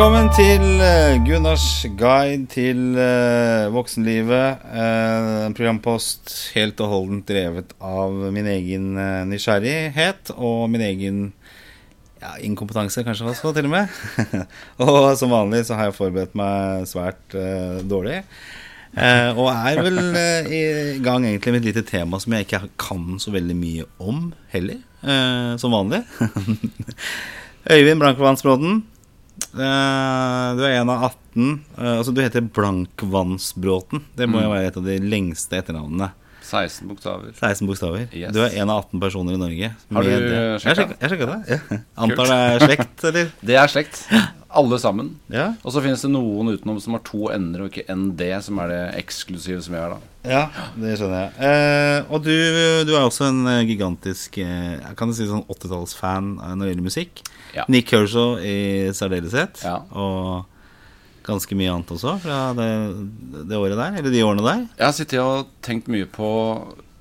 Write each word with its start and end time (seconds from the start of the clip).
Velkommen 0.00 0.30
til 0.32 0.62
eh, 0.80 1.18
Gunnars 1.20 1.82
guide 2.00 2.46
til 2.48 2.94
eh, 2.96 3.66
voksenlivet. 3.68 4.62
Eh, 4.72 5.40
En 5.44 5.52
programpost 5.52 6.30
helt 6.54 6.78
og 6.80 6.88
holdent 6.88 7.26
drevet 7.28 7.74
av 7.84 8.14
min 8.32 8.46
egen 8.48 8.94
nysgjerrighet 9.28 10.30
og 10.38 10.70
min 10.72 10.86
egen 10.86 11.18
ja, 12.16 12.30
inkompetanse, 12.40 13.04
kanskje 13.04 13.26
også, 13.28 13.52
til 13.52 13.68
og 13.68 13.74
med. 13.74 13.92
og 14.86 15.10
som 15.20 15.34
vanlig 15.36 15.66
så 15.68 15.76
har 15.76 15.90
jeg 15.90 15.98
forberedt 15.98 16.32
meg 16.40 16.88
svært 16.88 17.36
dårlig. 17.84 18.22
Og 19.36 19.50
er 19.52 19.82
vel 19.84 20.00
i 20.48 20.62
gang 21.04 21.28
egentlig 21.28 21.52
med 21.52 21.60
et 21.60 21.68
lite 21.74 21.84
tema 21.92 22.22
som 22.24 22.38
jeg 22.38 22.48
ikke 22.48 22.62
kan 22.80 23.20
så 23.20 23.36
veldig 23.36 23.58
mye 23.60 23.84
om 24.00 24.30
heller. 24.56 24.80
som 25.60 25.76
vanlig. 25.76 26.00
Øyvind 27.76 28.00
Blankvannsbråten. 28.00 28.80
Eh, 29.50 30.48
du 30.58 30.62
er 30.66 30.76
en 30.80 30.90
av 30.92 31.04
18. 31.10 31.60
eh, 31.78 31.92
altså 31.98 32.14
Du 32.14 32.20
heter 32.22 32.44
Blankvannsbråten. 32.54 34.04
Det 34.16 34.28
må 34.30 34.42
jo 34.44 34.50
være 34.52 34.70
et 34.70 34.80
av 34.80 34.86
de 34.86 34.98
lengste 35.02 35.58
etternavnene. 35.60 36.12
16 36.50 36.88
bokstaver. 36.90 37.30
16 37.38 37.66
bokstaver. 37.68 38.08
Yes. 38.10 38.32
Du 38.34 38.40
er 38.42 38.56
en 38.58 38.70
av 38.72 38.82
18 38.88 39.00
personer 39.02 39.36
i 39.36 39.38
Norge. 39.38 39.70
Har 39.94 40.02
du 40.02 40.10
med 40.10 40.26
det. 40.26 40.42
Jeg 40.64 41.12
sjekka 41.12 41.28
det. 41.30 41.38
Ja. 41.46 41.78
Antar 42.02 42.26
det 42.32 42.38
er 42.40 42.64
slekt, 42.64 43.04
eller? 43.10 43.32
Det 43.46 43.58
er 43.60 43.70
slekt. 43.70 44.00
Alle 44.50 44.80
sammen. 44.82 45.12
Ja. 45.30 45.52
Og 45.62 45.70
så 45.70 45.78
finnes 45.84 46.02
det 46.02 46.10
noen 46.10 46.50
utenom 46.56 46.80
som 46.82 46.96
har 46.96 47.04
to 47.06 47.28
ender 47.30 47.62
og 47.62 47.70
ikke 47.70 47.86
ND, 47.94 48.24
som 48.42 48.58
er 48.64 48.72
det 48.72 48.80
eksklusive 48.98 49.60
som 49.62 49.76
jeg 49.78 49.84
er, 49.84 49.92
da. 49.94 50.00
ja, 50.26 50.40
det 50.74 50.96
skjønner 50.98 51.20
jeg. 51.20 51.30
Eh, 51.46 52.10
og 52.10 52.24
du, 52.26 52.32
du 52.88 52.90
er 52.96 53.04
også 53.04 53.28
en 53.28 53.44
eh, 53.46 53.60
gigantisk 53.68 54.40
kan 54.98 55.14
si 55.14 55.28
sånn 55.30 55.46
80-tallsfan 55.46 56.32
eh, 56.40 56.56
når 56.56 56.64
det 56.66 56.72
gjelder 56.72 56.88
musikk. 56.90 57.22
Ja. 57.56 57.64
Nick 57.68 57.88
Kershaw 57.90 58.38
i 58.42 58.90
særdeleshet. 58.94 59.62
Ja. 59.64 59.80
Og 59.92 60.46
ganske 61.26 61.54
mye 61.58 61.70
annet 61.72 61.90
også 61.92 62.14
fra 62.22 62.38
det, 62.56 62.68
det 63.50 63.58
året 63.58 63.76
der, 63.78 63.98
eller 64.00 64.10
de 64.14 64.22
årene 64.24 64.44
der. 64.46 64.62
Jeg 64.78 64.86
har 64.86 64.94
sittet 64.96 65.20
og 65.22 65.50
tenkt 65.62 65.90
mye 65.92 66.06
på 66.10 66.30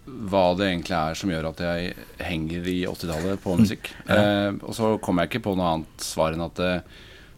hva 0.10 0.44
det 0.58 0.66
egentlig 0.72 0.96
er 0.98 1.14
som 1.20 1.30
gjør 1.30 1.52
at 1.52 1.60
jeg 1.62 1.94
henger 2.26 2.66
i 2.68 2.80
80-tallet 2.90 3.42
på 3.44 3.54
musikk. 3.60 3.92
eh, 4.10 4.50
og 4.66 4.74
så 4.76 4.96
kom 5.06 5.22
jeg 5.22 5.30
ikke 5.30 5.44
på 5.46 5.54
noe 5.58 5.76
annet 5.78 6.02
svar 6.04 6.34
enn 6.34 6.42
at 6.48 6.58
det, 6.58 6.72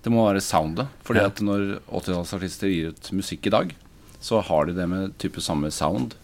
det 0.06 0.14
må 0.14 0.23
være 0.30 0.42
soundet. 0.42 0.88
Fordi 1.03 1.20
Ja. 1.20 1.28
at 1.28 1.42
når 1.44 1.81
80-tallsartister 1.92 2.72
gir 2.72 2.90
ut 2.96 3.12
musikk 3.14 3.48
i 3.52 3.53
dag, 3.58 3.75
så 4.22 4.40
har 4.48 4.66
de 4.70 4.73
det 4.78 4.88
med 4.90 5.18
type 5.20 5.42
samme 5.44 5.70
sound 5.72 6.16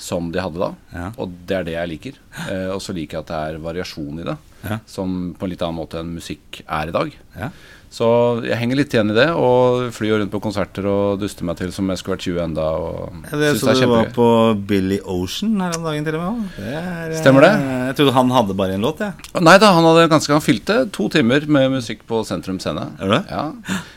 som 0.00 0.30
de 0.32 0.40
hadde 0.40 0.58
da. 0.62 0.70
Ja. 0.94 1.12
Og 1.20 1.32
det 1.46 1.56
er 1.58 1.64
det 1.68 1.74
jeg 1.76 1.88
liker. 1.92 2.18
Eh, 2.48 2.68
og 2.72 2.80
så 2.80 2.94
liker 2.96 3.18
jeg 3.20 3.26
at 3.26 3.32
det 3.34 3.40
er 3.54 3.62
variasjon 3.68 4.20
i 4.22 4.26
det. 4.30 4.36
Ja. 4.66 4.80
Som 4.86 5.34
på 5.38 5.46
en 5.46 5.52
litt 5.54 5.62
annen 5.62 5.78
måte 5.80 6.00
enn 6.02 6.14
musikk 6.16 6.62
er 6.66 6.90
i 6.90 6.96
dag. 6.96 7.14
Ja. 7.38 7.50
Så 7.90 8.06
jeg 8.46 8.54
henger 8.54 8.78
litt 8.78 8.92
igjen 8.94 9.10
i 9.10 9.14
det, 9.16 9.26
og 9.34 9.88
flyr 9.96 10.20
rundt 10.20 10.30
på 10.30 10.38
konserter 10.44 10.86
og 10.86 11.16
duster 11.18 11.42
meg 11.48 11.56
til 11.58 11.72
som 11.74 11.88
jeg 11.90 11.98
skulle 11.98 12.14
vært 12.14 12.26
20 12.28 12.42
enda. 12.44 12.66
Og 12.78 13.16
Ja, 13.26 13.40
det 13.40 13.48
synes 13.50 13.64
så 13.64 13.66
det 13.66 13.74
er 13.74 13.88
du 13.88 13.90
var 13.96 14.12
på 14.14 14.26
Billy 14.70 15.00
Ocean 15.02 15.56
her 15.58 15.74
om 15.74 15.88
dagen 15.88 16.06
til 16.06 16.18
og 16.20 16.22
med. 16.22 16.44
Det 16.54 16.70
er, 16.70 17.10
eh, 17.10 17.16
Stemmer 17.18 17.48
det? 17.48 17.50
Jeg 17.88 17.96
trodde 17.98 18.14
han 18.14 18.30
hadde 18.36 18.54
bare 18.62 18.76
en 18.78 18.86
låt, 18.86 19.02
jeg. 19.02 19.12
Nei 19.42 19.56
da, 19.58 19.72
han 19.74 19.88
hadde 19.90 20.06
ganske 20.12 20.30
Han 20.32 20.40
fylte 20.46 20.78
to 20.94 21.08
timer 21.10 21.48
med 21.50 21.70
musikk 21.74 22.06
på 22.06 22.22
Sentrum 22.24 22.60
Scene. 22.62 22.92
Er 23.00 23.08
det? 23.16 23.22
Ja. 23.28 23.50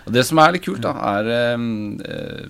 Og 0.08 0.14
det 0.18 0.26
som 0.26 0.42
er 0.42 0.54
litt 0.58 0.66
kult, 0.66 0.82
da, 0.82 0.96
er 1.14 1.30
eh, 1.30 1.68
eh, 2.10 2.46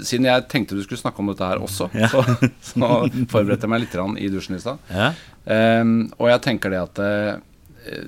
Siden 0.00 0.24
jeg 0.24 0.48
tenkte 0.48 0.72
du 0.78 0.80
skulle 0.80 0.96
snakke 1.02 1.20
om 1.20 1.26
dette 1.28 1.44
her 1.44 1.60
også, 1.60 1.90
Ja. 1.92 2.08
så, 2.08 2.22
så 2.64 2.88
forberedte 3.28 3.66
jeg 3.66 3.68
meg 3.68 3.82
litt 3.82 3.96
i 4.16 4.30
dusjen 4.32 4.56
i 4.56 4.60
stad. 4.62 4.78
Ja. 4.88 5.10
Eh, 5.50 5.84
og 6.16 6.30
jeg 6.30 6.44
tenker 6.46 6.72
det 6.72 6.82
at 6.86 7.02
eh, 7.04 7.46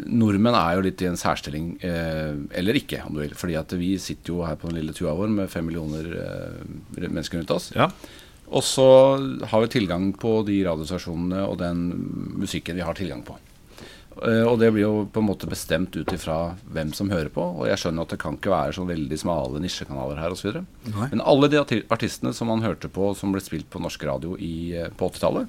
nordmenn 0.06 0.56
er 0.56 0.76
jo 0.76 0.84
litt 0.86 1.02
i 1.02 1.08
en 1.08 1.18
særstilling, 1.18 1.76
eh, 1.84 2.34
eller 2.58 2.78
ikke, 2.78 3.02
om 3.06 3.16
du 3.16 3.22
vil. 3.22 3.36
Fordi 3.38 3.56
at 3.60 3.72
vi 3.78 3.94
sitter 4.02 4.34
jo 4.34 4.42
her 4.46 4.58
på 4.60 4.68
den 4.70 4.80
lille 4.80 4.96
tua 4.96 5.14
vår 5.16 5.32
med 5.32 5.52
fem 5.52 5.66
millioner 5.68 6.10
eh, 6.24 7.06
mennesker 7.08 7.40
rundt 7.42 7.56
oss. 7.56 7.72
ja. 7.76 7.90
Og 8.52 8.60
så 8.60 8.84
har 9.48 9.62
vi 9.62 9.68
tilgang 9.72 10.10
på 10.20 10.42
de 10.44 10.58
radiostasjonene 10.66 11.38
og 11.48 11.54
den 11.62 11.86
musikken 12.36 12.76
vi 12.76 12.84
har 12.84 12.92
tilgang 12.98 13.22
på. 13.24 13.38
Og 14.20 14.58
det 14.60 14.68
blir 14.74 14.82
jo 14.82 15.06
på 15.08 15.22
en 15.22 15.28
måte 15.30 15.48
bestemt 15.48 15.96
ut 15.96 16.10
ifra 16.12 16.52
hvem 16.68 16.90
som 16.92 17.08
hører 17.08 17.30
på. 17.32 17.40
Og 17.40 17.70
jeg 17.70 17.80
skjønner 17.80 18.04
at 18.04 18.12
det 18.12 18.18
kan 18.20 18.36
ikke 18.36 18.52
være 18.52 18.74
så 18.76 18.84
veldig 18.84 19.18
smale 19.22 19.62
nisjekanaler 19.62 20.20
her 20.20 20.36
osv. 20.36 20.58
Men 20.84 21.24
alle 21.24 21.48
de 21.48 21.62
artistene 21.62 22.34
som 22.36 22.52
man 22.52 22.60
hørte 22.66 22.92
på 22.92 23.14
som 23.16 23.32
ble 23.32 23.40
spilt 23.40 23.70
på 23.72 23.80
norsk 23.80 24.04
radio 24.04 24.36
i, 24.36 24.74
på 25.00 25.08
80-tallet, 25.14 25.48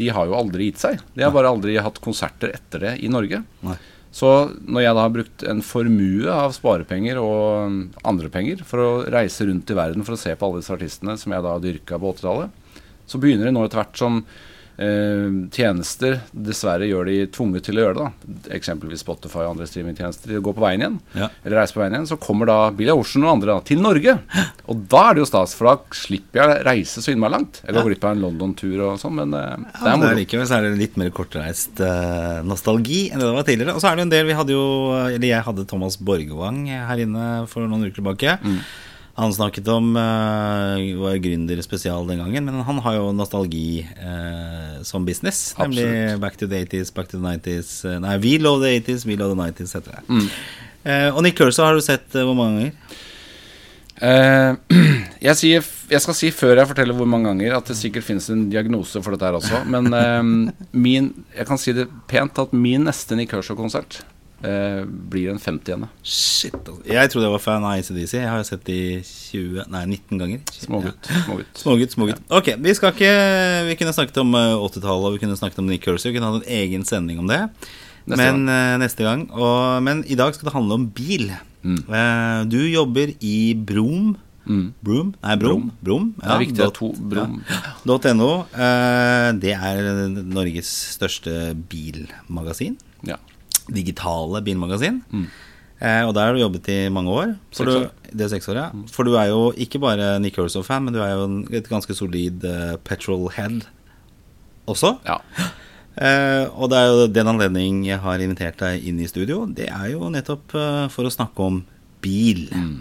de 0.00 0.10
har 0.16 0.28
jo 0.28 0.36
aldri 0.38 0.70
gitt 0.70 0.80
seg. 0.82 1.00
De 1.14 1.24
har 1.26 1.32
bare 1.34 1.50
aldri 1.52 1.76
hatt 1.80 2.00
konserter 2.02 2.54
etter 2.56 2.86
det 2.86 2.92
i 3.04 3.10
Norge. 3.12 3.42
Nei. 3.66 3.76
Så 4.10 4.28
når 4.66 4.82
jeg 4.82 4.94
da 4.96 5.02
har 5.04 5.12
brukt 5.14 5.42
en 5.46 5.60
formue 5.62 6.30
av 6.34 6.54
sparepenger 6.56 7.20
og 7.22 7.42
mm, 7.70 7.82
andre 8.10 8.30
penger 8.32 8.64
for 8.66 8.82
å 8.82 8.88
reise 9.12 9.46
rundt 9.46 9.70
i 9.70 9.76
verden 9.78 10.06
for 10.06 10.16
å 10.16 10.20
se 10.20 10.34
på 10.34 10.48
alle 10.48 10.62
disse 10.62 10.74
artistene 10.74 11.14
som 11.20 11.34
jeg 11.36 11.46
da 11.46 11.52
dyrka 11.62 12.00
på 12.00 12.14
80-tallet, 12.16 12.56
så 13.06 13.20
begynner 13.22 13.48
det 13.48 13.54
nå 13.54 13.62
etter 13.66 13.82
hvert 13.82 14.00
som 14.00 14.18
eh, 14.24 14.49
tjenester 15.52 16.20
dessverre 16.32 16.86
gjør 16.88 17.08
de 17.10 17.16
tvunget 17.34 17.66
til 17.66 17.78
å 17.78 17.82
gjøre 17.84 17.96
det. 17.98 18.06
da 18.48 18.54
Eksempelvis 18.56 19.02
Spotify 19.04 19.42
og 19.44 19.52
andre 19.54 19.66
streamingtjenester. 19.68 20.32
De 20.32 20.40
går 20.44 20.56
på 20.56 20.64
veien 20.64 20.80
igjen, 20.84 20.96
Ja. 21.14 21.28
eller 21.44 21.60
reiser 21.60 21.76
på 21.76 21.82
veien 21.82 21.96
igjen. 21.98 22.08
Så 22.08 22.18
kommer 22.20 22.46
da 22.48 22.56
Billy 22.70 22.90
Ocean 22.94 23.24
og 23.26 23.34
andre 23.34 23.52
da, 23.54 23.60
til 23.60 23.82
Norge. 23.84 24.16
Og 24.68 24.84
da 24.88 25.02
er 25.10 25.14
det 25.14 25.24
jo 25.24 25.28
stas, 25.30 25.54
for 25.58 25.68
da 25.70 25.76
slipper 25.92 26.40
jeg 26.42 26.64
reise 26.66 27.02
så 27.04 27.12
innmari 27.12 27.36
langt. 27.36 27.60
Eller 27.66 27.82
gå 27.82 27.92
glipp 27.92 28.04
av 28.08 28.16
en 28.16 28.22
London-tur 28.24 28.80
og 28.88 28.98
sånn, 29.02 29.14
men 29.20 29.32
ja, 29.36 29.56
det 29.56 29.92
er 29.92 29.96
moro. 30.00 30.16
likevel 30.16 30.46
så 30.48 30.58
er 30.58 30.68
det 30.70 30.78
litt 30.80 30.96
mer 31.00 31.10
kortreist 31.10 31.80
uh, 31.84 32.40
nostalgi 32.46 33.10
enn 33.10 33.20
det 33.20 33.26
det 33.28 33.36
var 33.36 33.48
tidligere. 33.48 33.74
Og 33.76 33.82
så 33.84 33.90
er 33.92 33.96
det 34.00 34.06
en 34.08 34.14
del 34.16 34.26
Vi 34.30 34.34
hadde 34.36 34.52
jo 34.54 34.64
Eller 35.06 35.28
jeg 35.28 35.42
hadde 35.46 35.66
Thomas 35.66 35.96
Borgevang 36.00 36.64
her 36.70 36.96
inne 37.04 37.46
for 37.50 37.66
noen 37.66 37.84
uker 37.88 38.00
tilbake. 38.00 38.38
Mm. 38.42 38.60
Han 39.20 39.34
snakket 39.36 39.68
om 39.68 39.92
uh, 39.98 40.80
var 41.02 41.18
gründer 41.20 41.60
spesial 41.64 42.06
den 42.08 42.22
gangen, 42.22 42.46
men 42.48 42.64
han 42.64 42.80
har 42.86 42.96
jo 42.96 43.10
nostalgi 43.12 43.82
uh, 44.00 44.80
som 44.86 45.04
business. 45.04 45.52
Nemlig 45.58 45.86
Back 46.22 46.40
to 46.40 46.48
the 46.48 46.64
80s, 46.64 46.94
Back 46.96 47.12
to 47.12 47.20
the 47.20 47.26
90s 47.26 47.74
uh, 47.84 47.98
Nei, 48.00 48.16
We 48.22 48.38
Love 48.40 48.64
the 48.64 48.72
80s, 48.80 49.04
We 49.06 49.18
Love 49.20 49.36
the 49.36 49.42
90s, 49.42 49.76
heter 49.76 49.98
det. 49.98 50.04
Mm. 50.08 50.26
Uh, 50.80 51.08
og 51.12 51.22
Nick 51.26 51.36
Curso 51.36 51.66
har 51.66 51.76
du 51.76 51.84
sett 51.84 52.14
eh, 52.16 52.24
hvor 52.24 52.38
mange 52.38 52.56
ganger? 52.56 52.98
Eh, 54.00 54.54
jeg, 55.28 55.36
sier, 55.36 55.66
jeg 55.92 56.00
skal 56.00 56.16
si 56.16 56.30
før 56.32 56.62
jeg 56.62 56.70
forteller 56.70 56.96
hvor 56.96 57.08
mange 57.08 57.28
ganger, 57.28 57.58
at 57.58 57.68
det 57.68 57.76
sikkert 57.76 58.06
finnes 58.06 58.30
en 58.32 58.46
diagnose 58.52 59.02
for 59.04 59.12
dette 59.12 59.28
her 59.28 59.36
også. 59.36 59.60
Men 59.70 59.90
eh, 59.96 60.54
min, 60.86 61.12
jeg 61.36 61.48
kan 61.50 61.60
si 61.60 61.76
det 61.76 61.90
pent 62.10 62.40
at 62.40 62.56
min 62.56 62.88
neste 62.88 63.18
Nick 63.18 63.34
Kershaw-konsert 63.34 64.00
eh, 64.46 64.84
blir 64.86 65.30
en 65.32 65.38
50 65.38 65.74
ene. 65.74 65.88
Shit, 66.02 66.54
altså. 66.56 66.80
Jeg 66.86 67.10
trodde 67.12 67.26
jeg 67.28 67.34
var 67.34 67.42
fan 67.44 67.66
av 67.66 67.74
ACDC. 67.78 68.14
Jeg 68.18 68.28
har 68.30 68.46
sett 68.48 68.64
de 68.68 68.78
20, 69.04 69.66
nei, 69.72 69.84
19 69.96 70.22
ganger. 70.22 70.40
Smågutt. 70.54 71.10
smågutt. 71.26 71.60
Smågutt, 71.64 71.94
smågutt. 71.96 72.24
Ok, 72.30 72.54
vi 72.58 72.74
skal 72.78 72.94
ikke 72.94 73.12
Vi 73.68 73.76
kunne 73.80 73.92
snakket 73.96 74.22
om 74.24 74.34
eh, 74.34 74.56
80-tallet, 74.70 75.06
og 75.10 75.14
vi 75.18 75.22
kunne 75.24 75.36
snakket 75.38 75.62
om 75.62 75.70
Nick 75.70 75.84
Kershaw. 75.84 76.10
Vi 76.12 76.18
kunne 76.18 76.32
hatt 76.32 76.42
en 76.42 76.56
egen 76.62 76.84
sending 76.88 77.20
om 77.22 77.28
det. 77.30 77.42
Neste 78.08 78.16
men 78.22 78.46
gang. 78.48 78.80
neste 78.80 79.04
gang. 79.04 79.26
Og, 79.36 79.82
men 79.84 80.04
i 80.08 80.16
dag 80.18 80.34
skal 80.34 80.48
det 80.50 80.56
handle 80.56 80.80
om 80.80 80.88
bil. 80.96 81.30
Mm. 81.62 81.82
Eh, 81.92 82.40
du 82.48 82.60
jobber 82.70 83.12
i 83.20 83.54
Brom. 83.54 84.16
Mm. 84.50 84.72
Broom? 84.82 85.10
Nei, 85.22 85.34
Brom. 85.38 85.66
Brom. 85.84 86.06
Det 86.16 86.30
er 86.32 86.40
viktig 86.40 86.62
at 86.64 86.74
to 86.74 86.88
Brom 86.96 87.36
Ja. 87.46 88.14
.no. 88.16 88.30
Eh, 88.50 89.28
det 89.38 89.52
er 89.54 90.08
Norges 90.08 90.70
største 90.96 91.52
bilmagasin. 91.70 92.78
ja. 93.06 93.20
Digitale 93.74 94.42
bilmagasin. 94.46 95.00
Mm. 95.10 95.28
Eh, 95.80 96.02
og 96.04 96.12
der 96.12 96.28
har 96.28 96.36
du 96.36 96.42
jobbet 96.42 96.68
i 96.68 96.78
mange 96.92 97.14
år. 97.14 97.34
For 97.56 97.64
Seks 97.64 97.76
år. 97.76 97.88
Du, 97.88 98.16
Det 98.18 98.26
er 98.26 98.32
seks 98.34 98.48
år, 98.52 98.58
ja. 98.60 98.68
For 98.92 99.08
du 99.08 99.14
er 99.16 99.30
jo 99.30 99.52
ikke 99.56 99.80
bare 99.80 100.18
Nick 100.20 100.36
Urso-fan, 100.38 100.84
men 100.84 100.94
du 100.94 101.00
er 101.00 101.14
jo 101.14 101.24
en, 101.24 101.40
et 101.54 101.68
ganske 101.68 101.94
solid 101.96 102.44
uh, 102.44 102.76
petrol-head 102.84 103.64
også. 104.66 104.98
ja. 105.08 105.18
Eh, 106.00 106.46
og 106.56 106.70
det 106.70 106.78
er 106.78 106.86
jo 106.88 107.08
den 107.12 107.28
anledning 107.28 107.80
jeg 107.84 107.98
har 108.00 108.22
invitert 108.22 108.56
deg 108.62 108.84
inn 108.88 109.00
i 109.02 109.08
studio. 109.10 109.42
Det 109.44 109.66
er 109.68 109.90
jo 109.90 110.06
nettopp 110.08 110.54
uh, 110.54 110.86
for 110.88 111.04
å 111.04 111.10
snakke 111.12 111.44
om 111.44 111.58
bil. 112.00 112.46
Mm. 112.54 112.78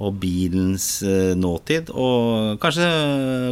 Og 0.00 0.16
bilens 0.18 0.86
uh, 1.04 1.36
nåtid, 1.36 1.92
og 1.92 2.56
kanskje, 2.62 2.88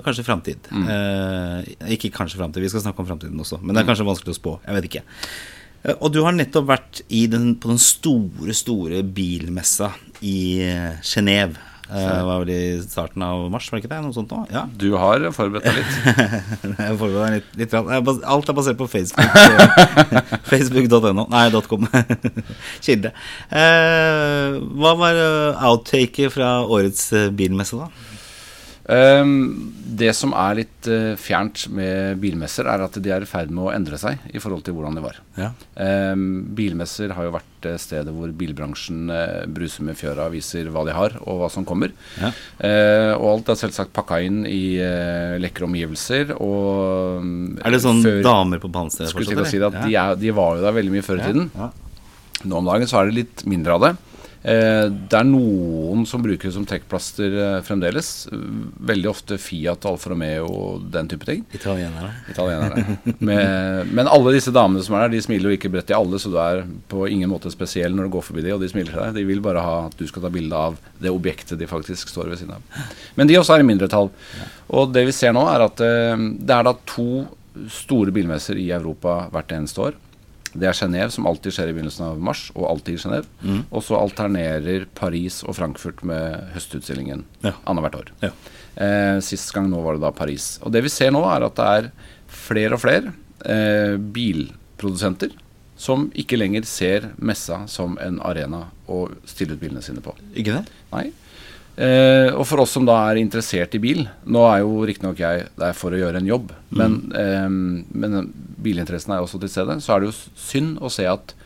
kanskje 0.03 0.25
framtid. 0.27 0.71
Mm. 0.73 0.89
Eh, 0.89 1.69
ikke 1.95 2.11
kanskje 2.17 2.41
framtid, 2.41 2.65
vi 2.65 2.73
skal 2.73 2.87
snakke 2.87 3.05
om 3.05 3.11
framtiden 3.11 3.39
også. 3.45 3.61
Men 3.61 3.77
det 3.77 3.85
er 3.85 3.91
kanskje 3.93 4.09
vanskelig 4.09 4.35
å 4.35 4.41
spå. 4.41 4.57
Jeg 4.65 4.79
vet 4.79 4.89
ikke. 4.89 5.05
Eh, 5.85 5.95
og 5.99 6.13
du 6.15 6.23
har 6.27 6.35
nettopp 6.37 6.69
vært 6.73 7.03
i 7.15 7.27
den, 7.31 7.55
på 7.61 7.71
den 7.73 7.81
store, 7.83 8.55
store 8.57 9.03
bilmessa 9.05 9.93
i 10.27 10.39
eh, 10.67 11.01
Genéve. 11.07 11.59
Eh, 11.89 11.97
det 12.05 12.25
var 12.27 12.43
vel 12.43 12.51
i 12.53 12.81
starten 12.85 13.23
av 13.25 13.47
mars, 13.49 13.71
var 13.71 13.79
det 13.79 13.87
ikke 13.87 13.93
det? 13.95 14.01
Noe 14.05 14.13
sånt 14.13 14.33
nå? 14.35 14.43
Ja. 14.53 14.67
Du 14.69 14.91
har 15.01 15.23
forberedt 15.33 15.65
deg 15.65 15.79
litt. 15.79 15.95
Jeg 16.83 16.99
forberedt 17.01 17.23
meg 17.23 17.39
litt, 17.39 17.55
litt 17.63 17.77
Alt 18.35 18.51
er 18.53 18.59
basert 18.59 18.81
på 18.81 18.89
Facebook. 18.93 19.25
eh, 19.25 20.35
Facebook.no. 20.51 21.25
Nei, 21.33 21.47
.com. 21.71 21.89
Kilde. 22.85 23.15
Eh, 23.49 24.59
hva 24.83 24.93
var 25.01 25.23
eh, 25.23 25.65
outtaket 25.71 26.35
fra 26.37 26.59
årets 26.67 27.09
eh, 27.17 27.31
bilmesse, 27.33 27.81
da? 27.81 27.89
Um, 28.89 29.75
det 29.99 30.15
som 30.17 30.33
er 30.33 30.63
litt 30.63 30.87
uh, 30.89 31.13
fjernt 31.21 31.67
med 31.77 32.17
bilmesser, 32.23 32.65
er 32.71 32.81
at 32.87 32.95
de 33.05 33.11
er 33.13 33.25
i 33.25 33.29
ferd 33.29 33.51
med 33.53 33.67
å 33.67 33.73
endre 33.75 33.99
seg 34.01 34.23
i 34.33 34.41
forhold 34.41 34.63
til 34.65 34.77
hvordan 34.77 34.97
de 34.97 35.03
var. 35.05 35.19
Ja. 35.37 35.51
Um, 35.77 36.47
bilmesser 36.57 37.13
har 37.13 37.27
jo 37.27 37.35
vært 37.35 37.69
uh, 37.69 37.75
stedet 37.81 38.15
hvor 38.17 38.33
bilbransjen 38.41 39.13
uh, 39.13 39.45
bruser 39.53 39.85
med 39.85 39.99
fjøra, 40.01 40.31
viser 40.33 40.71
hva 40.73 40.87
de 40.89 40.97
har 40.97 41.19
og 41.21 41.43
hva 41.43 41.51
som 41.53 41.69
kommer. 41.69 41.93
Ja. 42.19 42.33
og 43.19 43.27
alt 43.29 43.51
er 43.53 43.59
selvsagt 43.61 43.93
pakka 43.97 44.23
inn 44.25 44.41
i 44.49 44.79
lekre 45.43 45.67
omgivelser. 45.69 46.33
Og, 46.41 47.21
um, 47.21 47.59
er 47.61 47.77
det 47.77 47.83
sånn 47.85 48.01
før, 48.07 48.23
damer 48.25 48.63
på 48.63 48.73
pannstedet 48.73 49.13
fortsatt? 49.13 49.29
Skulle 49.29 49.37
til 49.37 49.45
å 49.45 49.53
si 49.53 49.61
at 49.69 49.81
ja. 49.83 49.85
de, 49.85 50.01
er, 50.01 50.21
de, 50.25 50.35
var 50.39 50.57
jo 50.57 50.65
der 50.65 50.81
veldig 50.81 50.97
mye 50.97 51.05
før 51.05 51.21
i 51.21 51.29
tiden. 51.29 51.51
Nå 52.49 52.61
om 52.63 52.69
dagen 52.71 52.89
så 52.89 53.03
er 53.03 53.11
det 53.11 53.21
litt 53.21 53.49
mindre 53.51 53.77
av 53.77 53.85
det. 53.85 53.97
Eh, 54.43 54.85
det 54.87 55.19
er 55.19 55.27
noen 55.27 56.05
som 56.07 56.23
bruker 56.23 56.49
det 56.49 56.55
som 56.55 56.67
trekkplaster 56.69 57.35
eh, 57.43 57.57
fremdeles. 57.67 58.29
Veldig 58.91 59.11
ofte 59.11 59.39
Fiat, 59.43 59.87
Alfa 59.89 60.13
Romeo 60.13 60.47
og 60.47 60.85
den 60.95 61.11
type 61.11 61.27
ting. 61.27 61.43
Italienere. 61.57 62.13
Italienere. 62.31 62.85
Med, 63.19 63.91
men 63.93 64.11
alle 64.11 64.35
disse 64.37 64.53
damene 64.55 64.85
som 64.85 64.95
er 64.97 65.07
der, 65.07 65.17
de 65.17 65.23
smiler 65.25 65.51
jo 65.51 65.59
ikke 65.59 65.73
bredt 65.73 65.89
til 65.91 65.99
alle, 65.99 66.21
så 66.23 66.31
du 66.33 66.39
er 66.43 66.63
på 66.91 67.07
ingen 67.11 67.31
måte 67.33 67.51
spesiell 67.53 67.97
når 67.97 68.09
du 68.09 68.15
går 68.17 68.27
forbi 68.29 68.45
dem, 68.47 68.55
og 68.57 68.63
de 68.63 68.71
smiler 68.71 68.93
til 68.93 69.03
deg. 69.03 69.17
De 69.19 69.27
vil 69.29 69.43
bare 69.45 69.65
ha 69.65 69.77
at 69.89 69.99
du 69.99 70.07
skal 70.11 70.25
ta 70.25 70.33
bilde 70.33 70.63
av 70.69 70.79
det 71.03 71.13
objektet 71.13 71.59
de 71.59 71.71
faktisk 71.71 72.13
står 72.13 72.31
ved 72.33 72.43
siden 72.43 72.55
av. 72.59 72.85
Men 73.19 73.31
de 73.31 73.39
også 73.41 73.57
er 73.57 73.65
i 73.65 73.69
mindretall. 73.69 74.13
Og 74.69 74.93
det 74.95 75.07
vi 75.09 75.17
ser 75.17 75.35
nå, 75.35 75.45
er 75.51 75.67
at 75.67 75.83
eh, 75.85 76.29
det 76.39 76.55
er 76.55 76.69
da 76.69 76.77
to 76.89 77.27
store 77.73 78.13
bilmesser 78.15 78.59
i 78.61 78.69
Europa 78.71 79.25
hvert 79.33 79.57
eneste 79.57 79.89
år. 79.89 79.97
Det 80.59 80.69
er 80.71 80.77
Genéve, 80.77 81.11
som 81.15 81.27
alltid 81.31 81.55
skjer 81.55 81.71
i 81.71 81.75
begynnelsen 81.77 82.07
av 82.09 82.21
mars, 82.23 82.49
og 82.55 82.69
alltid 82.71 82.99
i 82.99 83.03
Genéve. 83.03 83.29
Mm. 83.43 83.61
Og 83.71 83.85
så 83.87 83.99
alternerer 83.99 84.87
Paris 84.99 85.41
og 85.47 85.57
Frankfurt 85.59 86.05
med 86.07 86.53
høstutstillingen 86.55 87.25
ja. 87.47 87.55
annethvert 87.65 88.01
år. 88.01 88.15
Ja. 88.27 88.33
Eh, 88.79 89.19
sist 89.25 89.51
gang 89.55 89.71
nå 89.71 89.83
var 89.85 89.97
det 89.97 90.05
da 90.07 90.15
Paris. 90.15 90.57
Og 90.63 90.75
det 90.75 90.85
vi 90.87 90.93
ser 90.93 91.13
nå, 91.15 91.25
er 91.31 91.47
at 91.47 91.59
det 91.59 91.69
er 91.81 91.93
flere 92.29 92.79
og 92.79 92.83
flere 92.85 93.15
eh, 93.47 93.97
bilprodusenter 93.99 95.35
som 95.79 96.09
ikke 96.19 96.39
lenger 96.41 96.67
ser 96.67 97.13
messa 97.23 97.63
som 97.71 97.95
en 98.03 98.19
arena 98.27 98.65
å 98.91 99.05
stille 99.29 99.55
ut 99.55 99.63
bilene 99.63 99.83
sine 99.85 100.03
på. 100.03 100.15
Ikke 100.35 100.59
det? 100.59 100.79
Nei. 100.91 101.07
Eh, 101.79 102.29
og 102.35 102.43
for 102.49 102.65
oss 102.65 102.73
som 102.75 102.87
da 102.89 102.97
er 103.07 103.21
interessert 103.21 103.77
i 103.77 103.79
bil 103.79 104.01
Nå 104.27 104.41
er 104.49 104.65
jo 104.65 104.81
riktignok 104.89 105.21
jeg 105.23 105.45
der 105.61 105.77
for 105.79 105.95
å 105.95 106.01
gjøre 106.01 106.19
en 106.19 106.27
jobb, 106.27 106.49
mm. 106.73 106.79
men, 106.81 106.97
eh, 107.15 107.45
men, 108.03 108.33
bilinteressen 108.59 109.15
er 109.15 109.23
også 109.23 109.39
til 109.39 109.53
stede. 109.53 109.77
Så 109.85 109.95
er 109.95 110.03
det 110.03 110.09
jo 110.09 110.17
synd 110.49 110.81
å 110.83 110.91
se 110.91 111.07
at 111.07 111.37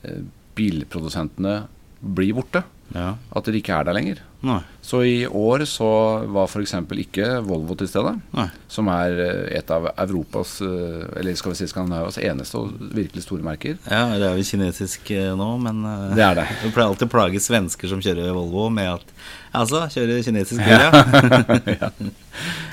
eh, 0.00 0.22
bilprodusentene 0.56 1.58
blir 2.00 2.32
borte. 2.38 2.64
Ja. 2.94 3.10
At 3.36 3.50
de 3.50 3.60
ikke 3.60 3.76
er 3.76 3.88
der 3.88 3.98
lenger. 3.98 4.22
Nei. 4.44 4.60
Så 4.86 5.04
i 5.04 5.26
år 5.26 5.64
så 5.66 5.88
var 6.30 6.46
f.eks. 6.46 6.74
ikke 7.02 7.30
Volvo 7.42 7.74
til 7.78 7.88
stede. 7.90 8.12
Nei. 8.36 8.46
Som 8.70 8.90
er 8.92 9.18
eh, 9.24 9.56
et 9.58 9.70
av 9.74 9.88
Europas, 9.96 10.60
eh, 10.62 11.00
eller 11.18 11.34
skal 11.38 11.54
vi 11.54 11.58
si 11.58 11.66
Skandinavias 11.70 12.20
eneste 12.22 12.60
og 12.60 12.76
virkelig 12.94 13.24
store 13.24 13.46
merker. 13.46 13.80
Ja, 13.88 14.04
det 14.14 14.28
er 14.28 14.38
jo 14.38 14.46
kinesisk 14.46 15.10
eh, 15.16 15.32
nå, 15.38 15.48
men 15.64 15.82
det 16.14 16.22
er 16.22 16.38
det. 16.38 16.46
Det 16.66 16.70
pleier 16.74 16.92
alltid 16.92 17.08
å 17.08 17.14
plage 17.16 17.42
svensker 17.42 17.90
som 17.90 18.04
kjører 18.04 18.34
Volvo 18.36 18.68
med 18.74 18.98
at 18.98 19.18
Altså, 19.56 19.86
kjører 19.88 20.20
kinesisk 20.20 20.60
bil, 20.60 20.82
ja. 20.82 20.90
ja. 21.80 21.88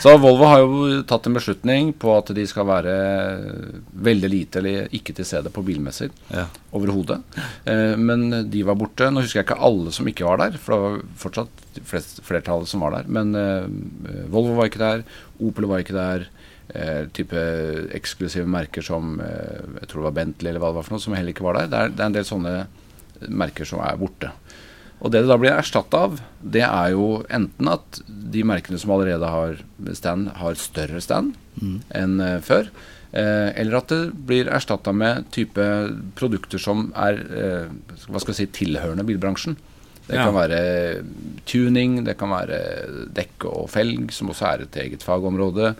Så 0.04 0.18
Volvo 0.19 0.50
har 0.50 0.60
jo 0.60 0.98
tatt 1.07 1.30
en 1.30 1.38
beslutning 1.38 1.94
på 1.95 2.12
at 2.18 2.33
de 2.36 2.44
skal 2.50 2.68
være 2.68 2.95
veldig 4.04 4.31
lite 4.33 4.60
eller 4.60 4.92
ikke 4.98 5.15
til 5.15 5.27
stede 5.30 5.54
på 5.54 5.63
bilmesser 5.63 6.12
ja. 6.33 6.44
overhodet. 6.75 7.21
Men 7.63 8.25
de 8.51 8.65
var 8.68 8.75
borte. 8.81 9.07
Nå 9.07 9.24
husker 9.24 9.39
jeg 9.39 9.48
ikke 9.48 9.62
alle 9.63 9.94
som 9.95 10.10
ikke 10.12 10.27
var 10.27 10.42
der, 10.44 10.60
for 10.60 10.75
det 10.75 10.81
var 10.83 11.00
fortsatt 11.24 11.53
flest, 11.82 12.22
flertallet 12.26 12.70
som 12.70 12.84
var 12.84 12.98
der. 12.98 13.10
Men 13.12 13.34
eh, 13.38 13.68
Volvo 14.32 14.58
var 14.58 14.70
ikke 14.70 14.84
der, 14.84 15.04
Opel 15.44 15.70
var 15.70 15.84
ikke 15.84 15.98
der. 15.98 16.28
Eh, 16.74 17.04
type 17.14 17.40
eksklusive 17.94 18.48
merker 18.50 18.86
som 18.86 19.18
eh, 19.22 19.64
jeg 19.82 19.90
tror 19.90 20.00
det 20.00 20.08
var 20.08 20.16
Bentley 20.22 20.50
eller 20.50 20.64
hva 20.64 20.72
det 20.72 20.80
var 20.80 20.88
for 20.88 20.96
noe, 20.96 21.04
som 21.04 21.18
heller 21.18 21.36
ikke 21.36 21.46
var 21.46 21.60
der. 21.60 21.72
Det 21.72 21.80
er, 21.80 21.92
det 21.94 22.04
er 22.04 22.12
en 22.12 22.18
del 22.18 22.30
sånne 22.30 22.54
merker 23.44 23.68
som 23.68 23.84
er 23.84 24.00
borte. 24.00 24.32
Og 25.04 25.12
det 25.12 25.24
det 25.24 25.32
da 25.32 25.38
blir 25.40 25.52
erstatta 25.52 26.06
av, 26.08 26.18
det 26.40 26.64
er 26.64 26.94
jo 26.94 27.08
enten 27.34 27.68
at 27.68 28.00
de 28.08 28.44
merkene 28.48 28.80
som 28.80 28.94
allerede 28.96 29.28
har 29.28 29.58
stand, 29.98 30.30
har 30.40 30.56
større 30.60 31.02
stand 31.04 31.34
mm. 31.60 31.76
enn 32.00 32.14
uh, 32.24 32.38
før. 32.44 32.70
Uh, 33.12 33.52
eller 33.60 33.82
at 33.82 33.92
det 33.92 34.00
blir 34.30 34.48
erstatta 34.48 34.94
med 34.96 35.28
type 35.36 35.66
produkter 36.16 36.62
som 36.62 36.88
er 36.96 37.20
hva 38.08 38.22
skal 38.24 38.32
jeg 38.32 38.40
si, 38.40 38.48
tilhørende 38.64 39.04
bilbransjen. 39.08 39.60
Det 40.08 40.18
ja. 40.18 40.26
kan 40.28 40.36
være 40.36 40.58
tuning, 41.48 42.02
det 42.04 42.18
kan 42.20 42.34
være 42.34 42.60
dekk 43.16 43.48
og 43.52 43.70
felg, 43.72 44.12
som 44.12 44.34
også 44.34 44.50
er 44.50 44.66
et 44.66 44.82
eget 44.86 45.06
fagområde. 45.06 45.74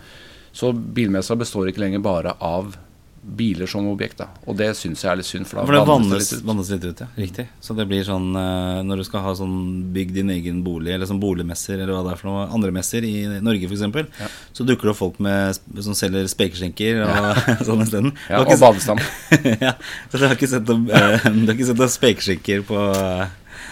Så 0.54 0.70
bilmessa 0.72 1.36
består 1.36 1.68
ikke 1.68 1.82
lenger 1.82 2.02
bare 2.04 2.36
av 2.40 2.76
biler 3.24 3.66
som 3.66 3.86
objekt. 3.88 4.18
da 4.18 4.28
Og 4.46 4.56
det 4.58 4.70
syns 4.76 5.02
jeg 5.04 5.10
er 5.10 5.18
litt 5.18 5.28
synd. 5.28 5.48
For, 5.48 5.58
da 5.58 5.64
for 5.66 5.76
det 5.76 5.82
vannes, 5.88 6.30
litt, 6.32 6.44
vannes 6.46 6.70
litt 6.74 6.84
ut, 6.84 7.02
ja. 7.04 7.08
Riktig. 7.16 7.46
Så 7.64 7.76
det 7.76 7.86
blir 7.90 8.04
sånn 8.06 8.30
uh, 8.36 8.82
når 8.84 9.00
du 9.00 9.06
skal 9.08 9.24
ha 9.24 9.34
sånn 9.38 9.56
bygg 9.94 10.12
din 10.16 10.32
egen 10.34 10.60
bolig, 10.66 10.92
eller 10.94 11.08
sånn 11.08 11.22
boligmesser, 11.22 11.78
eller 11.78 11.94
hva 11.96 12.02
det 12.06 12.14
er 12.14 12.20
for 12.20 12.30
noe, 12.30 12.46
andre 12.54 12.72
messer 12.76 13.06
i 13.08 13.14
Norge 13.44 13.70
f.eks., 13.70 13.84
ja. 14.20 14.30
så 14.56 14.66
dukker 14.68 14.90
det 14.90 14.94
opp 14.94 15.00
folk 15.00 15.20
med, 15.24 15.56
som 15.86 15.96
selger 15.96 16.28
spekeskjenker 16.30 17.04
og 17.06 17.14
ja. 17.14 17.56
sånn 17.68 17.86
isteden. 17.86 18.12
Ja, 18.28 18.42
og 18.44 18.52
badestam. 18.52 19.00
ja, 19.66 19.74
så 20.10 20.20
du 20.20 20.28
har 20.28 20.36
ikke 20.36 20.50
sett 20.52 20.68
noen 20.68 21.56
opp 21.74 21.96
spekeskjenker 21.96 22.66
på 22.68 22.84
uh, 22.92 23.24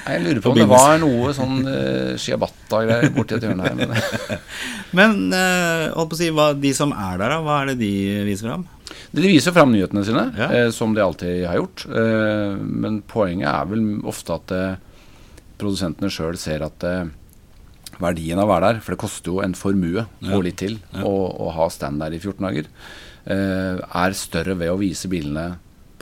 jeg 0.07 0.23
lurer 0.25 0.43
på 0.43 0.53
om 0.53 0.59
det 0.59 0.69
var 0.71 0.99
noe 1.03 1.33
sånn 1.37 1.63
uh, 1.67 2.13
shiabata-greier 2.21 3.13
borti 3.15 3.37
et 3.39 3.47
hjørne 3.47 3.67
her. 3.69 3.77
Men, 3.79 3.97
men 4.99 5.19
uh, 5.35 5.93
holdt 5.97 6.13
på 6.13 6.19
å 6.19 6.21
si, 6.21 6.31
hva, 6.35 6.53
de 6.59 6.73
som 6.77 6.95
er 6.95 7.21
der, 7.23 7.37
da, 7.37 7.41
hva 7.45 7.63
er 7.63 7.73
det 7.73 7.81
de 7.85 7.93
viser 8.29 8.51
fram? 8.51 8.67
De 9.13 9.25
viser 9.25 9.55
fram 9.55 9.73
nyhetene 9.73 10.05
sine, 10.07 10.25
ja. 10.39 10.49
eh, 10.53 10.69
som 10.73 10.95
de 10.97 11.03
alltid 11.05 11.47
har 11.49 11.59
gjort. 11.61 11.85
Eh, 11.89 12.55
men 12.61 13.03
poenget 13.09 13.49
er 13.51 13.69
vel 13.69 13.83
ofte 14.09 14.37
at 14.37 14.55
eh, 14.57 14.79
produsentene 15.61 16.13
sjøl 16.13 16.39
ser 16.41 16.65
at 16.67 16.87
eh, 16.89 17.11
verdien 18.03 18.41
av 18.41 18.49
å 18.49 18.53
være 18.55 18.71
der 18.71 18.81
For 18.83 18.95
det 18.95 19.03
koster 19.03 19.35
jo 19.35 19.43
en 19.45 19.57
formue 19.59 20.01
ja. 20.01 20.31
og 20.33 20.47
litt 20.47 20.59
til 20.63 20.79
ja. 20.81 21.05
å, 21.05 21.13
å, 21.45 21.51
ha 21.59 21.69
stand 21.73 22.01
der 22.03 22.17
i 22.17 22.23
14 22.23 22.47
dager. 22.49 22.71
Eh, 23.23 23.83
er 24.05 24.19
større 24.19 24.57
ved 24.59 24.73
å 24.73 24.81
vise 24.81 25.11
bilene 25.13 25.53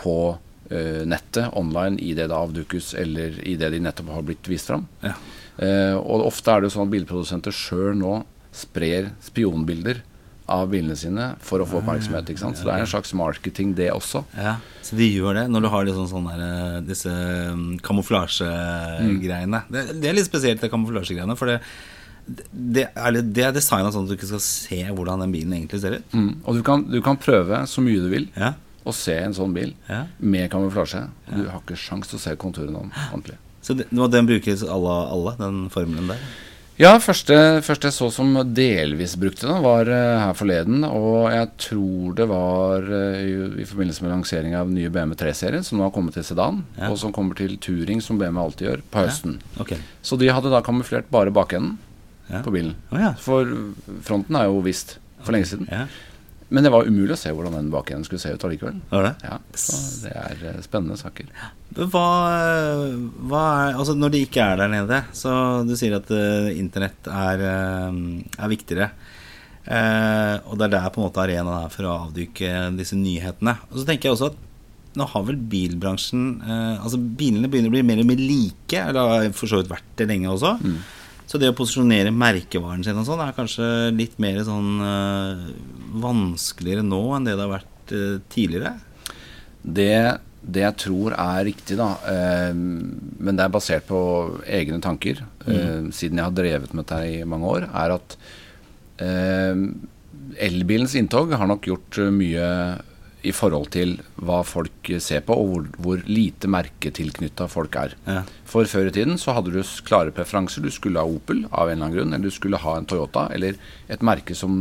på 0.00 0.17
eh, 0.31 0.46
nettet, 0.70 1.49
online, 1.58 1.99
i 1.99 2.12
det 2.14 2.28
det 2.31 2.37
avdukes, 2.37 2.93
eller 2.94 3.40
i 3.43 3.56
det 3.58 3.72
de 3.75 3.81
nettopp 3.82 4.12
har 4.14 4.26
blitt 4.28 4.46
vist 4.50 4.70
fram. 4.70 4.84
og 5.58 6.26
ofte 6.28 6.52
er 6.52 6.61
det 6.61 6.70
jo 6.70 6.75
sånn 6.76 6.87
at 6.87 6.93
bilprodusenter 6.93 7.55
sjøl 7.55 7.99
nå 7.99 8.12
sprer 8.55 9.11
spionbilder 9.25 10.02
av 10.50 10.67
bilene 10.70 10.96
sine 10.99 11.28
for 11.46 11.62
å 11.62 11.69
få 11.69 11.78
oppmerksomhet. 11.81 12.32
ikke 12.32 12.43
sant? 12.43 12.58
Så 12.58 12.67
det 12.67 12.75
er 12.75 12.82
en 12.82 12.90
slags 12.90 13.12
marketing, 13.17 13.75
det 13.78 13.90
også. 13.94 14.25
Ja, 14.34 14.56
Så 14.82 14.99
de 14.99 15.06
gjør 15.06 15.39
det 15.39 15.44
når 15.53 15.62
du 15.62 15.69
har 15.70 15.86
liksom 15.86 16.08
sånne 16.10 16.34
der, 16.34 16.43
eh, 16.48 16.81
disse 16.89 17.12
um, 17.55 17.79
kamuflasjegreiene. 17.86 19.62
Mm. 19.62 19.70
Det, 19.70 19.84
det, 20.00 20.08
er 20.10 20.19
litt 20.19 20.27
spesielt, 20.27 20.62
det 20.62 20.72
kamuflasjegreiene. 20.72 21.36
For 21.39 21.53
det, 21.53 21.60
det, 22.50 22.89
er, 22.91 23.20
det 23.22 23.46
er 23.46 23.55
designa 23.55 23.93
sånn 23.94 24.08
at 24.08 24.10
du 24.10 24.17
ikke 24.19 24.32
skal 24.32 24.43
se 24.43 24.81
hvordan 24.89 25.22
den 25.22 25.36
bilen 25.36 25.55
egentlig 25.55 25.84
ser 25.84 26.00
ut. 26.00 26.17
Mm. 26.17 26.32
Og 26.43 26.58
du 26.58 26.65
kan, 26.67 26.82
du 26.91 26.98
kan, 27.05 27.20
prøve 27.20 27.62
så 27.70 27.84
mye 27.84 28.03
du 28.03 28.10
vil 28.10 28.27
ja. 28.34 28.56
Å 28.84 28.94
se 28.96 29.17
en 29.20 29.34
sånn 29.37 29.55
bil 29.56 29.75
ja. 29.89 30.05
med 30.19 30.51
kamuflasje. 30.53 31.06
Du 31.31 31.44
har 31.46 31.60
ikke 31.60 31.79
sjans 31.79 32.10
til 32.10 32.20
å 32.20 32.22
se 32.22 32.37
konturene 32.41 32.87
ordentlig. 33.10 33.37
Så 33.60 33.77
det, 33.77 33.91
den 33.93 34.29
brukes 34.29 34.63
alle, 34.65 34.94
alle, 35.13 35.34
den 35.41 35.67
formelen 35.72 36.15
der? 36.15 36.22
Ja, 36.81 36.94
første, 36.96 37.34
første 37.60 37.91
jeg 37.91 37.93
så 37.93 38.06
som 38.15 38.32
delvis 38.56 39.13
brukte 39.20 39.44
den, 39.44 39.58
var 39.60 39.84
uh, 39.84 40.22
her 40.22 40.37
forleden. 40.39 40.81
Og 40.89 41.27
jeg 41.29 41.51
tror 41.67 42.15
det 42.17 42.27
var 42.31 42.87
uh, 42.89 43.19
i, 43.20 43.34
i, 43.60 43.67
forbindelse 43.69 44.06
med 44.06 44.15
lansering 44.15 44.56
av 44.56 44.72
nye 44.72 44.89
BMW 44.89 45.19
3-serien, 45.20 45.67
som 45.67 45.77
nå 45.77 45.84
har 45.84 45.93
kommet 45.93 46.17
til 46.17 46.25
sedan, 46.25 46.63
ja. 46.79 46.89
og 46.89 46.96
som 47.03 47.13
kommer 47.13 47.37
til 47.37 47.58
turing, 47.60 48.01
som 48.01 48.17
BMW 48.20 48.41
alltid 48.46 48.70
gjør, 48.70 48.84
på 48.89 49.05
høsten. 49.05 49.37
Ja. 49.58 49.67
Okay. 49.67 49.84
Så 50.01 50.17
de 50.20 50.32
hadde 50.32 50.55
da 50.55 50.63
kamuflert 50.65 51.13
bare 51.13 51.34
bakenden 51.37 51.77
på 52.31 52.55
bilen. 52.55 52.77
Oh, 52.94 53.10
for 53.20 53.49
fronten 54.06 54.39
er 54.39 54.49
jo 54.49 54.63
visst 54.65 54.96
for 55.20 55.37
lenge 55.37 55.51
siden. 55.51 55.69
Men 56.50 56.66
det 56.66 56.72
var 56.74 56.88
umulig 56.88 57.14
å 57.14 57.19
se 57.19 57.30
hvordan 57.30 57.54
den 57.54 57.70
bakenden 57.70 58.04
skulle 58.06 58.22
se 58.22 58.32
ut 58.34 58.44
allikevel. 58.46 58.80
Det? 58.90 59.12
Ja, 59.22 59.36
så 59.54 59.78
det 60.02 60.14
er 60.19 60.40
uh, 60.50 60.58
spennende 60.64 60.98
saker. 60.98 61.30
Hva, 61.78 62.06
hva, 63.30 63.42
er 63.69 63.78
Altså 63.78 63.94
når 63.94 64.14
de 64.16 64.24
ikke 64.26 64.42
er 64.42 64.58
der 64.58 64.72
nede, 64.72 64.98
så 65.14 65.32
du 65.66 65.76
sier 65.78 66.00
at 66.00 66.10
uh, 66.10 66.50
internett 66.50 67.06
er, 67.06 67.46
uh, 67.46 67.94
er 68.34 68.52
viktigere. 68.52 68.90
og 69.70 70.54
det 70.58 70.66
er 70.66 70.72
der 70.72 70.90
på 70.90 70.98
en 70.98 71.06
måte 71.06 71.22
arenaen 71.22 71.66
er 71.69 71.70
for 71.70 71.86
å 71.86 71.96
avduke 72.06 72.54
disse 72.74 72.98
nyhetene. 72.98 73.54
Og 73.70 73.78
så 73.78 73.86
tenker 73.86 74.08
jeg 74.08 74.16
også 74.16 74.32
at 74.32 74.46
nå 74.98 75.06
har 75.06 75.22
vel 75.22 75.36
bilbransjen 75.52 76.40
Altså 76.42 76.98
bilene 76.98 77.46
begynner 77.46 77.70
å 77.70 77.74
bli 77.76 77.84
mer 77.86 78.00
og 78.02 78.08
mer 78.08 78.19
like, 78.19 78.80
eller 78.80 79.12
har 79.12 79.36
for 79.38 79.46
så 79.46 79.60
vidt 79.60 79.70
vært 79.70 79.92
det 80.00 80.08
lenge 80.10 80.32
også. 80.32 80.56
Mm. 80.64 80.80
Så 81.31 81.39
det 81.39 81.53
å 81.53 81.55
posisjonere 81.55 82.10
merkevaren 82.10 82.82
sin 82.82 82.99
og 82.99 83.06
sånn 83.06 83.20
er 83.22 83.37
kanskje 83.37 83.67
litt 83.94 84.17
mer 84.22 84.41
sånn 84.46 84.81
øh, 84.82 85.44
vanskeligere 86.03 86.82
nå 86.82 86.99
enn 87.15 87.29
det 87.29 87.37
det 87.37 87.44
har 87.44 87.53
vært 87.53 87.94
øh, 87.94 88.17
tidligere? 88.32 88.75
Det 89.63 89.94
det 90.41 90.63
jeg 90.63 90.77
tror 90.81 91.13
er 91.20 91.43
riktig, 91.44 91.77
da, 91.77 91.91
eh, 92.08 92.55
men 92.56 93.37
det 93.37 93.44
er 93.44 93.53
basert 93.53 93.84
på 93.84 93.99
egne 94.49 94.79
tanker, 94.81 95.19
mm. 95.44 95.91
siden 95.93 96.17
jeg 96.17 96.25
har 96.25 96.32
drevet 96.32 96.72
med 96.72 96.87
dette 96.89 97.01
i 97.13 97.19
mange 97.29 97.51
år, 97.51 97.67
er 97.69 97.93
at 97.93 98.17
elbilens 100.41 100.96
inntog 100.96 101.34
har 101.37 101.51
nok 101.53 101.69
gjort 101.69 102.01
mye 102.17 102.49
i 103.22 103.32
forhold 103.36 103.69
til 103.74 103.96
hva 104.17 104.39
folk 104.48 104.89
ser 105.03 105.20
på, 105.27 105.34
og 105.36 105.48
hvor, 105.50 105.65
hvor 105.84 106.03
lite 106.08 106.48
merketilknytta 106.48 107.46
folk 107.53 107.74
er. 107.77 107.93
Ja. 108.06 108.22
For 108.48 108.65
før 108.65 108.89
i 108.89 108.94
tiden 108.96 109.19
så 109.20 109.34
hadde 109.36 109.53
du 109.53 109.58
klare 109.84 110.12
preferanser. 110.17 110.65
Du 110.65 110.70
skulle 110.72 110.98
ha 111.03 111.05
Opel 111.06 111.43
av 111.50 111.69
en 111.69 111.74
eller 111.77 111.84
annen 111.86 111.96
grunn, 111.98 112.15
eller 112.17 112.31
du 112.31 112.34
skulle 112.34 112.60
ha 112.62 112.77
en 112.81 112.89
Toyota, 112.89 113.27
eller 113.36 113.58
et 113.93 114.03
merke 114.06 114.34
som 114.39 114.56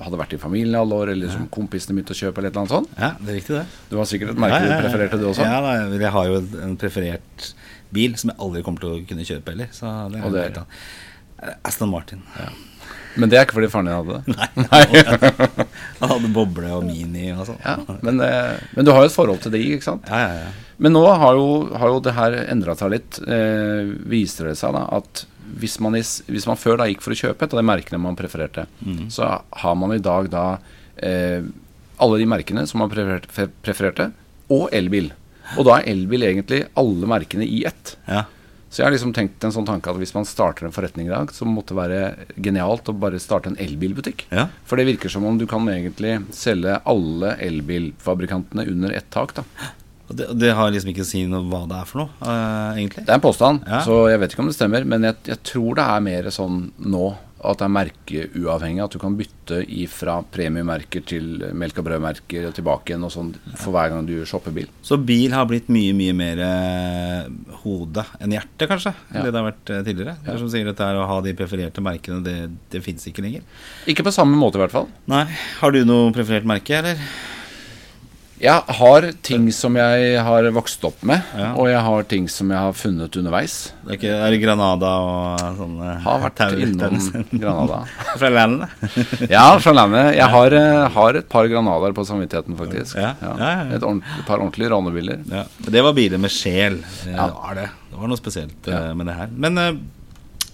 hadde 0.00 0.20
vært 0.20 0.36
i 0.36 0.40
familien 0.42 0.76
i 0.76 0.80
alle 0.82 1.00
år, 1.02 1.12
eller 1.16 1.32
som 1.34 1.48
kompisene 1.54 1.96
begynte 1.98 2.14
å 2.14 2.20
kjøpe, 2.22 2.38
eller 2.38 2.52
et 2.52 2.56
eller 2.56 2.64
annet 2.66 2.76
sånt. 2.76 2.94
Ja, 2.98 3.10
det 3.18 3.34
er 3.34 3.38
riktig, 3.40 3.58
det. 3.58 3.66
Du 3.90 3.98
har 3.98 4.08
sikkert 4.12 4.34
et 4.36 4.42
merke 4.46 4.62
du 4.64 4.76
prefererte, 4.78 5.20
du 5.20 5.26
også? 5.32 5.48
Ja, 5.48 5.58
da, 5.64 5.74
jeg 5.98 6.14
har 6.18 6.30
jo 6.30 6.40
en 6.68 6.78
preferert 6.80 7.50
bil 7.94 8.16
som 8.20 8.30
jeg 8.34 8.38
aldri 8.44 8.62
kommer 8.66 8.84
til 8.84 8.94
å 8.94 9.02
kunne 9.08 9.26
kjøpe 9.28 9.54
heller. 9.54 9.70
Så 9.74 9.90
det 10.12 10.22
er 10.22 10.26
Og 10.28 10.32
det- 10.38 10.48
helt. 10.48 10.64
Aston 11.64 11.90
Martin. 11.90 12.22
Men 13.18 13.30
det 13.30 13.38
er 13.38 13.46
ikke 13.46 13.56
fordi 13.58 13.70
faren 13.72 13.88
din 13.88 13.96
hadde 13.98 14.18
det? 14.18 14.36
Nei. 14.62 14.84
Han 16.00 16.12
hadde 16.12 16.30
boble 16.34 16.70
og 16.76 16.84
mini 16.86 17.32
og 17.34 17.48
sånn. 17.48 17.58
Ja, 17.64 17.74
men, 18.06 18.20
eh, 18.22 18.60
men 18.76 18.86
du 18.86 18.92
har 18.94 19.02
jo 19.02 19.10
et 19.10 19.16
forhold 19.16 19.42
til 19.42 19.54
de, 19.56 19.62
ikke 19.74 19.88
sant? 19.88 20.06
Ja, 20.10 20.20
ja, 20.22 20.46
ja. 20.46 20.74
Men 20.78 20.94
nå 20.94 21.02
har 21.10 21.34
jo, 21.34 21.48
har 21.74 21.90
jo 21.90 21.98
det 22.04 22.14
her 22.14 22.36
endra 22.44 22.76
seg 22.78 22.92
litt. 22.94 23.18
Eh, 23.26 23.90
viser 24.10 24.52
det 24.52 24.56
seg 24.60 24.76
da 24.76 24.84
at 25.00 25.24
hvis 25.58 25.78
man, 25.82 25.96
is, 25.98 26.18
hvis 26.28 26.46
man 26.46 26.58
før 26.60 26.78
da 26.78 26.86
gikk 26.90 27.02
for 27.02 27.14
å 27.14 27.18
kjøpe 27.18 27.46
et 27.46 27.54
av 27.56 27.58
de 27.58 27.66
merkene 27.66 27.98
man 28.02 28.18
prefererte, 28.18 28.66
så 29.10 29.30
har 29.62 29.78
man 29.80 29.94
i 29.96 30.02
dag 30.04 30.28
da 30.30 30.42
eh, 31.00 31.40
alle 31.98 32.18
de 32.20 32.26
merkene 32.28 32.66
som 32.68 32.82
man 32.84 32.90
prefererte, 32.92 33.48
prefererte, 33.64 34.10
og 34.52 34.68
elbil. 34.76 35.08
Og 35.56 35.64
da 35.66 35.78
er 35.78 35.88
elbil 35.94 36.26
egentlig 36.28 36.66
alle 36.78 37.08
merkene 37.10 37.48
i 37.48 37.62
ett. 37.68 37.96
ja. 38.06 38.26
Så 38.68 38.82
jeg 38.82 38.86
har 38.88 38.92
liksom 38.92 39.14
tenkt 39.16 39.44
en 39.46 39.52
sånn 39.54 39.64
tanke 39.68 39.88
at 39.88 39.96
hvis 39.96 40.12
man 40.12 40.26
starter 40.28 40.66
en 40.68 40.74
forretning 40.74 41.06
i 41.08 41.12
dag, 41.12 41.30
så 41.32 41.46
måtte 41.48 41.72
det 41.72 41.78
være 41.80 42.40
genialt 42.44 42.90
å 42.92 42.94
bare 43.00 43.20
starte 43.22 43.48
en 43.48 43.56
elbilbutikk. 43.56 44.26
Ja. 44.28 44.48
For 44.68 44.76
det 44.76 44.84
virker 44.90 45.08
som 45.12 45.24
om 45.24 45.38
du 45.40 45.46
kan 45.48 45.64
egentlig 45.72 46.18
selge 46.36 46.76
alle 46.84 47.32
elbilfabrikantene 47.48 48.66
under 48.68 48.92
ett 48.92 49.08
tak. 49.14 49.32
da. 49.38 49.44
Det, 50.08 50.26
det 50.40 50.52
har 50.56 50.70
liksom 50.72 50.92
ikke 50.92 51.04
å 51.04 51.08
si 51.08 51.24
noe 51.28 51.44
hva 51.48 51.62
det 51.68 51.78
er 51.80 51.88
for 51.88 52.02
noe, 52.02 52.12
uh, 52.24 52.76
egentlig. 52.76 53.04
Det 53.04 53.12
er 53.12 53.18
en 53.18 53.24
påstand, 53.24 53.64
Ja. 53.68 53.80
så 53.84 53.98
jeg 54.08 54.20
vet 54.22 54.32
ikke 54.36 54.44
om 54.44 54.52
det 54.52 54.56
stemmer. 54.56 54.84
Men 54.88 55.04
jeg, 55.08 55.16
jeg 55.32 55.42
tror 55.44 55.74
det 55.80 55.84
er 55.84 56.04
mer 56.04 56.30
sånn 56.32 56.62
nå 56.80 57.06
at 57.38 57.60
det 57.60 57.64
er 57.68 57.70
merkeuavhengig. 57.74 58.82
At 58.84 58.94
du 58.96 58.98
kan 59.02 59.14
bytte 59.18 59.60
fra 59.92 60.18
premiemerker 60.34 61.04
til 61.06 61.28
melk 61.56 61.78
og 61.80 61.86
brødmerker 61.86 62.48
og 62.50 62.54
tilbake 62.56 62.90
igjen 62.92 63.06
og 63.06 63.12
sånn 63.14 63.30
for 63.56 63.72
hver 63.76 63.92
gang 63.92 64.08
du 64.08 64.16
shopper 64.28 64.52
bil. 64.56 64.66
Så 64.84 64.98
bil 65.00 65.32
har 65.32 65.46
blitt 65.48 65.70
mye, 65.72 65.94
mye 65.96 66.16
mer 66.18 66.42
eh, 66.44 67.30
hode 67.62 68.04
enn 68.20 68.34
hjerte, 68.34 68.68
kanskje, 68.70 68.92
enn 69.12 69.20
Ja. 69.20 69.22
det 69.28 69.32
det 69.32 69.40
har 69.42 69.48
vært 69.52 69.62
tidligere? 69.64 69.84
tidligere. 69.88 70.16
Det 70.24 70.34
er 70.34 70.38
som 70.42 70.50
sier 70.52 70.64
dette 70.68 70.84
er 70.90 70.98
å 71.00 71.06
ha 71.08 71.20
de 71.24 71.34
prefererte 71.38 71.80
merkene, 71.84 72.22
det, 72.26 72.36
det 72.74 72.82
fins 72.84 73.06
ikke 73.08 73.22
lenger. 73.24 73.42
Ikke 73.86 74.04
på 74.04 74.12
samme 74.14 74.36
måte, 74.36 74.58
i 74.58 74.64
hvert 74.64 74.74
fall. 74.74 74.88
Nei. 75.06 75.24
Har 75.62 75.72
du 75.72 75.84
noe 75.88 76.12
preferert 76.12 76.44
merke, 76.48 76.74
eller? 76.82 76.98
Jeg 78.38 78.62
har 78.78 79.06
ting 79.26 79.48
som 79.52 79.74
jeg 79.74 80.18
har 80.22 80.46
vokst 80.54 80.84
opp 80.86 81.00
med, 81.02 81.22
Ja. 81.36 81.48
og 81.58 81.66
jeg 81.68 81.80
har 81.82 82.02
ting 82.06 82.28
som 82.30 82.50
jeg 82.54 82.58
har 82.58 82.72
funnet 82.72 83.16
underveis. 83.18 83.72
Det 83.82 83.90
er, 83.90 83.96
ikke, 83.98 84.12
er 84.14 84.30
det 84.30 84.40
Granada 84.42 84.90
og 85.02 85.40
sånne 85.58 85.94
Har 86.04 86.20
vært 86.22 86.36
tau- 86.38 86.58
innom 86.62 86.98
Granada. 87.32 87.80
Fra 88.20 88.30
landet? 88.30 88.68
Ja, 89.34 89.58
fra 89.58 89.72
landet. 89.74 90.14
Jeg 90.16 90.28
har, 90.30 90.52
eh, 90.54 90.88
har 90.94 91.18
et 91.18 91.28
par 91.28 91.48
Granadaer 91.50 91.92
på 91.96 92.04
samvittigheten, 92.06 92.56
faktisk. 92.60 92.94
Ja, 92.96 93.14
ja. 93.20 93.52
Et, 93.74 93.82
ordent- 93.82 94.06
et 94.20 94.26
par 94.26 94.38
ordentlige 94.38 94.70
rånebiler. 94.70 95.24
Ja. 95.32 95.44
Det 95.66 95.82
var 95.82 95.92
biler 95.98 96.18
med 96.22 96.30
sjel. 96.30 96.78
Eh, 97.06 97.14
Ja. 97.14 97.26
Det 97.26 97.34
var 97.34 97.54
det. 97.58 97.68
Det 97.90 97.98
var 97.98 98.08
noe 98.12 98.20
spesielt 98.20 98.68
eh, 98.68 98.92
med 98.94 99.06
det 99.10 99.14
her. 99.18 99.28
Men 99.34 99.58
eh, 99.58 99.72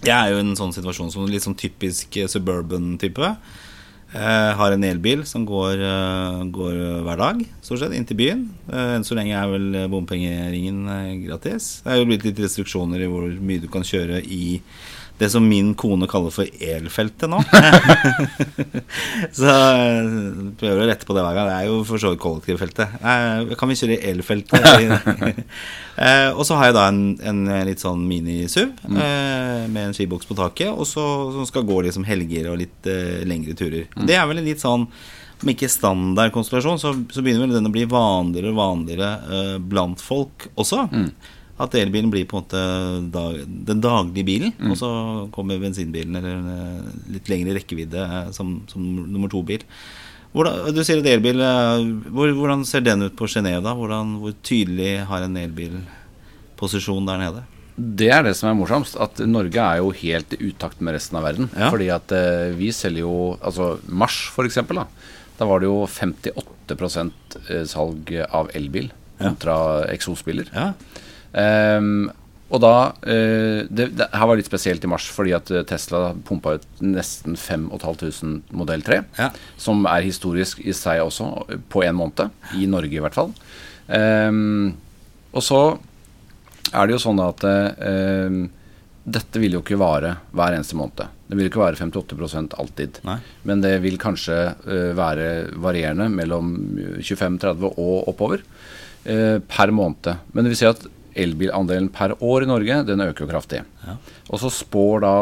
jeg 0.05 0.15
er 0.15 0.31
jo 0.33 0.37
i 0.41 0.45
en 0.47 0.55
sånn 0.57 0.73
situasjon 0.73 1.11
som 1.13 1.25
litt 1.29 1.45
sånn 1.45 1.55
typisk 1.57 2.17
eh, 2.17 2.25
suburban-type. 2.31 3.35
Eh, 4.15 4.51
har 4.55 4.71
en 4.71 4.83
elbil 4.87 5.25
som 5.27 5.43
går, 5.45 5.81
eh, 5.83 6.43
går 6.47 6.75
hver 7.03 7.17
dag, 7.19 7.41
stort 7.61 7.81
sett, 7.81 7.91
inn 7.93 8.05
til 8.07 8.15
byen. 8.15 8.45
Eh, 8.71 8.95
Enn 8.95 9.03
så 9.03 9.15
lenge 9.17 9.35
er 9.35 9.49
vel 9.51 9.89
bompengeringen 9.91 10.85
gratis. 11.25 11.81
Det 11.83 11.91
er 11.91 11.97
jo 11.99 12.05
blitt 12.05 12.23
litt 12.23 12.39
restriksjoner 12.39 13.03
i 13.03 13.09
hvor 13.11 13.27
mye 13.27 13.59
du 13.59 13.67
kan 13.67 13.83
kjøre 13.83 14.23
i 14.23 14.61
det 15.19 15.29
som 15.31 15.45
min 15.47 15.69
kone 15.79 16.07
kaller 16.11 16.33
for 16.35 16.49
elfeltet 16.59 17.29
nå. 17.31 17.37
så 19.37 19.47
jeg 19.47 20.09
prøver 20.59 20.81
å 20.83 20.87
rette 20.89 21.07
på 21.07 21.15
det 21.15 21.23
hver 21.23 21.37
gang. 21.37 21.47
Det 21.51 21.57
er 21.61 21.69
jo 21.69 21.77
for 21.87 22.01
så 22.01 22.11
vidt 22.11 22.21
kollektivfeltet. 22.23 22.97
Eh, 22.99 23.53
Kan 23.59 23.71
vi 23.71 23.77
kjøre 23.79 23.99
elfeltet? 24.11 24.61
Eh, 25.95 26.27
og 26.35 26.41
så 26.43 26.57
har 26.59 26.67
jeg 26.67 26.75
da 26.75 26.81
en, 26.91 26.97
en 27.23 27.37
litt 27.63 27.79
sånn 27.79 28.01
mini-SUV 28.03 28.65
eh, 28.99 29.61
med 29.71 29.77
en 29.79 29.93
skiboks 29.95 30.27
på 30.27 30.35
taket, 30.35 30.67
og 30.75 30.83
så 30.89 31.05
som 31.31 31.45
skal 31.47 31.63
gå 31.63 31.77
liksom 31.85 32.03
helger 32.03 32.49
og 32.51 32.57
litt 32.59 32.89
eh, 32.91 33.21
lengre 33.23 33.55
turer. 33.55 33.85
Det 34.03 34.17
er 34.19 34.27
vel 34.27 34.41
en 34.41 34.49
litt 34.49 34.59
sånn 34.59 34.83
om 34.89 35.51
ikke 35.53 35.69
standard 35.71 36.33
konstellasjon, 36.35 36.81
så, 36.83 36.91
så 37.15 37.23
begynner 37.23 37.45
vel 37.47 37.55
den 37.61 37.69
å 37.69 37.71
bli 37.71 37.85
vanligere 37.87 38.51
og 38.51 38.59
vanligere 38.59 39.13
eh, 39.23 39.55
blant 39.71 40.03
folk 40.03 40.49
også. 40.59 40.83
At 41.57 41.75
elbilen 41.79 42.09
blir 42.11 42.25
på 42.27 42.35
en 42.35 42.43
måte 42.43 42.61
dag, 43.13 43.35
den 43.69 43.79
daglige 43.83 44.27
bilen, 44.27 44.51
og 44.67 44.75
så 44.75 44.89
kommer 45.31 45.61
bensinbilen 45.61 46.17
eller 46.19 46.49
eh, 46.51 46.89
litt 47.15 47.29
lengre 47.31 47.53
rekkevidde 47.55 48.01
eh, 48.03 48.31
som, 48.35 48.57
som 48.67 48.83
nummer 48.83 49.31
to-bil. 49.31 49.63
Hvordan, 50.35 50.65
du 50.75 50.81
sier 50.83 50.99
at 50.99 51.07
elbil 51.07 51.39
eh, 51.39 51.85
hvor, 52.11 52.33
Hvordan 52.35 52.65
ser 52.67 52.83
den 52.83 53.05
ut 53.07 53.15
på 53.15 53.29
Genéve. 53.31 53.71
Hvordan, 53.71 54.17
hvor 54.19 54.35
tydelig 54.43 54.97
har 55.07 55.23
en 55.23 55.37
elbil 55.39 55.77
posisjon 56.59 57.07
der 57.07 57.21
nede? 57.23 57.45
Det 57.75 58.09
er 58.11 58.27
det 58.27 58.35
som 58.35 58.49
er 58.51 58.59
morsomst. 58.59 58.99
At 58.99 59.23
Norge 59.23 59.63
er 59.63 59.79
jo 59.79 59.93
helt 59.95 60.35
i 60.35 60.41
utakt 60.51 60.83
med 60.83 60.95
resten 60.97 61.19
av 61.19 61.23
verden. 61.29 61.47
Ja. 61.55 61.71
Fordi 61.71 61.87
at 61.91 62.11
vi 62.59 62.69
selger 62.75 63.03
jo 63.03 63.15
Altså 63.39 63.77
Mars, 63.87 64.19
for 64.35 64.47
eksempel. 64.47 64.83
Da, 64.83 64.85
da 65.39 65.47
var 65.47 65.63
det 65.63 65.71
jo 65.71 65.81
58 65.87 66.35
eh, 67.47 67.63
salg 67.71 68.11
av 68.27 68.51
elbil 68.55 68.91
Ja. 69.15 69.29
kontra 69.29 69.55
eksosbiler. 69.93 70.49
Ja. 70.51 70.73
Ehm, 71.35 72.07
og 72.53 72.61
da 72.61 72.73
eh, 73.09 73.65
det, 73.73 73.87
det 73.97 74.07
her 74.13 74.29
var 74.29 74.37
litt 74.37 74.49
spesielt 74.49 74.83
i 74.85 74.89
mars, 74.89 75.07
fordi 75.11 75.33
at 75.35 75.49
eh, 75.49 75.65
Tesla 75.67 76.11
pumpa 76.27 76.55
ut 76.59 76.83
nesten 76.83 77.37
5500 77.39 78.53
modell 78.55 78.85
3. 78.85 79.01
Ja. 79.17 79.31
Som 79.61 79.87
er 79.89 80.05
historisk 80.05 80.61
i 80.61 80.75
seg 80.77 81.01
også, 81.03 81.31
på 81.73 81.83
én 81.87 81.97
måned. 81.97 82.29
I 82.55 82.69
Norge, 82.69 82.93
i 82.93 83.01
hvert 83.01 83.17
fall. 83.17 83.33
Um, 83.85 84.75
og 85.35 85.43
så 85.45 85.59
er 86.73 86.85
det 86.85 86.95
jo 86.95 87.01
sånn 87.01 87.19
at 87.21 87.43
eh, 87.45 88.37
dette 89.05 89.41
vil 89.41 89.57
jo 89.57 89.61
ikke 89.61 89.81
vare 89.81 90.15
hver 90.33 90.55
eneste 90.55 90.77
måned. 90.77 91.11
Det 91.25 91.37
vil 91.37 91.49
ikke 91.49 91.63
være 91.63 91.81
58 91.81 92.55
alltid. 92.61 93.01
Nei. 93.09 93.19
Men 93.49 93.61
det 93.65 93.79
vil 93.81 93.97
kanskje 94.01 94.37
uh, 94.53 94.91
være 94.97 95.49
varierende 95.61 96.11
mellom 96.13 96.53
25-30 97.01 97.71
og 97.73 98.11
oppover 98.13 98.45
per 99.05 99.69
måned. 99.69 100.07
Men 100.33 100.41
det 100.41 100.49
vil 100.49 100.57
si 100.57 100.65
at 100.65 100.81
elbilandelen 101.15 101.87
per 101.95 102.13
år 102.23 102.43
i 102.45 102.49
Norge 102.49 102.81
den 102.87 103.03
øker 103.05 103.25
jo 103.25 103.31
kraftig. 103.31 103.61
Ja. 103.85 103.95
Og 104.29 104.41
så 104.41 104.51
spår 104.51 105.03
da 105.05 105.13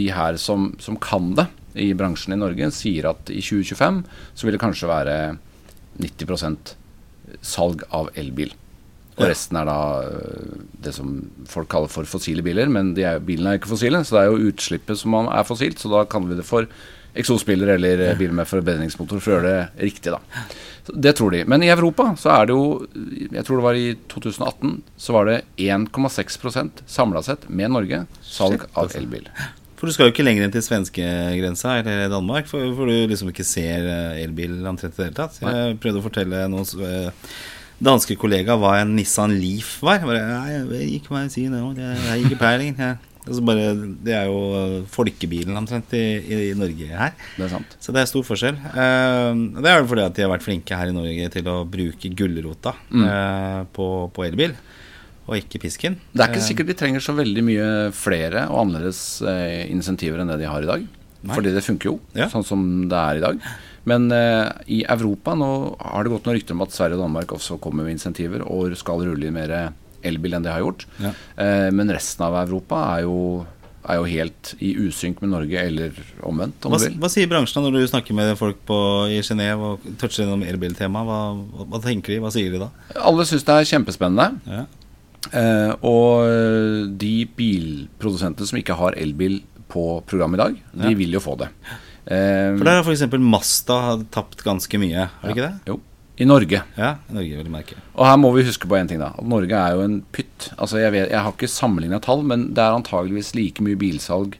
de 0.00 0.08
her 0.14 0.38
som, 0.40 0.70
som 0.82 0.96
kan 1.02 1.34
det 1.38 1.46
i 1.76 1.90
bransjen 1.96 2.32
i 2.32 2.40
Norge, 2.40 2.70
sier 2.72 3.10
at 3.10 3.28
i 3.28 3.42
2025 3.44 4.02
så 4.32 4.46
vil 4.46 4.56
det 4.56 4.62
kanskje 4.62 4.88
være 4.88 5.16
90% 6.00 6.74
salg 7.44 7.82
av 7.94 8.08
elbil. 8.16 8.52
Og 9.16 9.24
Ja. 9.24 9.30
resten 9.32 9.56
er 9.56 9.64
da 9.64 9.76
øh, 10.04 10.56
det 10.84 10.92
som 10.94 11.14
folk 11.48 11.68
kaller 11.72 11.88
for 11.88 12.04
fossile 12.04 12.42
biler. 12.44 12.68
Men 12.68 12.92
de 12.94 13.02
er, 13.08 13.18
bilene 13.24 13.54
er 13.54 13.58
ikke 13.58 13.70
fossile, 13.72 14.02
så 14.04 14.16
det 14.18 14.22
er 14.22 14.30
jo 14.32 14.50
utslippet 14.52 14.98
som 15.00 15.14
er 15.24 15.44
fossilt. 15.48 15.78
Så 15.80 15.88
da 15.88 16.04
kaller 16.04 16.34
vi 16.34 16.36
det 16.40 16.44
for 16.44 16.66
eksosbiler 17.16 17.74
eller 17.78 18.02
eh, 18.10 18.16
biler 18.18 18.36
med 18.36 18.48
forbedringsmotor 18.48 19.20
for 19.24 19.32
å 19.32 19.38
gjøre 19.38 19.52
det 19.54 19.86
riktig, 19.88 20.12
da. 20.12 20.20
Det 20.94 21.12
tror 21.18 21.30
de. 21.34 21.44
Men 21.48 21.62
i 21.62 21.68
Europa 21.72 22.12
så 22.20 22.30
er 22.36 22.46
det 22.46 22.54
jo 22.54 22.86
Jeg 23.32 23.44
tror 23.44 23.56
det 23.60 23.64
var 23.66 23.74
i 23.80 23.86
2018 24.12 24.82
så 24.96 25.12
var 25.16 25.24
det 25.30 25.38
1,6% 25.58 26.82
samla 26.86 27.22
sett 27.26 27.48
med 27.48 27.70
Norge 27.74 28.04
salg 28.22 28.60
Shit, 28.60 28.70
av 28.74 28.84
altså. 28.84 28.98
elbil. 29.00 29.28
For 29.76 29.86
du 29.86 29.92
skal 29.92 30.08
jo 30.08 30.12
ikke 30.14 30.24
lenger 30.24 30.46
enn 30.46 30.52
til 30.54 30.62
svenskegrensa 30.64 31.74
eller 31.82 32.06
Danmark, 32.08 32.46
for, 32.48 32.64
for 32.78 32.88
du 32.88 32.94
liksom 33.10 33.28
ikke 33.32 33.44
ser 33.44 33.84
eh, 33.84 34.22
elbil 34.24 34.54
omtrent 34.66 34.94
i 34.94 35.02
det 35.02 35.08
hele 35.10 35.18
tatt. 35.18 35.36
Jeg 35.42 35.76
prøvde 35.82 36.00
å 36.00 36.06
fortelle 36.06 36.46
noen 36.48 36.86
eh, 36.86 37.10
danske 37.84 38.16
kollegaer 38.16 38.56
hva 38.62 38.78
en 38.80 38.94
Nissan 38.96 39.34
Leaf 39.36 39.74
var. 39.84 39.98
Jeg 40.00 40.08
Bare, 40.08 40.22
jeg 40.54 40.64
vet 40.70 40.86
ikke 40.96 41.12
hva 41.12 41.26
jeg 41.26 41.34
sier 41.34 41.52
er- 41.52 41.76
jeg 41.76 42.08
har 42.08 42.24
ikke 42.24 42.40
peiling. 42.40 42.72
Jeg- 42.78 42.96
Altså 43.26 43.42
bare, 43.42 43.66
det 44.06 44.14
er 44.14 44.28
jo 44.30 44.84
folkebilen 44.92 45.56
omtrent 45.58 45.90
i, 45.98 46.02
i, 46.22 46.36
i 46.52 46.54
Norge 46.58 46.86
her. 46.92 47.12
Det 47.36 47.46
er 47.48 47.52
sant. 47.56 47.76
Så 47.82 47.90
det 47.94 48.02
er 48.04 48.10
stor 48.10 48.22
forskjell. 48.28 48.54
Eh, 48.70 49.40
det 49.58 49.66
er 49.72 49.80
vel 49.80 49.88
fordi 49.90 50.04
at 50.06 50.14
de 50.14 50.22
har 50.22 50.30
vært 50.30 50.46
flinke 50.46 50.78
her 50.78 50.92
i 50.92 50.94
Norge 50.94 51.28
til 51.34 51.50
å 51.50 51.56
bruke 51.66 52.12
gulrota 52.14 52.76
Mm. 52.90 53.04
eh, 53.10 53.60
på, 53.74 53.86
på 54.14 54.26
elbil, 54.28 54.54
og 55.26 55.34
ikke 55.40 55.58
pisken. 55.66 55.96
Det 56.14 56.22
er 56.22 56.30
ikke 56.30 56.42
Eh, 56.44 56.48
sikkert 56.52 56.70
de 56.70 56.76
trenger 56.78 57.02
så 57.02 57.16
veldig 57.18 57.42
mye 57.48 57.70
flere 57.98 58.46
og 58.46 58.60
annerledes 58.62 59.00
eh, 59.26 59.64
insentiver 59.74 60.22
enn 60.22 60.30
det 60.30 60.38
de 60.44 60.46
har 60.52 60.62
i 60.62 60.70
dag. 60.70 60.86
Nei. 61.26 61.34
Fordi 61.34 61.50
det 61.56 61.64
funker 61.66 61.90
jo, 61.90 61.96
Ja. 62.14 62.28
sånn 62.30 62.44
som 62.46 62.62
det 62.88 62.94
er 63.00 63.16
i 63.18 63.24
dag. 63.24 63.40
Men 63.86 64.06
eh, 64.14 64.52
i 64.70 64.84
Europa 64.86 65.34
nå 65.38 65.48
har 65.80 66.04
det 66.06 66.10
gått 66.14 66.24
noen 66.26 66.38
rykter 66.38 66.54
om 66.54 66.62
at 66.62 66.70
Sverige 66.74 66.94
og 66.98 67.02
Danmark 67.08 67.34
også 67.34 67.58
kommer 67.62 67.82
med 67.86 67.96
insentiver 67.98 68.42
og 68.46 68.76
skal 68.78 69.02
rulle 69.02 69.26
inn 69.26 69.34
mer 69.34 69.72
elbil 70.06 70.38
enn 70.38 70.46
de 70.46 70.52
har 70.54 70.64
gjort. 70.64 70.86
Ja. 71.02 71.12
Eh, 71.42 71.68
men 71.74 71.92
resten 71.94 72.24
av 72.26 72.38
Europa 72.40 72.80
er 72.94 73.04
jo, 73.06 73.18
er 73.86 74.00
jo 74.00 74.06
helt 74.10 74.52
i 74.58 74.72
usynk 74.86 75.20
med 75.22 75.32
Norge, 75.34 75.62
eller 75.62 75.98
omvendt, 76.26 76.64
om 76.66 76.74
Hva, 76.74 76.80
hva 77.02 77.10
sier 77.12 77.30
bransjen 77.30 77.66
når 77.66 77.78
du 77.78 77.90
snakker 77.90 78.16
med 78.18 78.32
folk 78.40 78.62
på, 78.68 78.78
i 79.12 79.20
Genéve 79.26 79.74
og 79.74 79.90
toucher 80.00 80.24
innom 80.26 80.46
elbiltemaet? 80.46 81.10
Hva, 81.10 81.66
hva, 81.66 81.82
tenker 81.84 82.16
de? 82.16 82.20
Hva 82.24 82.32
sier 82.34 82.54
de 82.54 82.62
da? 82.64 82.70
Alle 83.02 83.26
syns 83.28 83.46
det 83.46 83.60
er 83.60 83.70
kjempespennende. 83.74 84.30
Ja. 84.50 84.64
Eh, 85.34 85.72
og 85.86 86.94
de 87.02 87.14
bilprodusentene 87.38 88.46
som 88.46 88.60
ikke 88.60 88.78
har 88.78 88.98
elbil 88.98 89.40
på 89.72 89.88
programmet 90.06 90.38
i 90.38 90.44
dag, 90.44 90.62
de 90.86 90.94
vil 90.98 91.16
jo 91.16 91.22
få 91.22 91.34
det. 91.40 91.50
Eh, 92.06 92.54
For 92.54 92.62
der 92.62 92.78
har 92.78 92.86
f.eks. 92.86 93.04
Masta 93.18 93.78
tapt 94.14 94.44
ganske 94.46 94.78
mye, 94.78 95.08
har 95.10 95.26
de 95.26 95.34
ikke 95.34 95.48
det? 95.48 95.72
Jo. 95.72 95.80
I 96.16 96.24
Norge. 96.24 96.62
Ja, 96.78 96.94
Norge 97.12 97.36
vil 97.42 97.50
merke. 97.52 97.76
Og 97.94 98.06
her 98.08 98.16
må 98.20 98.30
vi 98.32 98.46
huske 98.46 98.68
på 98.68 98.78
en 98.78 98.88
ting, 98.88 99.00
da. 99.02 99.10
At 99.18 99.28
Norge 99.28 99.52
er 99.52 99.76
jo 99.76 99.82
en 99.84 99.98
pytt. 100.16 100.50
Altså, 100.56 100.78
jeg, 100.80 100.94
vet, 100.94 101.10
jeg 101.12 101.20
har 101.26 101.34
ikke 101.34 101.50
sammenligna 101.52 102.00
tall, 102.00 102.24
men 102.24 102.48
det 102.56 102.62
er 102.64 102.76
antageligvis 102.78 103.34
like 103.36 103.64
mye 103.64 103.76
bilsalg 103.80 104.38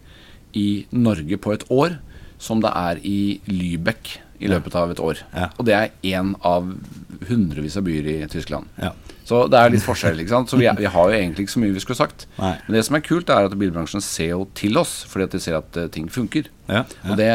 i 0.57 0.87
Norge 0.97 1.37
på 1.37 1.53
et 1.53 1.67
år 1.69 1.99
som 2.41 2.63
det 2.65 2.73
er 2.77 3.01
i 3.05 3.19
Lübeck 3.49 4.19
i 4.41 4.49
løpet 4.53 4.75
av 4.77 4.91
et 4.93 5.01
år. 5.01 5.21
Ja. 5.33 5.51
Og 5.57 5.69
det 5.69 5.75
er 5.77 5.93
én 6.17 6.35
av 6.45 6.67
hundrevis 7.29 7.77
av 7.81 7.87
byer 7.87 8.09
i 8.13 8.17
Tyskland. 8.33 8.69
Ja. 8.81 8.91
Så 9.27 9.47
det 9.51 9.59
er 9.59 9.73
litt 9.73 9.83
forskjell. 9.83 10.21
ikke 10.23 10.35
sant? 10.35 10.53
Så 10.53 10.59
vi, 10.61 10.69
er, 10.69 10.77
vi 10.79 10.87
har 10.93 11.09
jo 11.11 11.17
egentlig 11.17 11.47
ikke 11.47 11.55
så 11.57 11.63
mye 11.63 11.75
vi 11.75 11.83
skulle 11.83 11.99
sagt. 11.99 12.27
Nei. 12.39 12.53
Men 12.67 12.77
det 12.77 12.85
som 12.87 12.99
er 12.99 13.05
kult, 13.07 13.33
er 13.33 13.49
at 13.49 13.57
bilbransjen 13.59 14.05
ser 14.05 14.35
jo 14.35 14.45
til 14.57 14.77
oss, 14.79 15.01
fordi 15.11 15.27
at 15.27 15.37
de 15.37 15.41
ser 15.43 15.57
at 15.59 15.81
eh, 15.81 15.89
ting 15.93 16.07
funker. 16.13 16.51
Ja, 16.69 16.85
Og 17.09 17.17
det, 17.19 17.31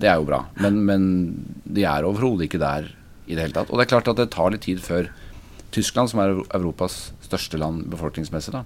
det 0.00 0.08
er 0.08 0.22
jo 0.22 0.28
bra. 0.28 0.44
Men, 0.62 0.78
men 0.88 1.02
de 1.66 1.84
er 1.88 2.06
overhodet 2.08 2.46
ikke 2.48 2.62
der 2.62 2.88
i 3.28 3.34
det 3.36 3.44
hele 3.44 3.54
tatt. 3.56 3.70
Og 3.70 3.78
det 3.78 3.86
er 3.86 3.92
klart 3.92 4.08
at 4.08 4.16
det 4.20 4.30
tar 4.34 4.50
litt 4.54 4.64
tid 4.66 4.80
før 4.82 5.08
Tyskland, 5.74 6.08
som 6.10 6.20
er 6.24 6.32
Europas 6.56 7.12
største 7.26 7.58
land 7.60 7.86
befolkningsmessig, 7.92 8.54
da. 8.56 8.64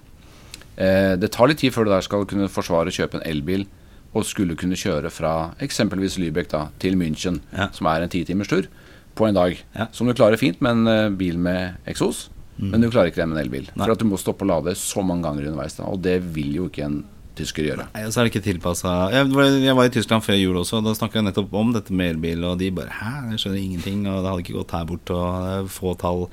Eh, 0.77 1.15
det 1.19 1.29
tar 1.35 1.47
litt 1.51 1.59
tid 1.61 1.73
før 1.75 1.85
du 1.85 1.91
der 1.93 2.01
skal 2.05 2.23
kunne 2.25 2.47
forsvare 2.49 2.89
å 2.89 2.95
kjøpe 2.95 3.19
en 3.19 3.27
elbil 3.29 3.65
og 4.13 4.25
skulle 4.25 4.55
kunne 4.57 4.77
kjøre 4.77 5.09
fra 5.13 5.33
eksempelvis 5.61 6.15
Lübeck 6.21 6.49
da, 6.51 6.67
til 6.79 6.95
München, 6.95 7.41
Ja. 7.51 7.67
som 7.73 7.87
er 7.87 8.01
en 8.05 8.09
titimers 8.09 8.47
tur, 8.47 8.67
på 9.15 9.27
en 9.27 9.33
dag. 9.35 9.57
Ja. 9.75 9.87
Som 9.91 10.07
du 10.07 10.13
klarer 10.13 10.37
fint 10.37 10.61
med 10.61 10.71
en 10.71 10.87
eh, 10.87 11.09
bil 11.09 11.37
med 11.37 11.75
eksos, 11.85 12.29
men 12.57 12.81
du 12.81 12.89
klarer 12.89 13.09
ikke 13.09 13.17
det 13.23 13.27
med 13.29 13.37
en 13.39 13.43
elbil. 13.47 13.65
Mm. 13.71 13.75
Nei. 13.75 13.85
For 13.87 13.91
at 13.95 13.99
du 13.99 14.05
må 14.05 14.17
stoppe 14.21 14.45
og 14.45 14.51
lade 14.51 14.75
så 14.77 15.01
mange 15.03 15.23
ganger 15.25 15.47
underveis. 15.49 15.73
da 15.75 15.83
Og 15.89 16.01
det 16.05 16.19
vil 16.35 16.53
jo 16.55 16.67
ikke 16.69 16.85
en 16.85 16.99
tysker 17.37 17.67
gjøre. 17.67 17.87
Nei, 17.93 18.03
så 18.09 18.21
er 18.21 18.27
det 18.27 18.33
ikke 18.33 18.45
tilpassa 18.45 18.91
jeg, 19.13 19.29
jeg 19.63 19.75
var 19.77 19.87
i 19.87 19.93
Tyskland 19.93 20.23
før 20.25 20.37
jul 20.37 20.59
også, 20.61 20.79
og 20.79 20.87
da 20.87 20.93
snakka 20.97 21.19
jeg 21.19 21.27
nettopp 21.27 21.55
om 21.59 21.73
dette 21.75 21.95
med 21.95 22.15
elbil, 22.15 22.43
og 22.49 22.59
de 22.59 22.69
bare 22.75 22.93
'hæ, 22.93 23.13
jeg 23.31 23.41
skjønner 23.43 23.61
ingenting', 23.61 24.03
og 24.07 24.21
det 24.21 24.29
hadde 24.31 24.43
ikke 24.45 24.57
gått 24.59 24.75
her 24.77 24.85
bort, 24.89 25.13
og 25.15 25.69
få 25.73 25.95
tall. 25.99 26.27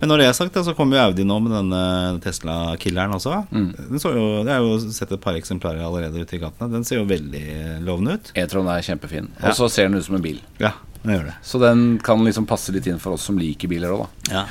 Men 0.00 0.08
når 0.10 0.22
det 0.22 0.26
er 0.28 0.36
sagt, 0.38 0.54
så 0.54 0.74
kommer 0.76 0.96
jo 0.96 1.04
Audi 1.10 1.24
nå 1.24 1.38
med 1.42 1.52
denne 1.52 2.20
Tesla-killeren 2.24 3.14
også. 3.16 3.46
Den 3.52 4.02
så 4.02 4.12
jo, 4.14 4.44
jeg 4.44 4.52
har 4.52 4.64
jo 4.64 4.78
sett 4.92 5.12
et 5.12 5.20
par 5.20 5.36
eksemplarer 5.38 5.84
allerede 5.84 6.20
ute 6.20 6.36
i 6.36 6.42
gatene. 6.42 6.72
Den 6.72 6.84
ser 6.84 7.00
jo 7.00 7.06
veldig 7.08 7.84
lovende 7.84 8.16
ut. 8.16 8.32
E-tron 8.34 8.68
er 8.68 8.84
kjempefin. 8.86 9.30
Og 9.42 9.56
så 9.56 9.68
ser 9.70 9.88
den 9.88 9.98
ut 9.98 10.04
som 10.04 10.16
en 10.16 10.24
bil. 10.24 10.40
Ja, 10.62 10.72
den 11.02 11.14
gjør 11.16 11.26
det. 11.30 11.36
Så 11.42 11.60
den 11.62 11.98
kan 12.02 12.24
liksom 12.24 12.46
passe 12.48 12.72
litt 12.74 12.86
inn 12.86 12.98
for 13.02 13.16
oss 13.16 13.26
som 13.28 13.38
liker 13.38 13.68
biler 13.68 13.92
òg, 13.94 14.06
da. 14.06 14.32
Ja. 14.32 14.46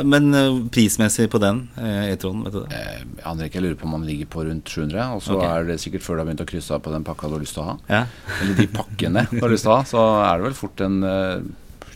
Men 0.00 0.34
eh, 0.34 0.58
prismessig 0.72 1.28
på 1.32 1.40
den 1.42 1.66
eh, 1.76 2.12
E-tronen, 2.12 2.46
vet 2.46 2.54
du 2.54 2.60
det? 2.64 2.78
Eh, 2.78 3.02
aner 3.28 3.48
ikke, 3.48 3.60
jeg 3.60 3.66
lurer 3.66 3.80
på 3.80 3.88
om 3.88 3.94
man 3.98 4.06
ligger 4.08 4.30
på 4.32 4.44
rundt 4.48 4.72
700, 4.72 5.02
og 5.16 5.20
så 5.24 5.36
okay. 5.36 5.50
er 5.50 5.68
det 5.68 5.78
sikkert 5.82 6.06
før 6.06 6.16
du 6.16 6.22
har 6.22 6.30
begynt 6.30 6.44
å 6.44 6.48
krysse 6.48 6.76
av 6.76 6.84
på 6.84 6.94
den 6.94 7.04
pakka 7.06 7.28
du 7.28 7.36
har 7.36 7.44
lyst 7.44 7.56
til 7.58 7.64
å 7.64 7.68
ha. 7.68 7.76
Ja. 7.92 8.02
Eller 8.40 8.60
de 8.62 8.68
pakkene 8.72 9.26
du 9.30 9.38
har 9.42 9.52
lyst 9.52 9.68
til 9.68 9.74
å 9.74 9.78
ha, 9.78 9.86
så 9.88 10.06
er 10.22 10.40
det 10.40 10.48
vel 10.48 10.58
fort 10.58 10.84
en 10.86 10.98
eh, 11.08 11.36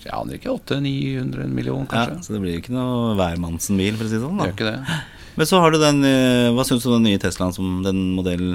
Jeg 0.06 0.14
aner 0.14 0.38
ikke, 0.38 0.52
800-900 0.60 1.50
millioner, 1.50 1.88
kanskje. 1.90 2.20
ja, 2.20 2.24
så 2.28 2.36
det 2.36 2.42
blir 2.44 2.60
ikke 2.60 2.76
noe 2.76 3.16
hvermannsen-bil, 3.18 3.96
for 3.96 4.06
å 4.06 4.12
si 4.12 4.18
det 4.18 4.24
sånn. 4.26 4.38
Det 4.38 4.44
da 4.44 4.50
gjør 4.52 4.58
ikke 4.58 4.72
det. 4.72 5.02
Men 5.36 5.48
så 5.50 5.58
har 5.60 5.74
du 5.74 5.76
den 5.76 5.98
Hva 6.56 6.64
syns 6.64 6.84
du 6.86 6.88
om 6.88 6.94
den 6.96 7.10
nye 7.10 7.20
Teslaen 7.20 7.52
som 7.52 7.82
den 7.84 7.98
modell 8.16 8.46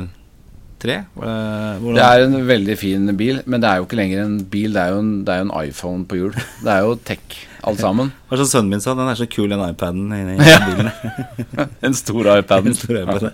3? 0.81 0.95
Eh, 0.97 1.79
hvordan- 1.81 1.95
Det 1.95 2.05
er 2.07 2.23
en 2.25 2.47
veldig 2.47 2.77
fin 2.77 3.11
bil, 3.17 3.41
men 3.45 3.61
det 3.61 3.69
er 3.69 3.77
jo 3.81 3.85
ikke 3.85 3.99
lenger 4.01 4.23
en 4.25 4.37
bil, 4.43 4.73
det 4.73 4.81
er 4.81 4.89
jo 4.95 4.99
en, 5.03 5.11
det 5.25 5.33
er 5.33 5.43
jo 5.43 5.49
en 5.49 5.67
iPhone 5.67 6.05
på 6.09 6.17
hjul. 6.19 6.33
Det 6.63 6.71
er 6.73 6.81
jo 6.87 6.95
tech, 7.05 7.37
alt 7.63 7.79
sammen. 7.79 8.11
Hva 8.29 8.37
som 8.41 8.49
sønnen 8.53 8.69
min 8.75 8.81
sa, 8.81 8.93
den 8.97 9.07
er 9.11 9.19
så 9.19 9.29
kul, 9.29 9.49
den 9.53 9.61
iPaden 9.69 10.09
inni 10.11 10.37
bilen. 10.41 10.91
En 11.87 11.93
stor 11.93 12.31
iPad. 12.37 12.67
En 12.67 12.73
stor 12.77 12.97
iPaden. 13.03 13.31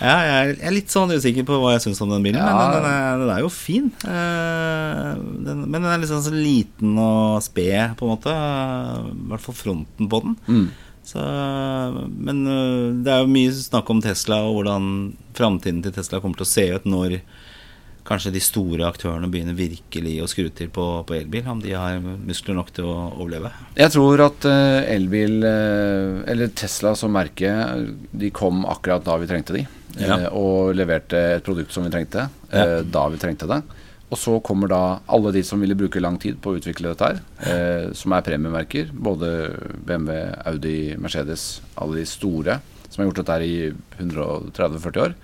Ja, 0.00 0.14
jeg 0.24 0.36
er- 0.56 0.66
er 0.66 0.72
litt 0.72 0.88
sånn 0.88 1.10
usikker 1.12 1.44
på 1.44 1.58
hva 1.60 1.74
jeg 1.74 1.82
syns 1.84 1.98
om 2.00 2.08
den 2.08 2.22
bilen, 2.24 2.40
Ja. 2.40 2.46
men 2.56 2.72
den, 2.72 2.82
den, 2.82 2.90
er, 2.90 3.18
den 3.20 3.30
er 3.36 3.40
jo 3.44 3.50
fin. 3.52 3.90
Eh, 4.08 5.10
den, 5.44 5.58
men 5.70 5.82
den 5.82 5.90
er 5.92 5.98
litt 6.00 6.08
sånn 6.08 6.24
så 6.24 6.32
liten 6.32 6.94
og 6.96 7.42
sped, 7.44 7.98
på 8.00 8.06
en 8.08 8.14
måte. 8.14 8.32
I 8.32 9.28
hvert 9.28 9.44
fall 9.44 9.58
fronten 9.58 10.08
på 10.08 10.22
den. 10.24 10.36
Mm. 10.48 10.70
Så, 11.10 11.20
men 12.14 12.44
det 13.04 13.10
er 13.10 13.24
jo 13.24 13.30
mye 13.32 13.54
snakk 13.56 13.88
om 13.90 14.02
Tesla 14.04 14.44
og 14.46 14.60
hvordan 14.60 14.84
framtiden 15.34 15.80
til 15.82 15.94
Tesla 15.96 16.20
kommer 16.22 16.38
til 16.38 16.46
å 16.46 16.50
se 16.52 16.66
ut 16.76 16.86
når 16.86 17.16
kanskje 18.06 18.32
de 18.34 18.42
store 18.42 18.86
aktørene 18.88 19.28
begynner 19.30 19.54
virkelig 19.58 20.14
å 20.22 20.28
skru 20.30 20.48
til 20.54 20.70
på, 20.74 20.84
på 21.06 21.16
elbil. 21.18 21.46
Om 21.50 21.60
de 21.62 21.74
har 21.76 21.98
muskler 22.00 22.56
nok 22.58 22.72
til 22.74 22.88
å 22.90 22.94
overleve. 23.10 23.52
Jeg 23.78 23.94
tror 23.94 24.24
at 24.24 24.46
elbil, 24.46 25.42
eller 25.44 26.54
Tesla 26.58 26.94
som 26.98 27.14
merke, 27.14 27.52
de 28.10 28.32
kom 28.34 28.64
akkurat 28.70 29.04
da 29.06 29.18
vi 29.20 29.30
trengte 29.30 29.58
de. 29.58 29.66
Ja. 29.98 30.30
og 30.30 30.76
leverte 30.78 31.18
et 31.36 31.42
produkt 31.44 31.74
som 31.74 31.82
vi 31.82 31.90
trengte, 31.90 32.28
ja. 32.54 32.66
da 32.86 33.08
vi 33.10 33.18
trengte 33.18 33.48
det. 33.50 33.58
Og 34.10 34.18
så 34.18 34.34
kommer 34.42 34.70
da 34.70 34.82
alle 35.06 35.30
de 35.36 35.42
som 35.46 35.60
ville 35.62 35.76
bruke 35.78 36.02
lang 36.02 36.18
tid 36.18 36.40
på 36.42 36.50
å 36.50 36.58
utvikle 36.58 36.90
dette 36.90 37.06
her, 37.06 37.20
eh, 37.46 37.92
som 37.94 38.12
er 38.16 38.26
premiemerker. 38.26 38.90
Både 38.90 39.30
BMW, 39.86 40.18
Audi, 40.50 40.78
Mercedes, 40.98 41.60
alle 41.78 42.00
de 42.02 42.08
store 42.10 42.58
som 42.90 43.02
har 43.04 43.10
gjort 43.10 43.20
dette 43.22 43.36
her 43.36 43.46
i 43.46 43.72
130-40 44.02 45.04
år. 45.04 45.14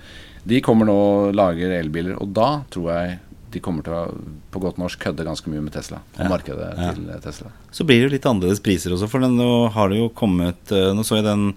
De 0.46 0.61
kommer 0.62 0.87
nå 0.87 0.94
og 0.94 1.35
lager 1.35 1.75
elbiler, 1.81 2.14
og 2.22 2.31
da 2.37 2.51
tror 2.70 2.92
jeg 2.94 3.16
de 3.57 3.62
kommer 3.62 3.87
til 3.87 3.94
å 3.96 4.05
på 4.53 4.62
godt 4.62 4.79
norsk 4.81 5.01
kødde 5.03 5.27
ganske 5.27 5.51
mye 5.51 5.64
med 5.64 5.75
Tesla. 5.75 6.01
Ja. 6.18 6.29
markedet 6.31 6.70
Ja. 6.77 6.92
til 6.94 7.11
eh, 7.11 7.20
Tesla. 7.25 7.51
Så 7.75 7.87
blir 7.88 8.01
det 8.01 8.09
jo 8.09 8.14
litt 8.14 8.29
annerledes 8.29 8.62
priser 8.62 8.94
også, 8.94 9.09
for 9.11 9.27
nå 9.27 9.51
har 9.75 9.90
det 9.90 10.01
jo 10.01 10.09
kommet 10.14 10.72
øh, 10.75 10.92
Nå 10.96 11.05
så 11.07 11.18
jeg 11.18 11.27
den, 11.27 11.49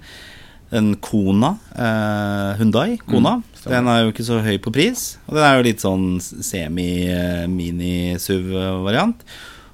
den 0.73 0.93
Kona, 1.03 1.55
eh, 1.75 2.59
Hundai 2.61 2.97
Kona. 3.05 3.39
Mm, 3.39 3.48
stemmer. 3.59 3.75
den 3.75 3.87
er 3.91 3.97
jo 4.05 4.11
ikke 4.13 4.25
så 4.27 4.35
høy 4.43 4.57
på 4.63 4.71
pris. 4.73 4.99
Og 5.27 5.33
den 5.37 5.43
er 5.45 5.53
jo 5.59 5.67
litt 5.69 5.81
sånn 5.83 6.05
semi-mini-SUV-variant. 6.19 9.19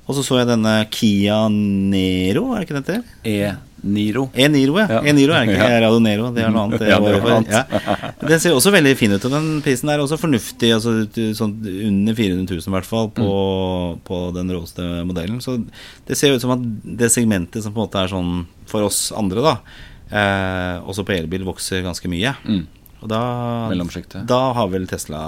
Og 0.06 0.13
så 0.13 0.21
så 0.21 0.38
jeg 0.43 0.52
denne 0.52 0.74
Kia 0.93 1.48
Nero, 1.50 2.52
er 2.54 2.60
det 2.62 2.65
ikke 2.67 2.76
den 2.78 2.86
heter? 2.86 3.02
E-Niro. 3.26 4.28
E-Niro, 4.38 4.76
ja. 4.78 4.86
Ja. 4.93 5.00
E-Niro 5.10 5.34
er 5.34 5.48
ikke 5.48 5.58
Ja. 5.65 5.80
Radio 5.82 5.98
Nero, 6.04 6.28
det 6.36 6.43
er 6.45 6.52
noe 6.54 6.62
annet. 6.67 6.78
Det 6.84 6.89
Ja, 6.91 7.00
det 7.02 7.10
er 7.15 7.24
noe 7.24 7.38
annet. 7.39 7.50
ja. 7.56 7.63
Den 8.21 8.38
ser 8.43 8.54
også 8.54 8.69
veldig 8.76 8.93
fin 9.00 9.15
ut, 9.15 9.26
og 9.26 9.34
den 9.34 9.48
prisen 9.65 9.89
er 9.89 9.98
også 10.04 10.19
fornuftig. 10.21 10.69
Altså 10.78 10.91
sånn 11.39 11.56
under 11.89 12.13
400 12.19 12.45
000 12.54 12.69
i 12.69 12.74
hvert 12.78 12.89
fall 12.91 13.10
på, 13.17 13.26
Mm. 13.26 13.98
på 14.06 14.17
den 14.38 14.45
råeste 14.54 14.86
modellen. 15.10 15.41
Så 15.41 15.58
det 16.06 16.13
ser 16.21 16.30
ut 16.38 16.41
som 16.45 16.54
at 16.54 16.62
det 17.02 17.10
segmentet 17.13 17.63
som 17.65 17.74
på 17.74 17.82
en 17.82 17.86
måte 17.89 17.98
er 18.06 18.13
sånn 18.13 18.45
for 18.69 18.86
oss 18.86 19.10
andre, 19.17 19.41
da, 19.41 19.58
eh, 20.13 20.78
også 20.86 21.02
på 21.06 21.17
elbil, 21.17 21.41
vokser 21.50 21.82
ganske 21.82 22.06
mye. 22.13 22.36
Mm. 22.45 22.65
Og 23.06 23.10
da, 23.12 23.20
da 24.26 24.39
har 24.58 24.70
vel 24.74 24.88
Tesla 24.89 25.20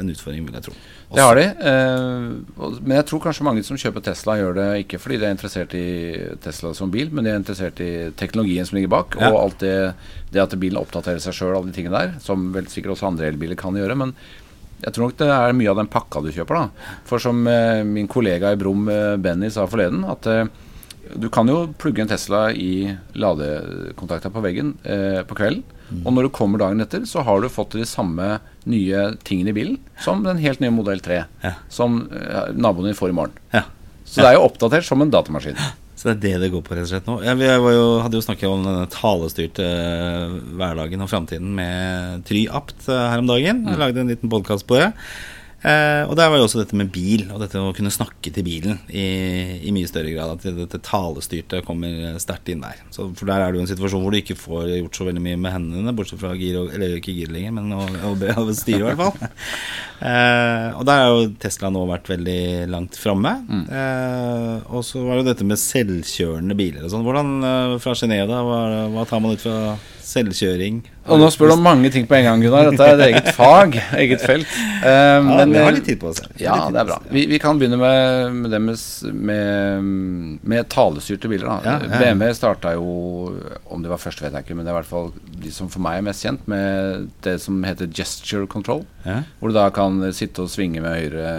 en 0.00 0.08
utfordring, 0.10 0.42
vil 0.48 0.56
jeg 0.58 0.64
tro. 0.66 0.72
Det 1.14 1.22
har 1.22 1.38
de. 1.38 1.44
Eh, 1.70 2.74
men 2.82 2.96
jeg 2.96 3.06
tror 3.06 3.22
kanskje 3.22 3.46
mange 3.46 3.62
som 3.66 3.78
kjøper 3.78 4.02
Tesla, 4.08 4.34
gjør 4.40 4.56
det 4.58 4.66
ikke 4.84 4.98
fordi 5.02 5.18
de 5.22 5.28
er 5.28 5.34
interessert 5.36 5.74
i 5.78 5.84
Tesla 6.42 6.72
som 6.74 6.90
bil, 6.90 7.10
men 7.14 7.26
de 7.26 7.32
er 7.32 7.38
interessert 7.40 7.78
i 7.82 7.90
teknologien 8.18 8.66
som 8.66 8.78
ligger 8.78 8.90
bak, 8.96 9.14
Ja. 9.20 9.30
og 9.30 9.40
alt 9.44 9.58
det, 9.62 9.74
det 10.34 10.42
at 10.42 10.54
bilen 10.58 10.78
oppdaterer 10.82 11.22
seg 11.22 11.34
sjøl, 11.38 11.54
alle 11.56 11.70
de 11.70 11.76
tingene 11.78 11.98
der, 11.98 12.14
som 12.22 12.50
vel 12.54 12.66
sikkert 12.70 12.96
også 12.96 13.10
andre 13.12 13.30
elbiler 13.30 13.58
kan 13.58 13.74
gjøre. 13.78 13.96
Men 13.98 14.14
jeg 14.82 14.94
tror 14.96 15.06
nok 15.10 15.18
det 15.20 15.30
er 15.34 15.52
mye 15.60 15.70
av 15.70 15.78
den 15.82 15.90
pakka 15.92 16.22
du 16.24 16.30
kjøper, 16.34 16.64
da. 16.64 16.96
For 17.06 17.22
som 17.22 17.46
eh, 17.50 17.82
min 17.86 18.08
kollega 18.10 18.50
i 18.54 18.58
Brum, 18.58 18.88
eh, 18.90 19.14
Benny, 19.22 19.50
sa 19.54 19.66
forleden, 19.70 20.02
at 20.10 20.26
eh, 20.30 20.44
du 21.16 21.28
kan 21.32 21.48
jo 21.50 21.62
plugge 21.80 22.02
en 22.04 22.10
Tesla 22.10 22.50
i 22.52 22.90
ladekontakta 23.18 24.30
på 24.34 24.42
veggen 24.44 24.74
eh, 24.84 25.20
på 25.26 25.36
kvelden. 25.38 25.64
Og 26.04 26.12
når 26.14 26.28
du 26.28 26.30
kommer 26.36 26.60
dagen 26.62 26.80
etter, 26.84 27.02
så 27.10 27.24
har 27.26 27.40
du 27.42 27.48
fått 27.50 27.74
de 27.74 27.82
samme 27.88 28.36
nye 28.70 29.08
tingene 29.26 29.50
i 29.50 29.56
bilen 29.56 29.78
som 30.04 30.20
den 30.22 30.38
helt 30.38 30.60
nye 30.62 30.70
modell 30.70 31.00
3, 31.02 31.24
Ja. 31.42 31.54
som 31.72 32.04
eh, 32.14 32.52
naboen 32.54 32.86
din 32.92 32.98
får 32.98 33.10
i 33.10 33.16
morgen. 33.18 33.34
Ja. 33.54 33.64
Så 34.06 34.22
det 34.22 34.28
er 34.30 34.38
jo 34.38 34.46
oppdatert 34.46 34.86
som 34.86 35.02
en 35.02 35.10
datamaskin. 35.10 35.58
Så 36.00 36.08
det 36.08 36.12
er 36.14 36.20
det 36.22 36.44
det 36.44 36.52
går 36.54 36.62
på 36.64 36.72
rett 36.78 36.86
og 36.86 36.92
slett 36.92 37.08
nå. 37.10 37.18
Vi 37.20 37.48
var 37.64 37.74
jo, 37.74 37.82
hadde 38.00 38.16
jo 38.16 38.24
snakket 38.24 38.48
om 38.48 38.62
denne 38.64 38.86
talestyrte 38.90 39.66
hverdagen 40.56 41.02
og 41.04 41.10
framtiden 41.12 41.50
med 41.58 42.22
Try 42.28 42.46
Apt 42.48 42.86
eh, 42.88 43.02
her 43.12 43.20
om 43.22 43.28
dagen. 43.28 43.66
Jeg 43.68 43.82
lagde 43.82 44.00
en 44.04 44.10
liten 44.14 44.30
podkast 44.32 44.66
på 44.70 44.78
det. 44.80 44.92
Eh, 45.60 46.08
og 46.08 46.14
der 46.16 46.30
var 46.32 46.40
jo 46.40 46.46
også 46.46 46.62
dette 46.62 46.76
med 46.78 46.88
bil, 46.92 47.26
og 47.34 47.42
dette 47.42 47.60
å 47.60 47.74
kunne 47.76 47.92
snakke 47.92 48.32
til 48.32 48.44
bilen 48.46 48.78
i, 48.88 49.60
i 49.68 49.72
mye 49.76 49.88
større 49.90 50.12
grad. 50.14 50.38
At 50.38 50.56
dette 50.56 50.80
talestyrte 50.86 51.60
kommer 51.66 52.16
sterkt 52.22 52.48
inn 52.52 52.64
der. 52.64 52.80
Så, 52.94 53.10
for 53.16 53.28
der 53.28 53.44
er 53.44 53.52
det 53.52 53.60
jo 53.60 53.66
en 53.66 53.70
situasjon 53.70 54.04
hvor 54.04 54.14
du 54.14 54.20
ikke 54.22 54.38
får 54.40 54.72
gjort 54.78 55.00
så 55.00 55.08
veldig 55.10 55.24
mye 55.26 55.40
med 55.40 55.54
hendene, 55.56 55.94
bortsett 55.96 56.22
fra 56.22 56.32
gir 56.38 56.62
og, 56.62 56.72
Eller 56.72 56.96
ikke 56.96 57.14
gir 57.16 57.32
lenger, 57.32 57.54
men 57.58 57.76
å, 57.76 57.84
styre, 58.56 58.80
i 58.80 58.88
hvert 58.88 59.02
fall. 59.02 59.30
eh, 60.10 60.66
og 60.80 60.88
der 60.88 61.04
har 61.04 61.12
jo 61.12 61.30
Tesla 61.44 61.72
nå 61.74 61.84
vært 61.92 62.08
veldig 62.14 62.40
langt 62.72 62.96
framme. 63.00 63.36
Mm. 63.44 63.64
Eh, 63.68 64.72
og 64.72 64.84
så 64.86 65.04
var 65.04 65.20
det 65.20 65.34
dette 65.34 65.48
med 65.48 65.60
selvkjørende 65.60 66.56
biler 66.56 66.88
og 66.88 66.94
sånn. 66.94 67.04
Hvordan 67.04 67.36
eh, 67.44 67.78
fra 67.84 67.96
Genéve, 67.98 68.44
hva, 68.48 68.60
hva 68.96 69.08
tar 69.08 69.20
man 69.20 69.36
ut 69.36 69.44
fra 69.44 69.76
selvkjøring. 70.10 70.82
Og 71.10 71.18
nå 71.18 71.28
spør 71.32 71.50
du 71.50 71.54
om 71.56 71.62
mange 71.64 71.90
ting 71.92 72.06
på 72.06 72.14
en 72.18 72.26
gang, 72.26 72.42
Gunnar. 72.44 72.68
Dette 72.70 72.86
er 72.86 72.98
et 72.98 73.04
eget 73.08 73.30
fag, 73.34 73.76
eget 73.98 74.22
felt. 74.22 74.50
Uh, 74.82 74.86
ja, 74.86 75.22
men, 75.24 75.54
vi 75.54 75.62
har 75.64 75.74
litt 75.74 75.86
tid 75.88 76.00
på 76.02 76.10
oss. 76.12 76.20
Ja, 76.38 76.56
det 76.70 76.82
er 76.82 76.88
bra. 76.90 76.98
Vi, 77.10 77.24
vi 77.30 77.40
kan 77.42 77.58
begynne 77.58 77.78
med, 77.80 78.36
med 78.36 78.54
det 78.54 78.60
med, 78.62 78.84
med, 79.30 79.88
med 80.52 80.70
talestyrte 80.72 81.30
biler. 81.30 81.48
Da. 81.48 81.58
Ja, 81.64 81.76
ja, 81.88 82.02
BMW 82.02 82.34
starta 82.36 82.74
jo, 82.76 82.92
om 83.72 83.82
det 83.82 83.90
var 83.92 84.02
først, 84.02 84.22
vet 84.22 84.36
jeg 84.36 84.46
ikke, 84.46 84.58
men 84.58 84.66
det 84.66 84.72
er 84.72 84.76
i 84.76 84.80
hvert 84.80 84.90
fall 84.90 85.10
de 85.40 85.54
som 85.54 85.70
for 85.72 85.82
meg 85.84 85.98
er 85.98 86.06
mest 86.10 86.26
kjent, 86.26 86.46
med 86.50 87.08
det 87.26 87.38
som 87.42 87.58
heter 87.66 87.90
gesture 87.90 88.46
control. 88.50 88.84
Hvor 89.40 89.50
du 89.50 89.56
da 89.56 89.66
kan 89.74 90.02
sitte 90.14 90.44
og 90.44 90.52
svinge 90.52 90.82
med 90.84 90.92
høyre 90.92 91.30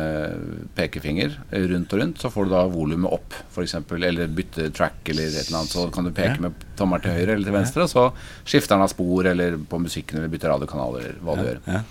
pekefinger 0.78 1.38
rundt 1.54 1.94
og 1.94 2.02
rundt. 2.02 2.22
Så 2.22 2.32
får 2.34 2.48
du 2.48 2.56
da 2.56 2.66
volumet 2.72 3.14
opp, 3.14 3.38
f.eks., 3.54 3.78
eller 4.02 4.34
bytte 4.34 4.72
track 4.76 5.14
eller 5.14 5.30
et 5.30 5.48
eller 5.48 5.62
annet. 5.62 5.76
Så 5.76 5.88
kan 5.94 6.08
du 6.08 6.14
peke 6.16 6.42
med 6.42 6.68
tommelen 6.80 7.06
til 7.06 7.14
høyre 7.16 7.36
eller 7.36 7.48
til 7.48 7.56
venstre, 7.56 7.86
og 7.86 7.92
så 7.92 8.08
skifter 8.42 8.61
den 8.70 8.84
av 8.86 8.92
spor 8.92 9.28
eller 9.32 9.58
på 9.70 9.80
musikken 9.82 10.20
eller 10.20 10.32
bytter 10.32 10.54
radiokanal 10.54 11.00
eller 11.00 11.20
hva 11.26 11.38
du 11.38 11.46
gjør. 11.48 11.62
Ja. 11.66 11.82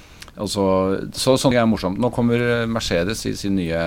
Så, 0.46 0.64
så, 1.12 1.34
sånn 1.40 1.56
er 1.58 1.66
morsomt. 1.68 1.98
Nå 2.00 2.12
kommer 2.14 2.64
Mercedes 2.70 3.26
i 3.28 3.34
sin 3.36 3.58
nye 3.58 3.80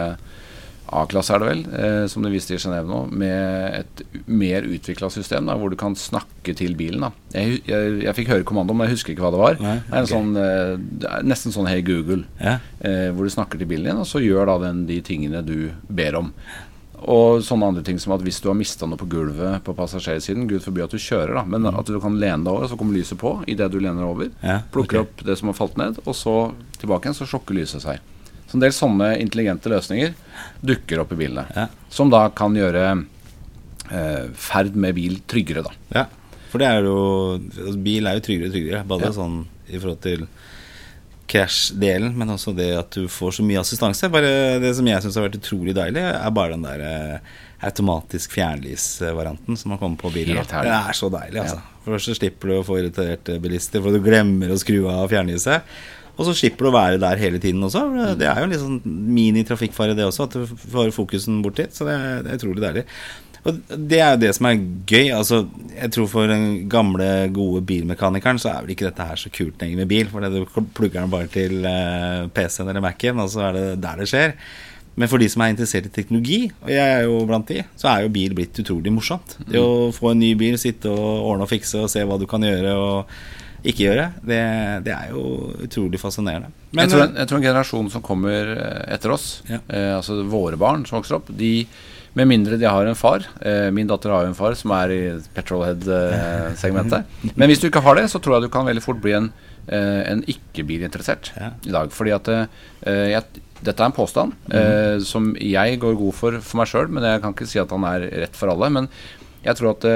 A-klasse, 0.93 1.33
er 1.33 1.41
det 1.41 1.47
vel, 1.47 1.61
eh, 1.73 2.05
som 2.11 2.25
det 2.25 2.31
viste 2.33 2.53
i 2.53 2.59
Genéve 2.61 2.89
nå, 2.89 2.99
med 3.15 3.79
et 3.79 4.03
mer 4.27 4.65
utvikla 4.67 5.09
system 5.13 5.47
da, 5.49 5.55
hvor 5.57 5.71
du 5.71 5.77
kan 5.79 5.95
snakke 5.97 6.53
til 6.57 6.75
bilen. 6.77 7.05
da 7.07 7.11
Jeg, 7.33 7.63
jeg, 7.69 7.93
jeg 8.03 8.15
fikk 8.19 8.33
høre 8.33 8.47
kommando, 8.47 8.75
men 8.75 8.89
jeg 8.89 8.97
husker 8.97 9.15
ikke 9.15 9.25
hva 9.25 9.31
det 9.33 9.41
var. 9.41 9.57
Nei, 9.63 9.77
okay. 9.79 9.89
det, 9.89 10.01
er 10.01 10.11
sånn, 10.11 10.35
eh, 10.43 10.75
det 11.01 11.09
er 11.09 11.25
nesten 11.31 11.55
sånn 11.55 11.69
Hey 11.71 11.85
Google, 11.87 12.27
ja. 12.37 12.59
eh, 12.83 13.09
hvor 13.15 13.25
du 13.25 13.33
snakker 13.33 13.61
til 13.61 13.71
bilen 13.71 13.89
din, 13.89 14.03
og 14.03 14.09
så 14.09 14.21
gjør 14.21 14.51
da 14.51 14.59
den 14.67 14.83
de 14.89 14.99
tingene 15.05 15.41
du 15.47 15.71
ber 15.87 16.19
om. 16.19 16.29
Og 17.03 17.41
sånne 17.43 17.67
andre 17.71 17.84
ting 17.84 17.97
som 17.99 18.13
at 18.15 18.21
hvis 18.23 18.39
du 18.39 18.47
har 18.47 18.56
mista 18.56 18.88
noe 18.88 18.99
på 18.99 19.10
gulvet 19.12 19.63
på 19.65 19.75
passasjersiden, 19.75 20.45
gud 20.47 20.63
forby 20.63 20.86
at 20.86 20.93
du 20.93 21.01
kjører, 21.01 21.34
da, 21.36 21.43
men 21.43 21.67
at 21.67 21.89
du 21.89 21.97
kan 21.99 22.15
lene 22.19 22.45
deg 22.45 22.53
over, 22.53 22.69
så 22.71 22.77
kommer 22.79 22.95
lyset 22.95 23.19
på 23.19 23.36
idet 23.49 23.71
du 23.73 23.79
lener 23.82 24.06
over. 24.08 24.29
Ja, 24.45 24.62
plukker 24.71 25.01
okay. 25.01 25.10
opp 25.10 25.25
det 25.27 25.36
som 25.39 25.51
har 25.51 25.58
falt 25.58 25.79
ned, 25.82 25.99
og 26.06 26.15
så 26.15 26.38
tilbake 26.79 27.10
igjen, 27.10 27.17
så 27.17 27.27
sjokker 27.27 27.58
lyset 27.58 27.84
seg. 27.84 27.99
Så 28.47 28.60
en 28.60 28.63
del 28.63 28.75
sånne 28.75 29.15
intelligente 29.19 29.71
løsninger 29.73 30.13
dukker 30.62 31.01
opp 31.03 31.12
i 31.15 31.19
bilene. 31.23 31.47
Ja. 31.58 31.67
Som 31.91 32.13
da 32.13 32.27
kan 32.38 32.56
gjøre 32.56 32.86
eh, 32.93 34.27
ferd 34.38 34.77
med 34.77 34.95
bil 34.95 35.17
tryggere, 35.27 35.65
da. 35.65 35.73
Ja, 35.97 36.06
for 36.53 36.62
det 36.62 36.69
er 36.69 36.86
jo 36.86 36.97
altså, 37.41 37.77
Bil 37.82 38.06
er 38.06 38.19
jo 38.19 38.25
tryggere 38.27 38.51
og 38.51 38.53
tryggere, 38.53 38.84
bare 38.86 39.10
ja. 39.10 39.15
sånn 39.15 39.39
i 39.73 39.79
forhold 39.79 40.01
til 40.06 40.27
krasjdelen, 41.33 42.13
men 42.17 42.33
også 42.35 42.53
det 42.55 42.69
at 42.77 42.93
du 42.93 43.07
får 43.11 43.39
så 43.39 43.45
mye 43.45 43.61
assistanse. 43.63 44.09
Bare 44.13 44.59
Det 44.61 44.73
som 44.77 44.87
jeg 44.89 45.03
syns 45.03 45.17
har 45.17 45.25
vært 45.27 45.39
utrolig 45.41 45.73
deilig, 45.77 46.03
er 46.13 46.35
bare 46.35 46.53
den 46.53 46.65
der 46.67 46.83
eh, 46.85 47.33
automatisk 47.63 48.35
fjernlysvarianten 48.35 49.57
som 49.59 49.73
har 49.73 49.81
kommet 49.81 50.01
på 50.01 50.13
bilen. 50.13 50.37
Det 50.37 50.61
er 50.77 50.97
så 50.97 51.09
deilig, 51.13 51.41
altså. 51.45 51.59
Ja. 51.59 51.69
For 51.83 51.99
så 51.99 52.15
slipper 52.15 52.51
du 52.51 52.55
å 52.59 52.63
få 52.67 52.79
irriterte 52.79 53.39
bilister, 53.43 53.83
for 53.83 53.91
du 53.91 54.03
glemmer 54.03 54.53
å 54.53 54.59
skru 54.61 54.85
av 54.91 55.09
fjernlyset. 55.11 55.73
Og 56.13 56.27
så 56.27 56.35
slipper 56.37 56.67
du 56.67 56.69
å 56.69 56.75
være 56.75 56.99
der 57.01 57.17
hele 57.17 57.39
tiden 57.41 57.63
også. 57.65 57.87
Det 58.19 58.27
er 58.29 58.37
jo 58.37 58.45
en 58.45 58.51
litt 58.53 58.61
sånn 58.61 58.81
mini-trafikkfare, 58.85 59.95
det 59.97 60.05
også, 60.05 60.27
at 60.27 60.35
du 60.37 60.69
får 60.75 60.93
fokusen 60.93 61.41
bort 61.45 61.57
dit. 61.57 61.73
Så 61.73 61.87
det 61.87 61.95
er, 61.97 62.19
det 62.21 62.35
er 62.35 62.39
utrolig 62.41 62.61
deilig. 62.61 62.83
Og 63.43 63.60
det 63.75 63.99
er 63.99 64.13
jo 64.13 64.21
det 64.21 64.32
som 64.38 64.47
er 64.47 64.60
gøy. 64.88 65.10
Altså, 65.12 65.43
jeg 65.73 65.91
tror 65.95 66.10
For 66.12 66.32
den 66.32 66.69
gamle, 66.71 67.08
gode 67.36 67.63
bilmekanikeren 67.67 68.39
så 68.39 68.53
er 68.53 68.62
vel 68.63 68.75
ikke 68.75 68.88
dette 68.88 69.08
her 69.10 69.19
så 69.19 69.32
kult 69.34 69.60
lenger 69.62 69.82
med 69.82 69.89
bil. 69.91 70.12
For 70.12 70.23
du 70.32 70.45
plugger 70.75 71.01
den 71.01 71.12
bare 71.13 71.32
til 71.32 71.60
uh, 71.67 72.29
PC-en 72.34 72.71
eller 72.71 72.84
Mac-en, 72.84 73.19
og 73.23 73.32
så 73.34 73.49
er 73.49 73.58
det 73.58 73.65
der 73.84 73.99
det 73.99 74.10
skjer. 74.12 74.38
Men 74.95 75.10
for 75.10 75.17
de 75.17 75.27
som 75.32 75.41
er 75.41 75.53
interessert 75.56 75.88
i 75.89 75.93
teknologi, 75.93 76.39
og 76.62 76.69
jeg 76.69 76.97
er 76.97 77.08
jo 77.08 77.21
blant 77.25 77.49
de, 77.49 77.63
så 77.82 77.89
er 77.89 78.03
jo 78.03 78.12
bil 78.13 78.36
blitt 78.38 78.60
utrolig 78.62 78.91
morsomt. 78.93 79.39
Det 79.47 79.58
å 79.58 79.89
få 79.95 80.12
en 80.12 80.21
ny 80.21 80.36
bil, 80.38 80.58
sitte 80.62 80.91
og 80.91 81.32
ordne 81.32 81.47
og 81.47 81.49
fikse 81.49 81.82
og 81.82 81.89
se 81.89 82.03
hva 82.06 82.19
du 82.21 82.27
kan 82.29 82.45
gjøre 82.45 82.75
og 82.77 83.15
ikke 83.63 83.86
gjøre, 83.88 84.06
det, 84.27 84.41
det 84.86 84.93
er 84.93 85.13
jo 85.15 85.23
utrolig 85.63 85.97
fascinerende. 85.97 86.51
Men, 86.75 86.84
jeg, 86.84 86.91
tror 86.91 87.03
en, 87.08 87.15
jeg, 87.17 87.29
tror 87.29 87.39
en, 87.39 87.45
generasjon 87.47 87.89
som 87.93 88.03
kommer 88.06 88.51
etter 88.91 89.15
oss, 89.15 89.27
ja. 89.47 89.62
eh, 89.71 89.89
altså 89.95 90.19
våre 90.29 90.60
barn 90.60 90.84
som 90.86 90.99
vokser 90.99 91.17
opp, 91.17 91.32
de 91.32 91.53
med 92.17 92.30
mindre 92.30 92.60
de 92.62 92.69
har 92.69 92.86
en 92.86 92.97
far. 92.97 93.26
Eh, 93.41 93.69
min 93.73 93.89
datter 93.89 94.13
har 94.13 94.26
jo 94.26 94.34
en 94.34 94.38
far 94.38 94.54
som 94.58 94.73
er 94.76 94.93
i 94.93 94.99
petrolhead-segmentet. 95.34 97.10
Men 97.39 97.49
hvis 97.49 97.63
du 97.63 97.69
ikke 97.69 97.82
har 97.86 97.97
det, 97.97 98.06
så 98.12 98.21
tror 98.21 98.38
jeg 98.38 98.45
du 98.45 98.54
kan 98.54 98.67
veldig 98.69 98.84
fort 98.86 99.02
bli 99.02 99.15
en, 99.17 99.32
eh, 99.65 100.04
en 100.12 100.21
ikke-bilinteressert 100.30 101.32
i 101.39 101.73
dag. 101.73 101.89
Fordi 101.93 102.13
at 102.13 102.30
eh, 102.30 102.45
jeg, 103.15 103.41
dette 103.63 103.80
er 103.80 103.89
en 103.89 103.95
påstand 103.95 104.36
mm. 104.52 105.02
som 105.08 105.32
jeg 105.39 105.78
går 105.80 105.93
god 105.95 106.15
for 106.17 106.39
for 106.43 106.60
meg 106.60 106.67
sjøl, 106.67 106.89
men 106.91 107.06
jeg 107.08 107.21
kan 107.23 107.32
ikke 107.32 107.47
si 107.47 107.62
at 107.62 107.71
han 107.71 107.86
er 107.88 108.10
rett 108.26 108.36
for 108.36 108.52
alle. 108.52 108.67
Men 108.76 108.89
jeg 109.45 109.56
tror 109.56 109.71
at 109.71 109.88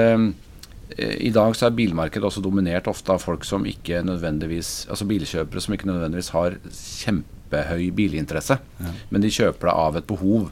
i 0.96 1.28
dag 1.30 1.52
så 1.54 1.66
er 1.66 1.76
bilmarkedet 1.76 2.24
også 2.24 2.40
dominert 2.40 2.88
ofte 2.88 3.12
av 3.12 3.20
folk 3.20 3.44
som 3.44 3.66
ikke 3.68 4.00
nødvendigvis 4.08 4.88
Altså 4.88 5.04
bilkjøpere 5.06 5.60
som 5.60 5.74
ikke 5.76 5.90
nødvendigvis 5.90 6.32
har 6.32 6.56
kjempehøy 6.72 7.90
bilinteresse, 7.92 8.56
ja. 8.56 8.94
men 9.12 9.22
de 9.22 9.34
kjøper 9.36 9.68
det 9.68 9.76
av 9.84 10.00
et 10.00 10.08
behov. 10.08 10.48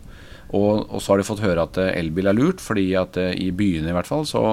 Og, 0.55 0.87
og, 0.87 1.01
så 1.03 1.13
har 1.13 1.21
de 1.21 1.27
fått 1.27 1.45
høre 1.45 1.67
at 1.67 1.79
eh, 1.83 1.93
elbil 1.99 2.31
er 2.31 2.37
lurt, 2.37 2.63
fordi 2.63 2.89
at 2.99 3.19
eh, 3.19 3.35
i 3.35 3.51
byene 3.55 3.91
i 3.91 3.97
hvert 3.97 4.09
fall 4.09 4.27
så 4.29 4.45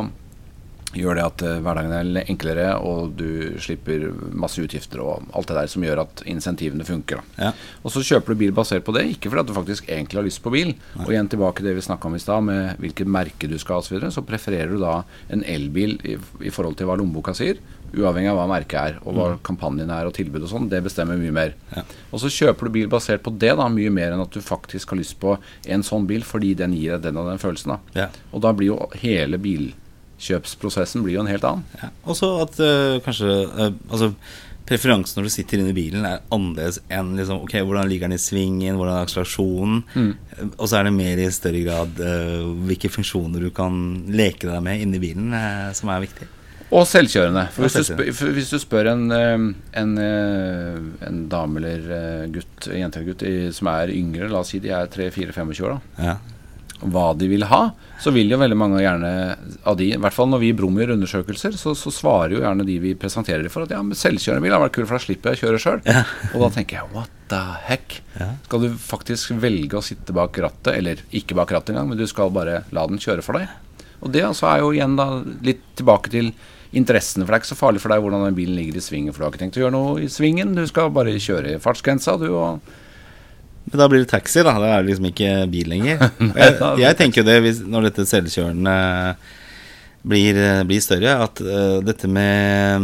gjør 0.94 1.18
det 1.18 1.26
at 1.26 1.44
eh, 1.46 1.60
hverdagen 1.64 1.94
er 1.96 2.30
enklere, 2.30 2.68
og 2.82 3.14
du 3.18 3.58
slipper 3.62 4.08
masse 4.30 4.62
utgifter 4.62 5.02
og 5.04 5.28
alt 5.34 5.50
det 5.50 5.58
der 5.58 5.72
som 5.72 5.86
gjør 5.86 6.04
at 6.06 6.24
insentivene 6.30 6.86
funker. 6.88 7.24
Ja. 7.38 7.54
Og 7.82 7.94
så 7.94 8.04
kjøper 8.06 8.34
du 8.34 8.44
bil 8.44 8.56
basert 8.56 8.86
på 8.86 8.96
det, 8.96 9.06
ikke 9.16 9.32
fordi 9.32 9.44
at 9.44 9.52
du 9.52 9.56
faktisk 9.58 9.90
egentlig 9.90 10.22
har 10.22 10.28
lyst 10.28 10.44
på 10.46 10.54
bil. 10.54 10.74
Nei. 10.74 11.06
Og 11.06 11.14
igjen 11.14 11.32
tilbake 11.34 11.62
til 11.62 11.72
det 11.72 11.78
vi 11.80 11.86
snakka 11.88 12.10
om 12.10 12.18
i 12.18 12.24
stad, 12.24 12.50
med 12.50 12.84
hvilket 12.84 13.14
merke 13.20 13.50
du 13.50 13.58
skal 13.62 13.78
ha 13.78 13.84
osv., 13.84 13.90
så, 13.90 13.98
videre, 13.98 14.14
så 14.16 14.26
prefererer 14.26 14.74
du 14.74 14.82
da 14.82 15.00
en 15.34 15.46
elbil 15.46 15.98
i, 16.08 16.18
i 16.46 16.54
forhold 16.54 16.78
til 16.80 16.90
hva 16.90 16.98
lommeboka 17.00 17.36
sier, 17.38 17.62
uavhengig 17.94 18.32
av 18.32 18.40
hva 18.40 18.48
merket 18.50 18.80
er, 18.80 19.00
og 19.04 19.18
hva 19.18 19.28
mm. 19.34 19.42
kampanjen 19.46 19.92
er 19.94 20.10
og 20.10 20.16
tilbud 20.18 20.46
og 20.46 20.52
sånn, 20.52 20.70
det 20.72 20.82
bestemmer 20.86 21.20
mye 21.20 21.34
mer. 21.36 21.56
Ja. 21.74 21.84
Og 22.12 22.24
så 22.24 22.32
kjøper 22.34 22.68
du 22.70 22.76
bil 22.78 22.90
basert 22.92 23.26
på 23.26 23.34
det, 23.38 23.54
da, 23.60 23.68
mye 23.72 23.94
mer 23.94 24.16
enn 24.16 24.24
at 24.24 24.34
du 24.34 24.42
faktisk 24.44 24.94
har 24.94 25.02
lyst 25.02 25.20
på 25.22 25.36
en 25.66 25.86
sånn 25.86 26.08
bil 26.10 26.26
fordi 26.28 26.54
den 26.60 26.76
gir 26.78 26.98
deg 26.98 27.10
den 27.10 27.22
og 27.22 27.30
den 27.32 27.42
følelsen. 27.42 27.76
Da. 27.76 28.06
Ja. 28.06 28.08
Og 28.32 28.46
da 28.46 28.54
blir 28.58 28.74
jo 28.74 28.80
hele 29.02 29.40
bilkjøpsprosessen 29.44 31.06
blir 31.06 31.20
jo 31.20 31.26
en 31.26 31.32
helt 31.32 31.46
annen. 31.50 31.68
Ja. 31.82 31.94
Også 32.10 32.34
at 32.46 32.60
øh, 32.64 32.98
kanskje 33.06 33.38
øh, 33.46 33.70
altså 33.90 34.14
preferansen 34.68 35.20
når 35.20 35.28
du 35.28 35.34
sitter 35.34 35.60
inne 35.60 35.74
i 35.74 35.78
bilen, 35.78 36.06
er 36.08 36.24
annerledes 36.34 36.80
enn 36.94 37.14
liksom, 37.18 37.42
ok, 37.44 37.58
hvordan 37.68 37.90
ligger 37.92 38.08
den 38.08 38.18
i 38.18 38.22
svingen, 38.22 38.78
hvordan 38.80 38.96
er 38.96 39.08
akselerasjonen. 39.08 39.82
Mm. 39.94 40.54
Og 40.56 40.64
så 40.70 40.80
er 40.80 40.88
det 40.88 40.94
mer 40.96 41.20
i 41.20 41.28
større 41.36 41.64
grad 41.66 42.00
uh, 42.00 42.54
hvilke 42.68 42.92
funksjoner 42.94 43.44
du 43.44 43.52
kan 43.56 43.76
leke 44.14 44.48
deg 44.48 44.64
med 44.64 44.86
inni 44.86 45.02
bilen, 45.04 45.36
uh, 45.36 45.74
som 45.76 45.92
er 45.92 46.06
viktig. 46.06 46.30
Og 46.74 46.88
selvkjørende. 46.90 47.48
For 47.54 47.68
hvis, 47.68 47.76
du 47.78 47.86
spør, 47.86 48.30
hvis 48.34 48.52
du 48.54 48.60
spør 48.62 48.92
en, 48.96 49.06
eh, 49.14 49.48
en, 49.80 49.96
eh, 50.02 50.78
en 51.08 51.24
dame 51.30 51.62
eller 51.62 51.90
eh, 51.98 52.30
gutt, 52.34 52.70
jente 52.74 53.00
eller 53.00 53.14
gutt 53.14 53.26
som 53.54 53.70
er 53.74 53.94
yngre, 53.94 54.30
la 54.32 54.42
oss 54.42 54.54
si 54.56 54.62
de 54.64 54.74
er 54.74 54.90
3-4-25 54.94 55.68
år, 55.68 55.76
da. 55.78 56.08
Ja. 56.10 56.16
hva 56.84 57.14
de 57.16 57.30
vil 57.32 57.46
ha, 57.48 57.62
så 58.02 58.12
vil 58.12 58.34
jo 58.34 58.40
veldig 58.42 58.58
mange 58.60 58.82
gjerne 58.82 59.10
av 59.70 59.78
de, 59.80 59.86
i 59.94 60.00
hvert 60.02 60.16
fall 60.16 60.28
når 60.28 60.42
vi 60.42 60.50
i 60.52 60.56
Brum 60.58 60.76
gjør 60.82 60.96
undersøkelser, 60.98 61.54
så, 61.56 61.72
så, 61.80 61.94
svarer 61.96 62.36
jo 62.36 62.42
gjerne 62.42 62.66
de 62.68 62.76
vi 62.84 62.96
presenterer 63.00 63.48
for 63.54 63.64
at 63.64 63.72
ja, 63.72 63.80
men 63.86 63.96
selvkjørende 63.96 64.44
bil 64.44 64.56
har 64.56 64.64
vært 64.66 64.76
kult, 64.76 64.90
for 64.90 64.98
da 64.98 65.06
slipper 65.06 65.32
jeg 65.32 65.40
å 65.40 65.44
kjøre 65.46 65.62
sjøl. 65.64 65.84
Ja. 65.88 66.02
og 66.34 66.44
da 66.44 66.50
tenker 66.58 66.82
jeg 66.82 66.92
what 66.96 67.14
the 67.32 67.44
heck? 67.70 68.02
Ja. 68.18 68.34
Skal 68.50 68.66
du 68.66 68.74
faktisk 68.90 69.38
velge 69.46 69.80
å 69.80 69.86
sitte 69.86 70.16
bak 70.18 70.42
rattet, 70.44 70.74
eller 70.74 71.06
ikke 71.16 71.38
bak 71.40 71.54
rattet 71.56 71.76
engang, 71.76 71.94
men 71.94 72.02
du 72.02 72.10
skal 72.10 72.34
bare 72.36 72.66
la 72.76 72.88
den 72.90 73.00
kjøre 73.00 73.24
for 73.24 73.40
deg? 73.40 73.54
Og 74.04 74.12
det 74.12 74.26
altså 74.28 74.50
er 74.50 74.66
jo 74.66 74.74
igjen 74.76 74.98
da 75.00 75.08
litt 75.46 75.64
tilbake 75.80 76.12
til 76.12 76.34
interessene. 76.78 77.26
For 77.26 77.32
det 77.32 77.40
er 77.40 77.44
ikke 77.44 77.54
så 77.54 77.60
farlig 77.60 77.84
for 77.84 77.94
deg 77.94 78.04
hvordan 78.04 78.26
den 78.28 78.38
bilen 78.38 78.58
ligger 78.60 78.80
i 78.80 78.86
svingen, 78.86 79.14
for 79.14 79.22
du 79.22 79.28
har 79.28 79.34
ikke 79.34 79.44
tenkt 79.46 79.60
å 79.60 79.66
gjøre 79.66 79.76
noe 79.76 80.00
i 80.04 80.10
svingen. 80.12 80.56
Du 80.58 80.64
skal 80.70 80.94
bare 80.94 81.14
kjøre 81.22 81.56
i 81.56 81.62
fartsgrensa, 81.62 82.18
du. 82.22 82.32
og 82.34 82.74
men 83.64 83.80
da 83.80 83.86
blir 83.88 84.04
det 84.04 84.12
taxi, 84.12 84.42
da. 84.44 84.58
Da 84.60 84.74
er 84.74 84.82
det 84.84 84.92
liksom 84.92 85.08
ikke 85.08 85.30
bil 85.52 85.70
lenger. 85.72 86.02
Jeg, 86.42 86.58
jeg 86.82 86.98
tenker 87.00 87.22
jo 87.22 87.30
det 87.30 87.38
hvis, 87.46 87.62
når 87.64 87.88
dette 87.88 88.06
selvkjørende 88.10 88.74
blir, 90.04 90.38
blir 90.68 90.82
større, 90.84 91.14
at 91.24 91.40
uh, 91.44 91.80
dette 91.86 92.10
med, 92.12 92.84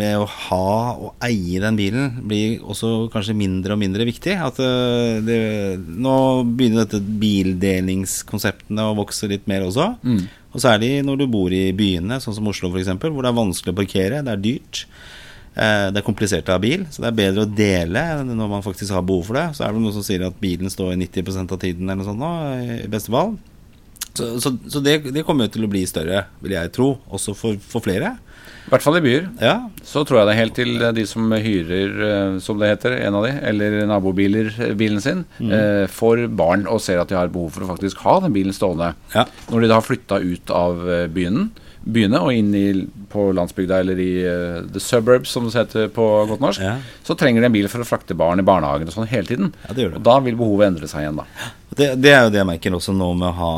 med, 0.00 0.16
å 0.16 0.24
ha 0.48 0.94
og 0.94 1.26
eie 1.26 1.60
den 1.60 1.76
bilen 1.76 2.14
blir 2.24 2.64
også 2.64 3.10
kanskje 3.12 3.36
mindre 3.36 3.76
og 3.76 3.82
mindre 3.82 4.06
viktig. 4.08 4.38
At 4.40 4.60
uh, 4.62 5.20
det, 5.24 5.38
Nå 5.84 6.16
begynner 6.56 6.86
dette 6.86 7.02
bildelingskonseptene 7.04 8.88
å 8.88 8.96
vokse 8.96 9.28
litt 9.30 9.44
mer 9.50 9.68
også. 9.68 9.92
Mm. 10.00 10.24
Og 10.56 10.62
særlig 10.64 11.02
når 11.04 11.20
du 11.20 11.26
bor 11.28 11.52
i 11.52 11.68
byene, 11.76 12.16
sånn 12.22 12.38
som 12.38 12.48
Oslo 12.48 12.72
f.eks., 12.72 12.94
hvor 12.96 13.20
det 13.20 13.28
er 13.28 13.36
vanskelig 13.36 13.74
å 13.74 13.76
parkere, 13.76 14.22
det 14.24 14.32
er 14.32 14.40
dyrt. 14.40 14.86
Eh, 15.56 15.88
det 15.92 16.00
er 16.00 16.06
komplisert 16.06 16.48
å 16.48 16.56
ha 16.56 16.60
bil, 16.60 16.86
så 16.92 17.04
det 17.04 17.10
er 17.10 17.18
bedre 17.18 17.44
å 17.44 17.50
dele 17.58 18.04
når 18.28 18.48
man 18.54 18.64
faktisk 18.64 18.92
har 18.96 19.04
behov 19.04 19.28
for 19.28 19.38
det. 19.38 19.44
Så 19.56 19.66
er 19.66 19.76
det 19.76 19.82
noen 19.84 19.96
som 19.96 20.06
sier 20.06 20.24
at 20.24 20.40
bilen 20.40 20.72
står 20.72 20.94
i 20.94 21.02
90% 21.04 21.52
av 21.52 21.60
tiden 21.60 21.84
eller 21.84 22.00
noe 22.00 22.08
sånt 22.08 22.22
nå, 22.22 22.32
i 22.86 22.90
beste 22.92 23.12
fall. 23.12 23.36
Så, 24.16 24.30
så, 24.40 24.54
så 24.72 24.80
det, 24.80 24.98
det, 25.12 25.26
kommer 25.28 25.44
jo 25.44 25.56
til 25.58 25.66
å 25.66 25.70
bli 25.72 25.82
større, 25.88 26.24
vil 26.40 26.56
jeg 26.56 26.72
tro, 26.72 26.94
også 27.12 27.36
for, 27.36 27.60
for 27.60 27.84
flere. 27.84 28.14
I 28.66 28.70
hvert 28.72 28.82
fall 28.82 28.96
i 28.98 29.02
byer. 29.04 29.26
Ja. 29.38 29.54
Så 29.86 30.02
tror 30.02 30.18
jeg 30.18 30.26
det 30.26 30.32
er 30.34 30.40
helt 30.40 30.56
til 30.58 30.80
de 30.96 31.04
som 31.06 31.30
hyrer, 31.30 31.92
eh, 32.06 32.38
som 32.42 32.58
det 32.58 32.72
heter, 32.72 32.96
en 32.98 33.14
av 33.14 33.26
de, 33.28 33.30
eller 33.46 33.76
nabobiler, 33.86 34.50
eh, 34.58 34.72
bilen 34.78 34.98
sin, 35.02 35.22
mm. 35.38 35.52
eh, 35.54 35.84
får 35.86 36.24
barn 36.34 36.66
og 36.66 36.82
ser 36.82 36.98
at 36.98 37.12
de 37.12 37.18
har 37.18 37.30
behov 37.30 37.54
for 37.54 37.62
å 37.62 37.70
faktisk 37.70 38.02
ha 38.02 38.16
den 38.24 38.34
bilen 38.34 38.56
stående. 38.56 38.90
Ja. 39.14 39.28
Når 39.52 39.62
de 39.62 39.70
da 39.70 39.78
har 39.78 39.86
flytta 39.86 40.18
ut 40.18 40.50
av 40.50 40.82
byen, 41.14 41.52
byene 41.86 42.18
og 42.22 42.34
inn 42.34 42.50
i, 42.56 42.64
på 43.12 43.28
landsbygda 43.36 43.78
eller 43.82 44.00
i 44.02 44.10
uh, 44.26 44.64
the 44.72 44.82
suburbs, 44.82 45.30
som 45.30 45.46
det 45.46 45.54
heter 45.54 45.90
på 45.94 46.04
godt 46.30 46.42
norsk, 46.42 46.64
ja. 46.64 46.74
så 47.06 47.14
trenger 47.18 47.44
de 47.44 47.50
en 47.50 47.54
bil 47.54 47.68
for 47.70 47.82
å 47.82 47.86
frakte 47.86 48.16
barn 48.18 48.42
i 48.42 48.46
barnehagen 48.46 48.90
og 48.90 48.96
sånn 48.96 49.10
hele 49.10 49.30
tiden. 49.30 49.52
Ja, 49.66 49.72
det 49.72 49.86
det. 49.86 50.00
Og 50.00 50.06
da 50.08 50.18
vil 50.24 50.38
behovet 50.38 50.72
endre 50.72 50.90
seg 50.90 51.04
igjen, 51.04 51.22
da. 51.22 51.50
Det, 51.76 51.90
det, 52.00 52.12
er 52.12 52.24
jo 52.24 52.32
det 52.32 52.40
jeg 52.40 52.48
merker 52.48 52.76
også 52.78 52.94
nå 52.96 53.10
med 53.18 53.28
å 53.30 53.36
ha 53.38 53.54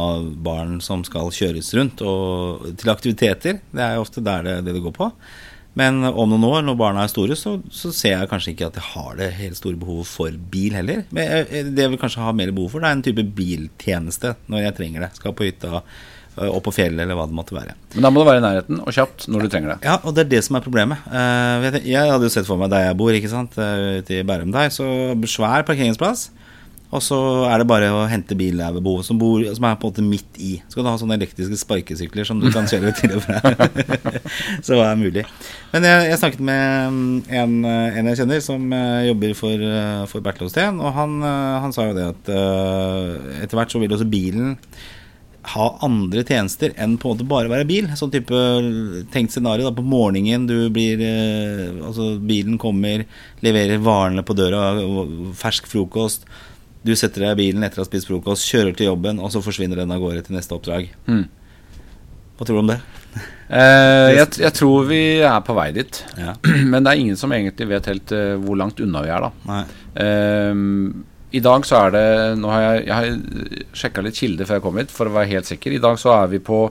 barn 0.49 0.79
som 0.85 1.05
skal 1.07 1.31
kjøres 1.35 1.71
rundt 1.79 2.03
og 2.05 2.67
til 2.81 2.93
aktiviteter. 2.93 3.63
Det 3.71 3.85
er 3.85 3.97
jo 3.97 4.05
ofte 4.05 4.25
der 4.25 4.45
det, 4.47 4.59
det, 4.67 4.83
går 4.85 4.97
på. 4.97 5.09
Men 5.79 6.03
om 6.09 6.33
noen 6.33 6.47
år, 6.49 6.63
når 6.67 6.79
barna 6.81 7.05
er 7.07 7.13
store, 7.13 7.37
så, 7.39 7.55
så, 7.71 7.93
ser 7.95 8.17
jeg 8.17 8.31
kanskje 8.33 8.53
ikke 8.55 8.69
at 8.73 8.79
jeg 8.81 8.89
har 8.91 9.19
det 9.21 9.29
helt 9.39 9.61
store 9.61 9.79
behovet 9.79 10.11
for 10.11 10.39
bil 10.53 10.75
heller. 10.75 11.05
Men 11.15 11.47
det 11.77 11.85
jeg 11.85 11.95
vil 11.95 12.01
kanskje 12.01 12.25
ha 12.25 12.35
mer 12.35 12.53
behov 12.57 12.75
for, 12.75 12.83
det 12.83 12.91
er 12.91 12.99
en 12.99 13.05
type 13.07 13.27
biltjeneste 13.39 14.35
når 14.51 14.67
jeg 14.67 14.79
trenger 14.81 15.07
det. 15.07 15.13
Skal 15.21 15.37
på 15.39 15.47
hytta 15.47 15.85
opp 16.47 16.65
på 16.69 16.75
fjellet, 16.79 17.03
eller 17.05 17.19
hva 17.19 17.27
det 17.29 17.37
måtte 17.37 17.57
være. 17.57 17.75
Men 17.97 18.07
da 18.07 18.13
må 18.13 18.23
du 18.23 18.29
være 18.29 18.43
i 18.43 18.47
nærheten 18.47 18.81
og 18.83 18.95
kjapt 18.95 19.29
når 19.33 19.45
du 19.45 19.53
trenger 19.53 19.75
det. 19.75 19.79
Ja, 19.89 19.99
og 20.03 20.17
det 20.17 20.27
er 20.27 20.33
det 20.37 20.43
som 20.47 20.59
er 20.59 20.65
problemet. 20.65 21.05
Eh, 21.11 21.69
jeg 21.83 22.15
hadde 22.15 22.29
jo 22.29 22.33
sett 22.33 22.49
for 22.49 22.61
meg 22.61 22.73
der 22.73 22.89
jeg 22.89 22.99
bor, 23.01 23.15
ikke 23.15 23.33
sant, 23.33 23.59
eh, 23.61 24.01
ute 24.03 24.21
i 24.21 24.27
Bærum 24.27 24.53
der, 24.55 24.73
så 24.75 24.89
svær 25.29 25.67
parkeringsplass. 25.69 26.31
Og 26.89 27.03
så 27.05 27.17
er 27.45 27.61
det 27.61 27.67
bare 27.69 27.91
å 27.93 28.07
hente 28.09 28.33
bil 28.39 28.63
der 28.63 28.73
ved 28.73 28.81
behov, 28.81 29.03
som, 29.05 29.19
bor, 29.21 29.43
som 29.53 29.67
er 29.69 29.75
på 29.77 29.91
en 29.91 29.93
måte 29.93 30.05
midt 30.07 30.39
i. 30.41 30.55
Så 30.71 30.79
kan 30.79 30.87
du 30.87 30.89
ha 30.89 30.95
sånne 30.97 31.19
elektriske 31.19 31.59
sparkesykler 31.61 32.25
som 32.25 32.41
du 32.41 32.49
kan 32.55 32.65
kjøre 32.71 32.95
til 32.97 33.13
og 33.19 33.27
fra. 33.27 33.43
så 34.65 34.73
det 34.73 34.87
er 34.87 34.97
mulig. 34.97 35.25
Men 35.75 35.85
jeg, 35.85 36.07
jeg 36.09 36.21
snakket 36.23 36.47
med 36.49 36.95
mm, 36.95 37.19
en, 37.29 37.59
en, 37.69 38.09
jeg 38.09 38.23
kjenner 38.23 38.41
som 38.45 38.73
jobber 39.05 39.37
for, 39.37 39.67
for 40.15 40.25
Bertil 40.25 40.49
Osten, 40.49 40.81
og 40.81 40.97
han, 40.97 41.19
han, 41.27 41.77
sa 41.77 41.91
jo 41.91 41.99
det 41.99 42.09
at 42.09 42.33
etter 43.43 43.61
hvert 43.61 43.75
så 43.75 43.85
vil 43.85 43.93
også 43.93 44.09
bilen 44.09 44.57
ha 45.55 45.69
andre 45.87 46.25
tjenester 46.27 46.75
enn 46.77 46.97
på 47.01 47.09
en 47.09 47.17
måte 47.17 47.29
bare 47.29 47.51
være 47.53 47.69
bil. 47.69 47.89
Sånn 47.99 48.13
type 48.13 48.43
tenkt 49.15 49.35
scenario 49.35 49.69
da, 49.69 49.75
på 49.75 49.85
morgenen. 49.87 50.47
Du 50.49 50.69
blir 50.75 51.03
eh, 51.05 51.65
Altså, 51.89 52.15
bilen 52.21 52.59
kommer, 52.61 53.07
leverer 53.45 53.81
varene 53.83 54.25
på 54.27 54.37
døra, 54.37 54.71
fersk 55.39 55.69
frokost. 55.71 56.29
Du 56.87 56.95
setter 56.97 57.27
deg 57.27 57.35
i 57.35 57.41
bilen 57.43 57.65
etter 57.67 57.81
å 57.81 57.85
ha 57.85 57.89
spist 57.89 58.09
frokost, 58.09 58.47
kjører 58.49 58.77
til 58.77 58.91
jobben, 58.91 59.19
og 59.23 59.33
så 59.35 59.43
forsvinner 59.45 59.81
den 59.81 59.93
av 59.95 60.03
gårde 60.03 60.25
til 60.27 60.37
neste 60.37 60.55
oppdrag. 60.57 60.93
Mm. 61.09 61.27
Hva 62.39 62.47
tror 62.47 62.61
du 62.61 62.65
om 62.67 62.73
det? 62.75 62.81
Eh, 63.49 64.11
jeg, 64.13 64.27
jeg, 64.43 64.53
tror 64.59 64.83
vi 64.91 64.99
er 65.25 65.39
på 65.41 65.55
vei 65.57 65.71
dit. 65.73 65.99
Ja. 66.21 66.35
Men 66.69 66.85
det 66.85 66.91
er 66.91 66.99
ingen 67.01 67.17
som 67.17 67.33
egentlig 67.33 67.65
vet 67.71 67.87
helt 67.89 68.13
uh, 68.13 68.35
hvor 68.43 68.59
langt 68.61 68.83
unna 68.85 69.01
vi 69.01 69.09
er, 69.09 69.25
da. 69.25 69.61
Eh, 70.05 70.61
i 71.31 71.43
dag 71.45 71.67
så 71.67 71.83
er 71.85 71.95
det 71.95 72.07
Nå 72.41 72.51
har 72.53 72.65
jeg, 72.65 72.87
jeg 72.87 72.95
har 72.97 73.77
sjekka 73.77 74.05
litt 74.05 74.19
kilder 74.19 74.49
før 74.49 74.59
jeg 74.59 74.65
kom 74.65 74.81
hit, 74.81 74.95
for 74.95 75.11
å 75.11 75.15
være 75.19 75.33
helt 75.35 75.49
sikker. 75.51 75.75
I 75.77 75.83
dag 75.83 75.99
så 76.01 76.15
er 76.17 76.31
vi 76.33 76.41
på 76.45 76.63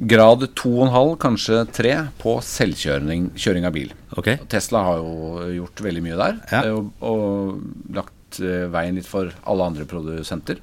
grad 0.00 0.46
2,5, 0.56 1.12
kanskje 1.20 1.60
3, 1.76 1.92
på 2.22 2.38
selvkjøring 2.44 3.30
kjøring 3.36 3.68
av 3.68 3.74
bil. 3.76 3.92
Okay. 4.16 4.40
Tesla 4.50 4.82
har 4.86 5.02
jo 5.02 5.50
gjort 5.58 5.82
veldig 5.84 6.02
mye 6.06 6.18
der, 6.18 6.40
ja. 6.54 6.62
og, 6.72 6.88
og 7.04 7.92
lagt 7.94 8.40
uh, 8.40 8.66
veien 8.72 8.96
litt 8.96 9.08
for 9.08 9.28
alle 9.44 9.66
andre 9.70 9.86
produsenter 9.88 10.62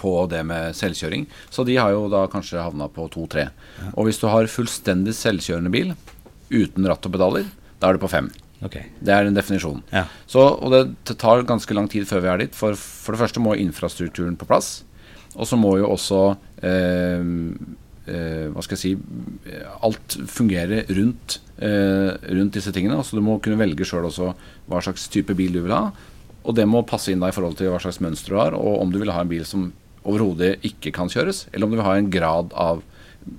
på 0.00 0.12
det 0.30 0.44
med 0.46 0.76
selvkjøring. 0.78 1.26
Så 1.50 1.66
de 1.66 1.76
har 1.76 1.92
jo 1.92 2.06
da 2.12 2.22
kanskje 2.30 2.62
havna 2.62 2.86
på 2.92 3.08
2-3. 3.12 3.48
Ja. 3.50 3.90
Og 3.96 4.06
hvis 4.08 4.22
du 4.22 4.28
har 4.30 4.48
fullstendig 4.48 5.16
selvkjørende 5.18 5.72
bil 5.74 5.92
uten 6.50 6.86
ratt 6.88 7.04
og 7.06 7.16
pedaler, 7.16 7.50
da 7.82 7.90
er 7.90 7.98
du 7.98 8.04
på 8.04 8.12
5. 8.12 8.30
Okay. 8.60 8.90
Det 9.00 9.12
er 9.14 9.26
en 9.26 9.36
definisjon. 9.36 9.80
Ja. 9.92 10.04
Så, 10.28 10.42
og 10.42 10.72
det 10.74 11.16
tar 11.20 11.46
ganske 11.48 11.76
lang 11.76 11.88
tid 11.90 12.08
før 12.08 12.24
vi 12.24 12.32
er 12.32 12.42
dit. 12.42 12.56
For, 12.56 12.76
for 12.76 13.16
det 13.16 13.22
første 13.22 13.42
må 13.42 13.56
infrastrukturen 13.56 14.36
på 14.40 14.48
plass. 14.48 14.82
Og 15.36 15.48
så 15.48 15.56
må 15.56 15.76
jo 15.78 15.88
også 15.92 16.20
eh, 16.66 17.20
eh, 18.10 18.46
Hva 18.50 18.64
skal 18.66 18.74
jeg 18.74 18.80
si 18.82 19.52
Alt 19.86 20.16
fungere 20.26 20.82
rundt, 20.90 21.38
eh, 21.62 22.12
rundt 22.34 22.56
disse 22.58 22.72
tingene. 22.74 22.98
Altså 22.98 23.16
Du 23.16 23.24
må 23.24 23.38
kunne 23.42 23.60
velge 23.60 23.86
sjøl 23.88 24.08
også 24.10 24.32
hva 24.70 24.82
slags 24.84 25.06
type 25.12 25.36
bil 25.38 25.54
du 25.56 25.62
vil 25.64 25.76
ha. 25.76 25.86
Og 26.44 26.56
det 26.56 26.66
må 26.68 26.82
passe 26.88 27.12
inn 27.12 27.22
deg 27.22 27.32
i 27.32 27.36
forhold 27.36 27.56
til 27.60 27.72
hva 27.72 27.80
slags 27.82 28.00
mønster 28.02 28.34
du 28.34 28.40
har, 28.40 28.56
og 28.56 28.80
om 28.80 28.92
du 28.92 28.98
vil 29.00 29.12
ha 29.12 29.20
en 29.22 29.30
bil 29.30 29.44
som 29.44 29.70
overhodet 30.08 30.54
ikke 30.64 30.92
kan 30.96 31.10
kjøres, 31.12 31.44
eller 31.52 31.66
om 31.66 31.74
du 31.74 31.76
vil 31.76 31.84
ha 31.84 31.98
en 32.00 32.08
grad 32.12 32.54
av 32.56 32.80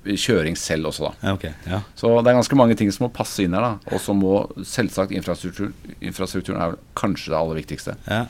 kjøring 0.06 0.56
selv 0.58 0.90
også, 0.90 1.10
da. 1.10 1.32
Okay, 1.34 1.52
ja. 1.68 1.82
Så 1.98 2.10
det 2.22 2.30
er 2.30 2.38
ganske 2.38 2.58
mange 2.58 2.76
ting 2.78 2.90
som 2.94 3.06
må 3.06 3.12
passe 3.14 3.44
inn 3.44 3.54
her. 3.56 3.64
da 3.64 3.94
Og 3.94 4.02
så 4.02 4.14
må 4.16 4.46
selvsagt 4.66 5.14
infrastruktur, 5.14 5.72
infrastrukturen 6.00 6.62
er 6.62 6.78
kanskje 6.98 7.32
det 7.32 7.38
aller 7.38 7.60
viktigste. 7.60 7.96
Ja. 8.06 8.24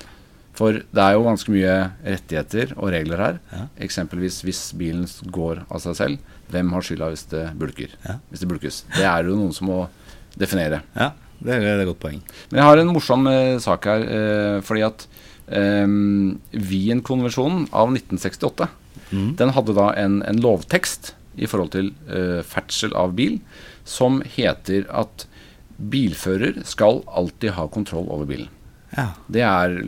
For 0.56 0.82
det 0.82 1.00
er 1.00 1.16
jo 1.16 1.24
ganske 1.24 1.52
mye 1.52 1.74
rettigheter 2.04 2.74
og 2.76 2.92
regler 2.92 3.24
her. 3.24 3.40
Ja. 3.52 3.64
Eksempelvis 3.86 4.42
hvis 4.44 4.60
bilen 4.76 5.06
går 5.32 5.64
av 5.68 5.80
seg 5.84 5.96
selv, 5.98 6.34
hvem 6.52 6.72
har 6.74 6.84
skylda 6.84 7.08
hvis 7.12 7.24
det 7.30 7.46
bulker? 7.60 7.94
Hvis 8.28 8.44
det 8.44 8.50
bulkes. 8.50 8.82
Det 8.92 9.06
er 9.08 9.24
jo 9.24 9.38
noen 9.38 9.56
som 9.56 9.70
må 9.72 9.80
definere. 10.36 10.82
Ja, 10.96 11.12
det 11.40 11.56
er, 11.56 11.64
det 11.64 11.72
er 11.72 11.82
et 11.84 11.88
godt 11.88 12.02
poeng. 12.04 12.20
Men 12.50 12.60
jeg 12.60 12.68
har 12.68 12.82
en 12.82 12.92
morsom 12.92 13.26
eh, 13.30 13.56
sak 13.64 13.88
her. 13.88 14.04
Eh, 14.04 14.58
fordi 14.66 14.84
at 14.86 15.06
eh, 15.48 15.88
Wien-konvensjonen 16.68 17.66
av 17.72 17.92
1968 17.94 18.68
mm. 19.08 19.32
den 19.40 19.56
hadde 19.56 19.76
da 19.78 19.88
en, 20.04 20.20
en 20.28 20.44
lovtekst 20.44 21.14
i 21.34 21.48
forhold 21.48 21.72
til 21.74 21.92
uh, 22.10 22.40
ferdsel 22.46 22.94
av 22.98 23.14
bil, 23.18 23.38
som 23.88 24.20
heter 24.34 24.86
at 24.92 25.26
bilfører 25.76 26.62
skal 26.68 27.02
alltid 27.06 27.56
ha 27.56 27.66
kontroll 27.72 28.10
over 28.12 28.28
bilen. 28.28 28.50
Ja. 28.92 29.12
Det 29.26 29.44
er 29.46 29.78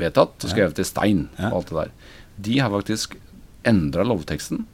vedtatt 0.00 0.44
og 0.44 0.52
skrevet 0.52 0.80
i 0.80 0.86
stein 0.88 1.26
ja. 1.36 1.50
og 1.50 1.60
alt 1.60 1.72
det 1.72 1.76
der. 1.82 1.92
De 2.46 2.56
har 2.62 2.72
faktisk 2.72 3.18
endra 3.66 4.06
lovteksten, 4.06 4.64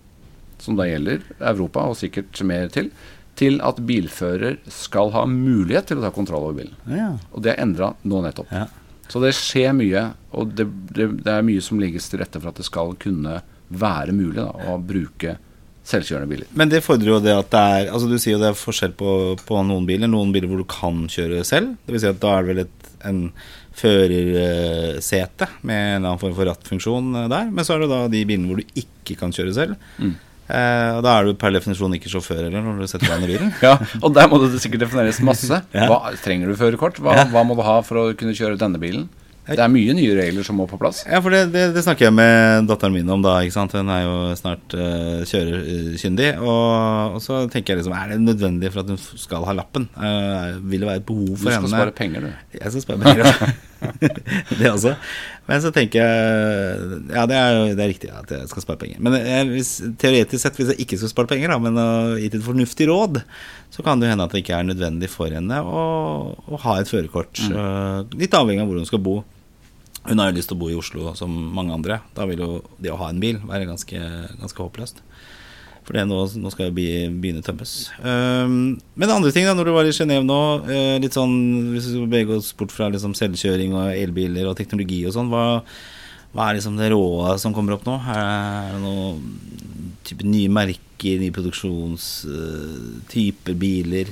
som 0.62 0.78
da 0.78 0.86
gjelder 0.86 1.24
Europa 1.40 1.88
og 1.90 1.98
sikkert 1.98 2.38
mer 2.46 2.70
til, 2.72 2.92
til 3.38 3.58
at 3.64 3.80
bilfører 3.82 4.60
skal 4.70 5.10
ha 5.14 5.24
mulighet 5.26 5.90
til 5.90 6.00
å 6.00 6.06
ta 6.06 6.12
kontroll 6.14 6.46
over 6.46 6.60
bilen. 6.62 6.78
Ja. 6.86 7.14
Og 7.32 7.44
det 7.44 7.54
er 7.54 7.64
endra 7.64 7.92
nå 8.06 8.22
nettopp. 8.24 8.52
Så 9.10 9.20
det 9.20 9.34
skjer 9.36 9.74
mye, 9.76 10.06
og 10.32 10.54
det, 10.56 10.68
det, 10.94 11.08
det, 11.24 11.32
er 11.32 11.44
mye 11.44 11.62
som 11.64 11.80
legges 11.82 12.06
til 12.08 12.22
rette 12.22 12.40
for 12.40 12.52
at 12.52 12.60
det 12.60 12.68
skal 12.68 12.94
kunne 13.00 13.40
være 13.72 14.14
mulig 14.14 14.38
da, 14.38 14.50
å 14.72 14.78
bruke 14.78 15.36
selvkjørende 15.88 16.30
biler. 16.30 16.50
Men 16.58 16.70
det 16.70 16.82
fordrer 16.84 17.10
jo 17.10 17.22
det 17.22 17.34
at 17.34 17.50
det 17.50 17.62
er 17.76 17.88
Altså 17.90 18.06
Du 18.10 18.14
sier 18.20 18.36
jo 18.36 18.42
det 18.42 18.52
er 18.52 18.58
forskjell 18.58 18.94
på, 18.98 19.14
på 19.42 19.62
noen 19.66 19.86
biler. 19.88 20.10
Noen 20.10 20.32
biler 20.34 20.50
hvor 20.50 20.62
du 20.62 20.68
kan 20.70 21.04
kjøre 21.10 21.42
selv. 21.48 21.74
Det 21.82 21.96
vil 21.96 22.04
si 22.04 22.10
at 22.10 22.20
da 22.22 22.36
er 22.36 22.44
det 22.44 22.52
vel 22.52 22.64
et, 22.64 22.90
en 23.08 23.22
førersete 23.76 25.48
med 25.64 25.78
en 25.78 25.96
eller 25.96 26.10
annen 26.12 26.20
form 26.20 26.36
for 26.36 26.48
rattfunksjon 26.48 27.14
eh, 27.22 27.30
der. 27.32 27.48
Men 27.50 27.66
så 27.66 27.76
er 27.76 27.84
det 27.84 27.90
da 27.92 28.04
de 28.12 28.26
bilene 28.28 28.50
hvor 28.50 28.60
du 28.62 28.84
ikke 28.84 29.18
kan 29.20 29.34
kjøre 29.34 29.56
selv. 29.56 29.80
Mm. 29.98 30.14
Eh, 30.52 30.90
og 30.98 31.02
Da 31.06 31.16
er 31.16 31.26
du 31.26 31.38
per 31.38 31.54
definisjon 31.54 31.96
ikke 31.96 32.12
sjåfør 32.12 32.44
heller 32.44 32.64
når 32.64 32.82
du 32.82 32.90
setter 32.90 33.08
deg 33.08 33.16
inn 33.16 33.26
i 33.26 33.32
bilen. 33.32 33.50
ja, 33.66 33.74
og 34.02 34.14
der 34.14 34.30
må 34.30 34.40
det 34.42 34.60
sikkert 34.62 34.86
defineres 34.86 35.22
masse. 35.24 35.62
Hva, 35.90 36.00
trenger 36.22 36.50
du 36.50 36.58
førerkort? 36.60 37.00
Hva, 37.02 37.24
hva 37.32 37.44
må 37.48 37.58
du 37.58 37.64
ha 37.66 37.80
for 37.86 38.00
å 38.02 38.06
kunne 38.18 38.36
kjøre 38.36 38.60
denne 38.60 38.80
bilen? 38.82 39.08
Det 39.42 39.58
er 39.58 39.70
mye 39.72 39.94
nye 39.98 40.14
regler 40.14 40.46
som 40.46 40.60
må 40.60 40.68
på 40.70 40.78
plass. 40.78 41.02
Ja, 41.02 41.18
for 41.22 41.34
det, 41.34 41.48
det, 41.50 41.64
det 41.74 41.82
snakker 41.82 42.06
jeg 42.06 42.14
med 42.14 42.68
datteren 42.70 42.94
min 42.94 43.10
om 43.10 43.24
da. 43.24 43.40
ikke 43.42 43.56
sant? 43.56 43.74
Hun 43.74 43.90
er 43.90 44.04
jo 44.04 44.14
snart 44.38 44.76
uh, 44.78 45.24
kjørekyndig. 45.26 46.28
Og, 46.38 47.16
og, 47.16 47.18
så 47.24 47.42
tenker 47.50 47.74
jeg 47.74 47.82
liksom 47.82 47.96
Er 47.98 48.14
det 48.14 48.20
nødvendig 48.22 48.70
for 48.70 48.84
at 48.84 48.94
hun 48.94 49.02
skal 49.02 49.48
ha 49.48 49.56
lappen? 49.58 49.88
Uh, 49.98 50.62
vil 50.62 50.84
det 50.84 50.90
være 50.92 51.02
et 51.02 51.10
behov 51.10 51.34
for 51.34 51.50
henne? 51.50 51.66
Du 51.66 51.66
skal 51.66 51.66
henne? 51.66 51.74
spare 51.74 51.98
penger, 51.98 52.28
du. 52.28 52.58
Jeg 52.60 52.74
skal 52.76 52.86
spare 52.86 53.02
penger, 53.02 53.54
det 54.58 54.70
også. 54.70 54.94
Men 55.48 55.62
så 55.64 55.72
tenker 55.74 56.02
jeg 56.02 57.00
Ja, 57.10 57.24
det 57.28 57.36
er, 57.38 57.58
det 57.74 57.82
er 57.82 57.90
riktig 57.90 58.10
at 58.14 58.30
jeg 58.32 58.48
skal 58.50 58.64
spare 58.64 58.80
penger. 58.80 59.02
Men 59.02 59.16
jeg, 59.18 59.48
hvis, 59.50 59.72
teoretisk 60.00 60.44
sett, 60.44 60.58
hvis 60.60 60.72
jeg 60.72 60.86
ikke 60.86 61.00
skal 61.00 61.12
spare 61.12 61.32
penger, 61.34 61.52
da, 61.52 61.58
men 61.62 61.78
uh, 61.80 62.16
gitt 62.22 62.38
et 62.38 62.46
fornuftig 62.46 62.88
råd, 62.90 63.22
så 63.72 63.84
kan 63.86 64.02
det 64.02 64.12
hende 64.12 64.26
at 64.26 64.34
det 64.34 64.44
ikke 64.44 64.58
er 64.58 64.68
nødvendig 64.70 65.10
for 65.12 65.32
henne 65.32 65.60
å, 65.62 65.84
å 66.36 66.62
ha 66.64 66.78
et 66.80 66.90
førerkort. 66.90 67.44
Mm. 67.48 67.56
Uh, 67.56 68.18
litt 68.22 68.36
avhengig 68.38 68.64
av 68.64 68.70
hvor 68.70 68.82
hun 68.82 68.88
skal 68.88 69.02
bo. 69.02 69.20
Hun 70.02 70.18
har 70.18 70.32
jo 70.32 70.38
lyst 70.38 70.50
til 70.50 70.58
å 70.58 70.62
bo 70.62 70.70
i 70.72 70.78
Oslo 70.78 71.12
som 71.18 71.30
mange 71.54 71.74
andre. 71.74 72.00
Da 72.16 72.26
vil 72.26 72.42
jo 72.42 72.52
det 72.82 72.90
å 72.90 72.98
ha 73.02 73.10
en 73.12 73.22
bil 73.22 73.38
være 73.46 73.68
ganske, 73.68 73.98
ganske 74.40 74.64
håpløst. 74.64 75.02
For 75.82 75.98
nå, 76.06 76.14
nå 76.38 76.50
skal 76.54 76.68
jo 76.68 76.76
begynne 76.76 77.42
tømmes. 77.42 77.90
Um, 77.98 78.78
men 78.94 79.10
andre 79.10 79.32
ting, 79.34 79.42
da, 79.48 79.54
når 79.58 79.66
du 79.66 79.72
var 79.74 79.82
i 79.88 79.96
Genéve 79.96 80.22
nå, 80.26 80.42
uh, 80.68 80.96
litt 81.02 81.14
sånn, 81.16 81.34
hvis 81.72 81.86
vi 81.88 81.92
skal 81.96 82.06
bevege 82.06 82.36
oss 82.38 82.50
bort 82.58 82.72
fra 82.74 82.86
liksom 82.92 83.12
selvkjøring 83.18 83.70
og 83.74 83.86
elbiler 83.96 84.44
og 84.46 84.58
teknologi 84.58 85.00
og 85.08 85.12
sånn, 85.16 85.30
hva, 85.32 85.44
hva, 86.32 86.42
er 86.46 86.52
liksom 86.60 86.74
det 86.78 86.92
råe 86.94 87.30
som 87.42 87.54
kommer 87.56 87.72
opp 87.76 87.84
nå? 87.88 87.94
Er 88.14 88.70
det 88.76 88.82
noen 88.84 89.16
type 90.06 90.24
nye 90.26 90.50
merker, 90.54 91.14
nye 91.18 91.34
produksjonstyper 91.34 93.54
uh, 93.56 93.60
biler? 93.66 94.06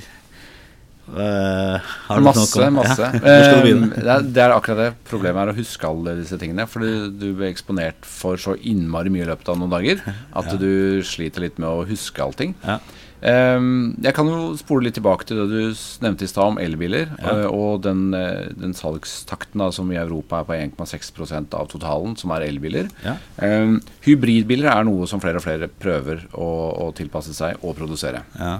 Du 1.11 2.23
Masse, 2.25 2.69
masse. 2.73 3.09
Ja. 3.21 3.31
Eh, 3.31 4.23
det, 4.23 4.41
er, 4.41 4.53
akkurat 4.55 4.79
det 4.79 4.89
problemet 5.09 5.43
er 5.43 5.51
å 5.53 5.57
huske 5.57 5.87
alle 5.87 6.15
disse 6.21 6.39
tingene. 6.41 6.67
Fordi 6.69 7.11
du 7.11 7.29
blir 7.33 7.51
eksponert 7.51 8.07
for 8.07 8.39
så 8.41 8.55
innmari 8.57 9.11
mye 9.13 9.25
i 9.25 9.29
løpet 9.31 9.51
av 9.51 9.59
noen 9.61 9.73
dager 9.73 10.01
at 10.07 10.51
du 10.61 11.01
sliter 11.05 11.47
litt 11.47 11.61
med 11.61 11.69
å 11.69 11.85
huske 11.89 12.23
allting. 12.23 12.55
Ja. 12.65 12.79
Ehm, 13.21 13.93
jeg 14.01 14.15
kan 14.17 14.25
jo 14.25 14.55
spole 14.57 14.87
litt 14.87 14.95
tilbake 14.97 15.27
til 15.29 15.37
det 15.43 15.45
du 15.51 15.81
nevnte 16.01 16.25
i 16.25 16.31
stad 16.31 16.55
om 16.55 16.59
elbiler. 16.61 17.11
Ja. 17.19 17.35
eh, 17.35 17.47
og 17.53 17.83
den, 17.85 18.09
den 18.57 18.73
salgstakten 18.77 19.61
da, 19.61 19.69
som 19.75 19.91
i 19.93 19.99
Europa 20.01 20.41
er 20.41 20.49
på 20.49 20.57
1,6% 20.57 21.57
av 21.57 21.69
totalen, 21.71 22.17
som 22.17 22.33
er 22.33 22.47
elbiler. 22.47 22.89
Ja. 23.05 23.17
Ehm, 23.45 23.79
hybridbiler 24.07 24.71
er 24.73 24.87
noe 24.89 25.09
som 25.09 25.21
flere 25.23 25.41
og 25.41 25.45
flere 25.45 25.69
prøver 25.69 26.25
å, 26.33 26.51
å 26.87 26.91
tilpasse 26.97 27.35
seg 27.37 27.61
og 27.61 27.77
produsere. 27.77 28.25
Ja. 28.39 28.59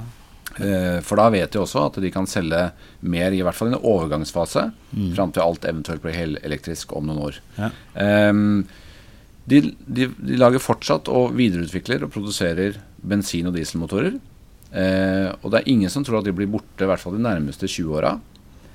Eh, 0.59 0.99
For 1.05 1.19
da 1.19 1.29
vet 1.33 1.53
de 1.53 1.61
også 1.61 1.85
at 1.87 1.99
de 2.03 2.11
kan 2.13 2.27
selge 2.29 2.69
mer, 2.99 3.31
i 3.31 3.41
hvert 3.45 3.57
fall 3.57 3.71
i 3.71 3.75
en 3.75 3.83
overgangsfase, 3.93 4.67
fram 5.15 5.31
til 5.31 5.45
alt 5.45 5.67
eventuelt 5.69 6.03
blir 6.03 6.17
helelektrisk 6.17 6.95
om 6.97 7.07
noen 7.07 7.21
år. 7.29 7.37
Ja. 7.57 7.69
Um, 8.31 8.65
de, 9.49 9.61
de, 9.87 10.09
de 10.15 10.39
lager 10.39 10.61
fortsatt 10.61 11.09
og 11.11 11.33
videreutvikler 11.37 12.03
og 12.05 12.11
produserer 12.13 12.77
bensin- 13.01 13.49
og 13.49 13.55
dieselmotorer. 13.57 14.19
Uh, 14.71 15.31
og 15.41 15.51
det 15.51 15.61
er 15.61 15.71
ingen 15.71 15.91
som 15.91 16.03
tror 16.07 16.21
at 16.21 16.27
de 16.27 16.35
blir 16.35 16.51
borte, 16.51 16.83
i 16.83 16.89
hvert 16.89 17.01
fall 17.01 17.17
de 17.17 17.23
nærmeste 17.25 17.67
20 17.67 17.97
åra. 17.99 18.17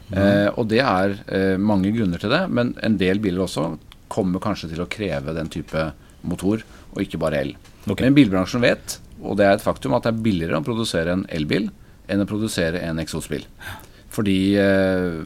Eh, 0.07 0.49
og 0.55 0.69
det 0.71 0.79
er 0.85 1.17
uh, 1.19 1.57
mange 1.59 1.91
grunner 1.95 2.21
til 2.23 2.31
det, 2.31 2.45
men 2.55 2.75
en 2.87 2.99
del 3.01 3.19
biler 3.23 3.43
også 3.43 3.73
kommer 4.13 4.43
kanskje 4.43 4.71
til 4.71 4.85
å 4.85 4.91
kreve 4.91 5.35
den 5.35 5.51
type 5.51 5.89
motor, 6.27 6.63
og 6.93 7.01
ikke 7.03 7.19
bare 7.19 7.41
el. 7.43 7.57
Okay. 7.87 8.07
Men 8.07 8.15
bilbransjen 8.15 8.63
vet, 8.63 9.01
og 9.23 9.37
det 9.39 9.47
er 9.47 9.57
et 9.57 9.65
faktum, 9.65 9.95
at 9.97 10.07
det 10.07 10.13
er 10.13 10.25
billigere 10.25 10.61
å 10.61 10.67
produsere 10.67 11.15
en 11.17 11.27
elbil 11.33 11.71
enn 12.13 12.23
å 12.23 12.29
produsere 12.29 12.83
en 12.87 13.01
eksosbil. 13.03 13.47
Fordi 14.13 14.39
eh, 14.61 15.23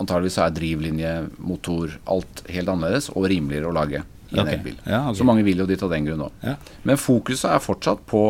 antageligvis 0.00 0.38
er 0.42 0.54
drivlinje, 0.56 1.12
motor, 1.42 1.98
alt 2.10 2.44
helt 2.52 2.72
annerledes 2.72 3.10
og 3.14 3.28
rimeligere 3.32 3.70
å 3.70 3.76
lage 3.76 4.00
i 4.02 4.38
en 4.38 4.44
okay. 4.44 4.56
elbil. 4.56 4.78
Ja, 4.84 5.02
okay. 5.08 5.18
Så 5.18 5.26
mange 5.28 5.44
vil 5.46 5.60
jo 5.62 5.68
dit 5.68 5.82
av 5.82 5.92
den 5.92 6.08
grunn 6.08 6.24
òg. 6.28 6.40
Ja. 6.44 6.56
Men 6.88 7.00
fokuset 7.00 7.50
er 7.50 7.62
fortsatt 7.64 8.04
på 8.08 8.24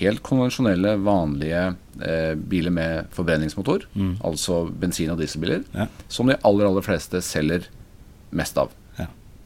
helt 0.00 0.22
konvensjonelle, 0.24 0.96
vanlige 1.04 1.64
eh, 2.00 2.34
biler 2.36 2.74
med 2.74 3.10
forbrenningsmotor. 3.14 3.86
Altså 4.24 4.64
bensin- 4.68 5.12
og 5.12 5.20
dieselbiler. 5.20 5.66
Mm. 5.72 5.82
Ja. 5.84 5.88
Som 6.12 6.32
de 6.32 6.38
aller, 6.40 6.68
aller 6.68 6.84
fleste 6.84 7.22
selger 7.24 7.68
mest 8.32 8.58
av. 8.60 8.72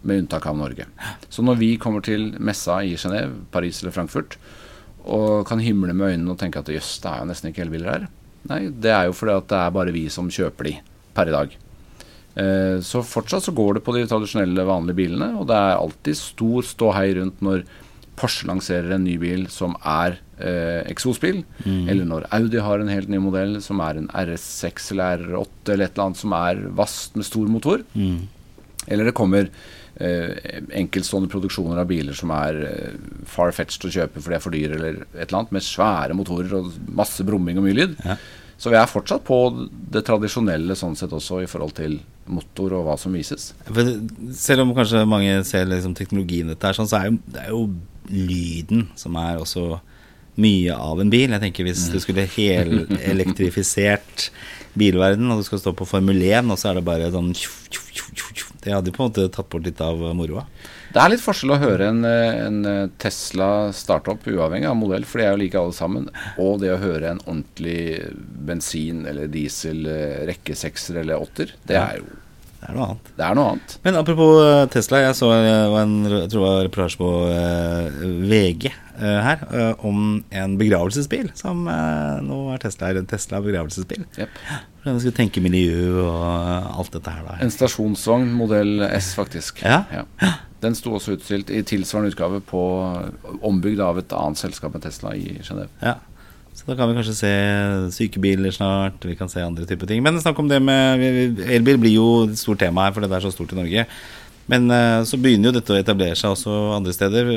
Med 0.07 0.21
unntak 0.23 0.45
av 0.47 0.55
Norge. 0.55 0.85
Så 1.33 1.43
når 1.43 1.57
vi 1.59 1.69
kommer 1.83 2.05
til 2.05 2.29
messa 2.39 2.77
i 2.87 2.93
Genéve, 2.95 3.41
Paris 3.51 3.81
eller 3.83 3.95
Frankfurt, 3.97 4.37
og 5.07 5.47
kan 5.49 5.63
himle 5.63 5.95
med 5.95 6.13
øynene 6.15 6.33
og 6.35 6.39
tenke 6.41 6.59
at 6.63 6.69
jøss, 6.73 6.97
det 7.03 7.11
er 7.13 7.23
jo 7.23 7.29
nesten 7.31 7.51
ikke 7.53 7.65
elbiler 7.67 7.93
her. 7.93 8.09
Nei, 8.51 8.61
det 8.71 8.93
er 8.95 9.07
jo 9.09 9.15
fordi 9.17 9.35
at 9.39 9.49
det 9.51 9.59
er 9.63 9.75
bare 9.75 9.95
vi 9.95 10.05
som 10.13 10.29
kjøper 10.31 10.69
de 10.69 10.75
per 11.17 11.31
i 11.31 11.35
dag. 11.35 11.57
Eh, 12.37 12.77
Så 12.85 13.03
fortsatt 13.07 13.47
så 13.47 13.55
går 13.57 13.75
det 13.79 13.85
på 13.87 13.95
de 13.97 14.05
tradisjonelle, 14.07 14.67
vanlige 14.69 14.99
bilene, 15.01 15.33
og 15.41 15.47
det 15.49 15.57
er 15.57 15.79
alltid 15.81 16.19
stor 16.21 16.63
ståhei 16.69 17.09
rundt 17.19 17.41
når 17.43 17.65
Porsche 18.17 18.47
lanserer 18.49 18.95
en 18.97 19.05
ny 19.05 19.19
bil 19.21 19.43
som 19.53 19.75
er 19.85 20.15
eh, 20.41 20.83
eksosbil, 20.89 21.43
eller 21.67 22.07
når 22.09 22.25
Audi 22.33 22.63
har 22.65 22.81
en 22.81 22.89
helt 22.89 23.11
ny 23.13 23.19
modell 23.21 23.59
som 23.61 23.81
er 23.85 23.99
en 24.01 24.07
RS6 24.09 24.93
eller 24.95 25.19
R8 25.27 25.75
eller 25.75 25.85
et 25.85 25.93
eller 25.99 26.05
annet 26.07 26.21
som 26.23 26.33
er 26.33 26.63
vast 26.79 27.17
med 27.17 27.27
stor 27.29 27.47
motor. 27.53 27.85
Mm. 27.93 28.23
Eller 28.89 29.05
det 29.11 29.15
kommer 29.19 29.51
enkeltstående 29.97 31.31
produksjoner 31.33 31.79
av 31.81 31.89
biler 31.89 32.17
som 32.17 32.33
er 32.37 32.59
eh, 32.69 32.97
far-fetched 33.33 33.87
å 33.89 33.93
kjøpe 33.95 34.21
fordi 34.21 34.35
de 34.35 34.37
er 34.37 34.45
for 34.45 34.57
dyre, 34.57 34.77
eller 34.77 34.99
et 35.07 35.23
eller 35.25 35.39
annet, 35.41 35.55
med 35.57 35.65
svære 35.65 36.17
motorer 36.19 36.53
og 36.59 36.75
masse 36.99 37.25
brumming 37.25 37.57
og 37.61 37.65
mye 37.65 37.79
lyd. 37.79 37.97
Ja. 38.05 38.19
Så 38.61 38.73
vi 38.73 38.79
er 38.81 38.89
fortsatt 38.89 39.25
på 39.25 39.39
det 39.93 40.03
tradisjonelle 40.09 40.77
sånn 40.77 40.97
sett 40.97 41.13
også 41.13 41.43
i 41.45 41.49
forhold 41.49 41.75
til 41.77 41.99
motor 42.33 42.73
og 42.79 42.87
hva 42.87 42.97
som 43.01 43.13
vises. 43.17 43.51
For 43.69 43.85
selv 44.37 44.65
om 44.65 44.73
kanskje 44.77 45.05
mange 45.09 45.45
ser 45.49 45.69
liksom 45.69 45.95
teknologien 45.97 46.49
dette, 46.53 46.65
er 46.69 46.77
sånn, 46.77 46.89
så 46.89 46.97
er 47.01 47.11
jo, 47.11 47.19
det 47.33 47.41
er 47.43 47.51
jo 47.53 47.63
lyden 48.13 48.89
som 48.97 49.17
er 49.21 49.41
også 49.41 49.81
mye 50.41 50.73
av 50.77 51.01
en 51.01 51.13
bil. 51.13 51.33
Jeg 51.33 51.43
tenker 51.43 51.65
Hvis 51.69 51.89
du 51.93 51.99
skulle 52.01 52.27
helelektrifisert 52.37 54.31
bilverden, 54.79 55.31
og 55.33 55.41
du 55.43 55.47
skal 55.49 55.63
stå 55.63 55.73
på 55.77 55.87
Formel 55.89 56.21
1, 56.23 56.51
og 56.53 56.59
så 56.61 56.71
er 56.71 56.81
det 56.81 56.87
bare 56.87 57.11
sånn. 57.15 57.33
Det 58.67 58.73
hadde 58.75 58.91
jo 58.91 58.97
på 58.97 59.05
en 59.05 59.11
måte 59.11 59.29
tatt 59.33 59.49
bort 59.53 59.67
litt 59.69 59.81
av 59.85 60.01
moroa. 60.19 60.45
Det 60.93 61.03
er 61.03 61.11
litt 61.13 61.21
forskjell 61.23 61.53
å 61.53 61.59
høre 61.61 61.89
en, 61.91 62.05
eh, 62.09 62.37
en 62.47 62.59
eh, 62.67 62.89
Tesla 63.03 63.71
startup, 63.77 64.23
uavhengig 64.27 64.69
av 64.71 64.77
modell, 64.79 65.05
for 65.07 65.21
de 65.21 65.27
er 65.27 65.35
jo 65.35 65.41
like 65.43 65.59
alle 65.61 65.77
sammen, 65.77 66.07
og 66.41 66.61
det 66.63 66.71
å 66.73 66.79
høre 66.81 67.11
en 67.13 67.21
ordentlig 67.27 68.01
bensin- 68.49 69.05
eller 69.07 69.29
diesel 69.29 69.85
rekkesekser 70.31 71.03
eller 71.03 71.21
åtter, 71.27 71.53
det 71.69 71.77
er 71.77 71.99
jo 72.01 72.07
Det 72.63 72.71
er 72.71 72.75
noe 72.79 72.87
annet. 72.89 73.11
det 73.19 73.25
er 73.27 73.35
noe 73.37 73.51
annet. 73.53 73.77
Men 73.85 73.99
apropos 74.01 74.41
eh, 74.43 74.67
Tesla, 74.73 75.03
jeg 75.05 75.19
så 75.19 75.29
eh, 75.37 75.77
en, 75.83 75.97
jeg 76.09 76.31
tror 76.33 76.41
det 76.41 76.47
var 76.47 76.57
en 76.63 76.67
reportasje 76.71 77.03
på 77.03 77.11
eh, 77.31 78.01
VG 78.33 78.67
eh, 78.73 78.81
her 79.03 79.45
eh, 79.51 79.85
om 79.87 80.25
en 80.31 80.57
begravelsesbil. 80.61 81.31
Som 81.39 81.67
eh, 81.71 82.19
nå 82.25 82.41
er 82.55 82.63
Tesla 82.63 82.93
en 82.97 83.09
Tesla 83.11 83.43
begravelsesbil. 83.45 84.07
Jep. 84.19 84.41
Hvordan 84.83 85.01
skulle 85.03 85.19
tenke 85.19 85.43
miljø 85.45 86.03
og 86.05 86.25
eh, 86.25 86.81
alt 86.81 86.93
dette 86.95 87.15
her. 87.15 87.25
da 87.27 87.39
En 87.45 87.53
stasjonsvogn, 87.53 88.29
modell 88.39 88.85
S, 88.89 89.13
faktisk. 89.19 89.63
Ja. 89.65 90.07
Den 90.63 90.77
sto 90.79 90.95
også 90.97 91.17
utstilt 91.19 91.53
i 91.53 91.63
tilsvarende 91.67 92.15
utgave 92.15 92.43
på 92.45 92.61
ombygd 93.45 93.83
av 93.85 94.01
et 94.01 94.15
annet 94.17 94.41
selskap 94.41 94.77
enn 94.77 94.85
Tesla 94.85 95.15
i 95.19 95.39
Genéve. 95.41 95.71
Ja. 95.83 95.99
Så 96.57 96.65
da 96.65 96.77
kan 96.79 96.89
vi 96.89 96.97
kanskje 96.97 97.15
se 97.19 97.33
sykebiler 97.93 98.55
snart, 98.55 99.03
vi 99.05 99.17
kan 99.19 99.29
se 99.29 99.43
andre 99.45 99.67
typer 99.69 99.91
ting. 99.91 100.01
Men 100.05 100.17
snakk 100.23 100.39
om 100.41 100.49
det 100.49 100.63
med 100.65 101.43
Elbil 101.45 101.77
blir 101.83 101.93
jo 101.99 102.07
et 102.25 102.39
stort 102.41 102.63
tema 102.65 102.87
her, 102.87 102.95
for 102.97 103.05
det 103.05 103.13
er 103.13 103.27
så 103.27 103.33
stort 103.35 103.53
i 103.53 103.59
Norge. 103.59 103.85
Men 104.49 104.71
eh, 104.71 105.01
så 105.09 105.19
begynner 105.19 105.51
jo 105.51 105.57
dette 105.59 105.75
å 105.75 105.81
etablere 105.81 106.15
seg 106.19 106.31
også 106.37 106.55
andre 106.77 106.93
steder. 106.95 107.31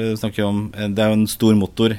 Om, 0.46 0.60
eh, 0.78 0.88
Det 0.94 1.00
er 1.04 1.10
jo 1.14 1.18
en 1.20 1.28
stor 1.28 1.56
motor, 1.58 1.96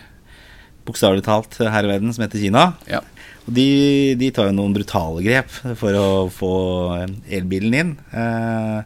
bokstavelig 0.86 1.24
talt, 1.26 1.58
her 1.58 1.84
i 1.86 1.90
verden, 1.90 2.12
som 2.14 2.22
heter 2.24 2.38
Kina. 2.42 2.74
Ja. 2.88 3.00
Og 3.46 3.54
de, 3.56 4.14
de 4.20 4.30
tar 4.30 4.50
jo 4.50 4.54
noen 4.56 4.74
brutale 4.76 5.22
grep 5.24 5.50
for 5.80 5.96
å 5.98 6.08
få 6.30 6.52
elbilen 7.30 7.74
inn. 7.74 7.92
Eh, 8.14 8.82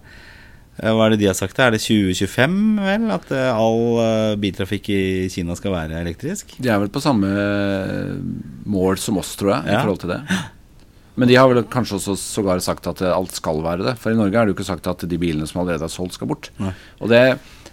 hva 0.74 1.04
er 1.06 1.12
det 1.14 1.20
de 1.20 1.28
har 1.30 1.36
sagt? 1.38 1.58
Er 1.62 1.70
det 1.70 1.78
2025, 1.84 2.56
vel? 2.82 3.04
At 3.14 3.28
all 3.30 4.34
biltrafikk 4.42 4.88
i 4.90 5.02
Kina 5.30 5.54
skal 5.54 5.70
være 5.76 6.00
elektrisk? 6.00 6.56
De 6.58 6.72
er 6.72 6.80
vel 6.82 6.90
på 6.90 7.02
samme 7.04 7.30
mål 8.66 8.98
som 8.98 9.20
oss, 9.20 9.36
tror 9.38 9.52
jeg, 9.54 9.68
i 9.68 9.72
Ja. 9.76 9.82
forhold 9.84 10.00
til 10.02 10.14
det. 10.16 10.20
Men 11.14 11.30
de 11.30 11.36
har 11.38 11.50
vel 11.50 11.62
kanskje 11.70 12.00
også 12.00 12.16
sågar 12.18 12.62
sagt 12.64 12.88
at 12.90 13.02
alt 13.06 13.34
skal 13.36 13.62
være 13.64 13.86
det. 13.86 13.98
For 14.02 14.14
i 14.14 14.18
Norge 14.18 14.38
er 14.38 14.46
det 14.46 14.54
jo 14.54 14.58
ikke 14.58 14.70
sagt 14.72 14.88
at 14.90 15.04
de 15.06 15.20
bilene 15.20 15.46
som 15.46 15.62
allerede 15.62 15.86
er 15.86 15.92
solgt, 15.92 16.16
skal 16.18 16.30
bort. 16.30 16.50
Nei. 16.58 16.72
Og 16.98 17.12
det, 17.12 17.20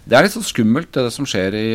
det 0.02 0.18
er 0.18 0.26
litt 0.26 0.34
sånn 0.34 0.46
skummelt, 0.46 0.90
det 0.94 1.12
som 1.14 1.28
skjer 1.30 1.56
i, 1.58 1.68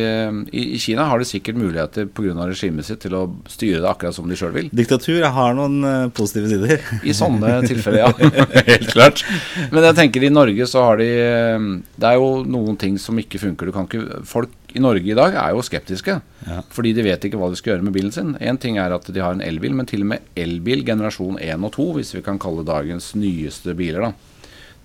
i, 0.51 0.63
i 0.75 0.79
Kina. 0.83 1.05
Har 1.11 1.21
de 1.21 1.27
sikkert 1.27 1.59
muligheter 1.59 2.09
pga. 2.11 2.35
regimet 2.49 2.87
sitt 2.87 3.01
til 3.03 3.15
å 3.15 3.23
styre 3.51 3.79
det 3.83 3.89
akkurat 3.91 4.15
som 4.15 4.27
de 4.27 4.39
sjøl 4.39 4.55
vil. 4.55 4.69
Diktatur 4.75 5.23
har 5.23 5.55
noen 5.57 5.77
eh, 5.87 6.09
positive 6.15 6.51
sider. 6.51 6.83
I 7.07 7.15
sånne 7.15 7.57
tilfeller, 7.69 8.05
ja. 8.05 8.31
Helt 8.71 8.91
klart. 8.91 9.23
Men 9.71 9.89
jeg 9.89 9.99
tenker 10.01 10.27
i 10.27 10.31
Norge 10.33 10.67
så 10.67 10.83
har 10.89 10.99
de 10.99 11.07
eh, 11.07 11.67
Det 11.95 12.11
er 12.11 12.19
jo 12.19 12.43
noen 12.47 12.79
ting 12.79 12.99
som 13.01 13.19
ikke 13.19 13.43
funker. 13.43 13.71
Du 13.71 13.75
kan 13.75 13.87
ikke, 13.87 14.23
folk 14.27 14.66
i 14.77 14.83
Norge 14.83 15.09
i 15.09 15.17
dag 15.17 15.35
er 15.35 15.55
jo 15.55 15.65
skeptiske. 15.65 16.19
Ja. 16.45 16.61
Fordi 16.73 16.93
de 16.95 17.05
vet 17.05 17.27
ikke 17.27 17.39
hva 17.41 17.49
de 17.51 17.59
skal 17.59 17.73
gjøre 17.73 17.87
med 17.87 17.95
bilen 17.97 18.13
sin. 18.13 18.35
Én 18.37 18.59
ting 18.61 18.79
er 18.81 18.93
at 18.95 19.09
de 19.09 19.23
har 19.23 19.35
en 19.35 19.43
elbil, 19.43 19.75
men 19.77 19.89
til 19.89 20.05
og 20.05 20.11
med 20.13 20.31
elbil 20.37 20.85
generasjon 20.87 21.39
1 21.41 21.65
og 21.67 21.73
2, 21.75 21.87
hvis 21.97 22.15
vi 22.17 22.23
kan 22.25 22.39
kalle 22.41 22.65
dagens 22.67 23.13
nyeste 23.17 23.75
biler, 23.77 24.07
da. 24.07 24.33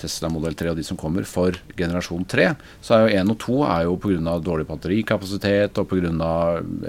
Tesla 0.02 0.30
Model 0.32 0.56
3 0.58 0.72
og 0.72 0.78
de 0.80 0.84
som 0.86 0.98
kommer 0.98 1.26
for 1.28 1.56
generasjon 1.78 2.24
3, 2.28 2.48
så 2.82 2.96
er 2.96 3.04
jo 3.04 3.20
1 3.20 3.34
og 3.34 3.38
2 3.44 3.58
er 3.68 3.84
jo 3.86 3.98
pga. 4.02 4.38
dårlig 4.42 4.66
batterikapasitet 4.70 5.78
og 5.78 5.88
pga. 5.92 6.32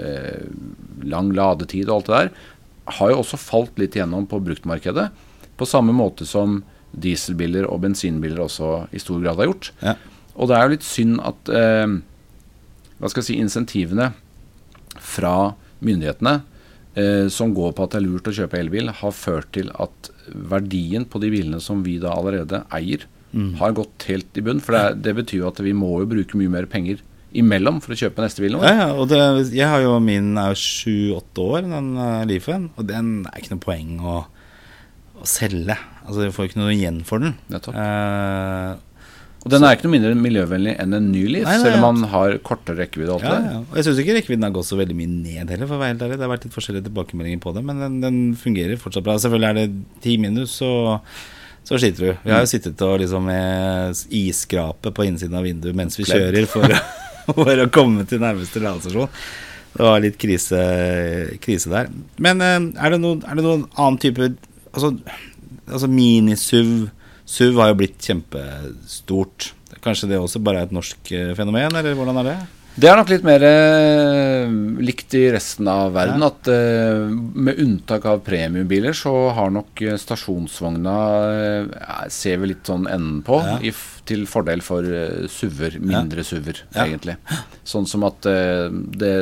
Eh, 0.00 0.48
lang 1.04 1.30
ladetid 1.36 1.88
og 1.88 1.96
alt 1.96 2.08
det 2.08 2.16
der, 2.16 2.32
har 2.98 3.10
jo 3.10 3.20
også 3.22 3.40
falt 3.40 3.78
litt 3.80 3.96
igjennom 3.96 4.26
på 4.28 4.40
bruktmarkedet. 4.44 5.08
På 5.56 5.68
samme 5.68 5.94
måte 5.94 6.26
som 6.26 6.62
dieselbiler 6.90 7.66
og 7.66 7.80
bensinbiler 7.84 8.42
også 8.44 8.88
i 8.94 9.00
stor 9.02 9.22
grad 9.22 9.40
har 9.40 9.50
gjort. 9.50 9.70
Ja. 9.82 9.94
Og 10.34 10.50
det 10.50 10.56
er 10.56 10.66
jo 10.66 10.74
litt 10.74 10.86
synd 10.86 11.20
at 11.22 11.50
eh, 11.54 11.86
hva 12.98 13.10
skal 13.10 13.22
jeg 13.22 13.30
si, 13.30 13.38
insentivene 13.42 14.12
fra 15.02 15.54
myndighetene 15.84 16.36
eh, 16.98 17.26
som 17.32 17.54
går 17.56 17.74
på 17.74 17.86
at 17.86 17.94
det 17.94 18.00
er 18.00 18.06
lurt 18.06 18.30
å 18.30 18.36
kjøpe 18.36 18.60
elbil, 18.60 18.92
har 19.00 19.16
ført 19.16 19.50
til 19.56 19.72
at 19.82 20.12
verdien 20.30 21.06
på 21.08 21.20
de 21.22 21.32
bilene 21.34 21.60
som 21.62 21.82
vi 21.86 21.98
da 22.02 22.14
allerede 22.14 22.64
eier, 22.74 23.08
har 23.58 23.72
gått 23.74 24.04
helt 24.06 24.38
i 24.38 24.42
bunn. 24.46 24.60
For 24.62 24.76
det, 24.76 25.02
det 25.02 25.16
betyr 25.16 25.40
jo 25.40 25.48
at 25.48 25.58
vi 25.64 25.72
må 25.74 25.88
jo 25.98 26.06
bruke 26.12 26.38
mye 26.38 26.52
mer 26.52 26.68
penger 26.70 27.00
imellom 27.34 27.80
for 27.82 27.94
å 27.94 27.98
kjøpe 27.98 28.22
neste 28.22 28.44
bil 28.44 28.54
nå. 28.54 28.62
Ja, 28.62 28.74
ja, 28.78 28.88
og 28.94 29.08
det, 29.10 29.18
jeg 29.54 29.66
har 29.66 29.82
jo 29.82 29.96
min 30.02 30.36
er 30.38 30.52
jo 30.52 30.60
sju-åtte 30.60 31.42
år, 31.42 31.66
den 31.66 31.90
uh, 31.98 32.22
Leafen, 32.30 32.68
og 32.78 32.86
den 32.88 33.12
er 33.26 33.40
ikke 33.40 33.56
noe 33.56 33.64
poeng 33.64 33.96
å, 33.98 34.16
å 35.18 35.26
selge. 35.28 35.76
Altså, 36.04 36.20
du 36.22 36.34
får 36.36 36.50
ikke 36.50 36.62
noe 36.62 36.74
igjen 36.76 37.02
for 37.08 37.24
den. 37.24 37.34
Nettopp. 37.50 37.74
Eh, 37.80 38.70
Og 39.44 39.50
den 39.52 39.64
er 39.66 39.74
ikke 39.76 39.84
noe 39.84 39.92
mindre 39.92 40.10
miljøvennlig 40.16 40.72
enn 40.80 40.96
en 40.96 41.10
ny 41.12 41.22
Leaf, 41.28 41.48
selv 41.60 41.76
om 41.76 41.82
man 42.00 42.08
har 42.08 42.38
kortere 42.48 42.78
rekkevidde. 42.80 43.12
og 43.12 43.20
alt 43.20 43.28
Ja, 43.28 43.52
ja. 43.52 43.58
Og 43.60 43.74
jeg 43.76 43.84
syns 43.84 43.98
ikke 44.00 44.14
rekkevidden 44.16 44.46
har 44.46 44.54
gått 44.56 44.68
så 44.70 44.78
veldig 44.80 44.96
mye 44.96 45.10
ned 45.12 45.50
heller, 45.52 45.68
for 45.68 45.76
å 45.76 45.82
være 45.82 45.92
helt 45.92 46.04
ærlig. 46.06 46.16
Det 46.16 46.24
har 46.24 46.32
vært 46.32 46.46
litt 46.48 46.56
forskjellige 46.56 46.86
tilbakemeldinger 46.88 47.42
på 47.44 47.52
det, 47.52 47.62
men 47.68 47.82
den, 47.84 47.98
den 48.00 48.18
fungerer 48.40 48.80
fortsatt 48.80 49.04
bra. 49.04 49.18
Selvfølgelig 49.20 49.50
er 49.50 49.58
det 49.60 50.00
ti 50.06 50.14
minus, 50.22 50.54
så, 50.62 50.70
så 51.68 51.76
sliter 51.82 52.06
du. 52.06 52.10
Vi 52.24 52.32
har 52.32 52.40
jo 52.46 52.50
sittet 52.54 52.80
og 52.88 52.96
liksom 53.04 53.28
med 53.28 54.00
isskrape 54.16 54.94
på 54.96 55.06
innsiden 55.10 55.36
av 55.36 55.44
vinduet 55.44 55.76
mens 55.76 56.00
vi 56.00 56.08
kjører 56.08 56.48
for, 56.48 56.64
å- 56.64 57.36
for 57.44 57.64
å 57.66 57.68
komme 57.76 58.08
til 58.08 58.24
nærmeste 58.24 58.64
ladestasjon. 58.64 59.12
Det 59.76 59.82
var 59.84 60.00
litt 60.00 60.16
krise, 60.22 60.58
krise 61.44 61.68
der. 61.72 61.92
Men 62.22 62.40
eh, 62.40 62.58
er 62.80 62.96
det, 62.96 63.00
noen, 63.04 63.20
er 63.28 63.36
det 63.36 63.44
noen 63.44 63.68
annen 63.76 64.00
type 64.00 64.32
Altså, 64.74 64.88
altså 65.70 65.86
mini-SUV 65.86 66.88
SUV 67.26 67.56
har 67.62 67.72
jo 67.72 67.78
blitt 67.80 68.00
kjempestort. 68.04 69.52
Kanskje 69.84 70.10
det 70.12 70.20
også 70.20 70.42
bare 70.44 70.62
er 70.62 70.68
et 70.68 70.76
norsk 70.76 71.10
eh, 71.16 71.32
fenomen, 71.36 71.72
eller 71.76 71.96
hvordan 71.96 72.20
er 72.22 72.28
det? 72.30 72.36
Det 72.74 72.88
er 72.90 72.96
nok 72.98 73.10
litt 73.12 73.22
mer 73.26 73.44
eh, 73.46 74.50
likt 74.82 75.14
i 75.14 75.22
resten 75.30 75.68
av 75.70 75.92
verden. 75.94 76.24
At 76.26 76.48
eh, 76.50 77.04
med 77.46 77.60
unntak 77.62 78.04
av 78.10 78.22
premiumbiler, 78.26 78.96
så 78.98 79.12
har 79.36 79.52
nok 79.54 79.82
stasjonsvogna 80.02 80.96
Ser 82.12 82.40
vi 82.42 82.50
litt 82.50 82.66
sånn 82.66 82.88
enden 82.90 83.22
på, 83.26 83.38
Ja. 83.44 83.58
i 83.62 83.72
til 84.04 84.26
fordel 84.28 84.60
for 84.60 84.84
SUV-er. 85.30 85.78
Mindre 85.80 86.24
SUV-er, 86.26 86.64
Ja. 86.74 86.84
egentlig. 86.84 87.16
Sånn 87.64 87.86
som 87.88 88.04
at 88.04 88.20
det 88.20 89.14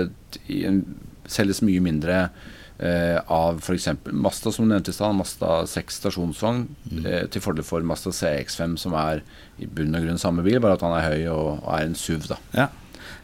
selges 1.31 1.63
mye 1.63 1.81
mindre 1.85 2.25
eh, 2.79 3.19
av 3.29 3.59
f.eks. 3.63 3.89
Masta, 4.13 4.53
som 4.53 4.65
du 4.69 4.73
nevnte 4.75 4.91
i 4.91 4.97
stad. 4.97 5.15
Mazda 5.19 5.63
6 5.67 6.01
stasjonsvogn 6.01 6.67
Mm. 6.93 7.07
eh, 7.07 7.27
til 7.33 7.41
fordel 7.43 7.65
for 7.65 7.81
Mazda 7.83 8.11
CX5, 8.11 8.77
som 8.79 8.95
er 8.95 9.23
i 9.61 9.67
bunn 9.67 9.95
og 9.95 10.03
grunn 10.07 10.19
samme 10.19 10.43
bil, 10.45 10.61
bare 10.61 10.75
at 10.79 10.83
han 10.85 10.93
er 10.99 11.09
høy 11.11 11.27
og, 11.33 11.63
og 11.65 11.71
er 11.79 11.85
en 11.87 11.95
SUV, 11.95 12.29
da. 12.29 12.37
Ja. 12.55 12.69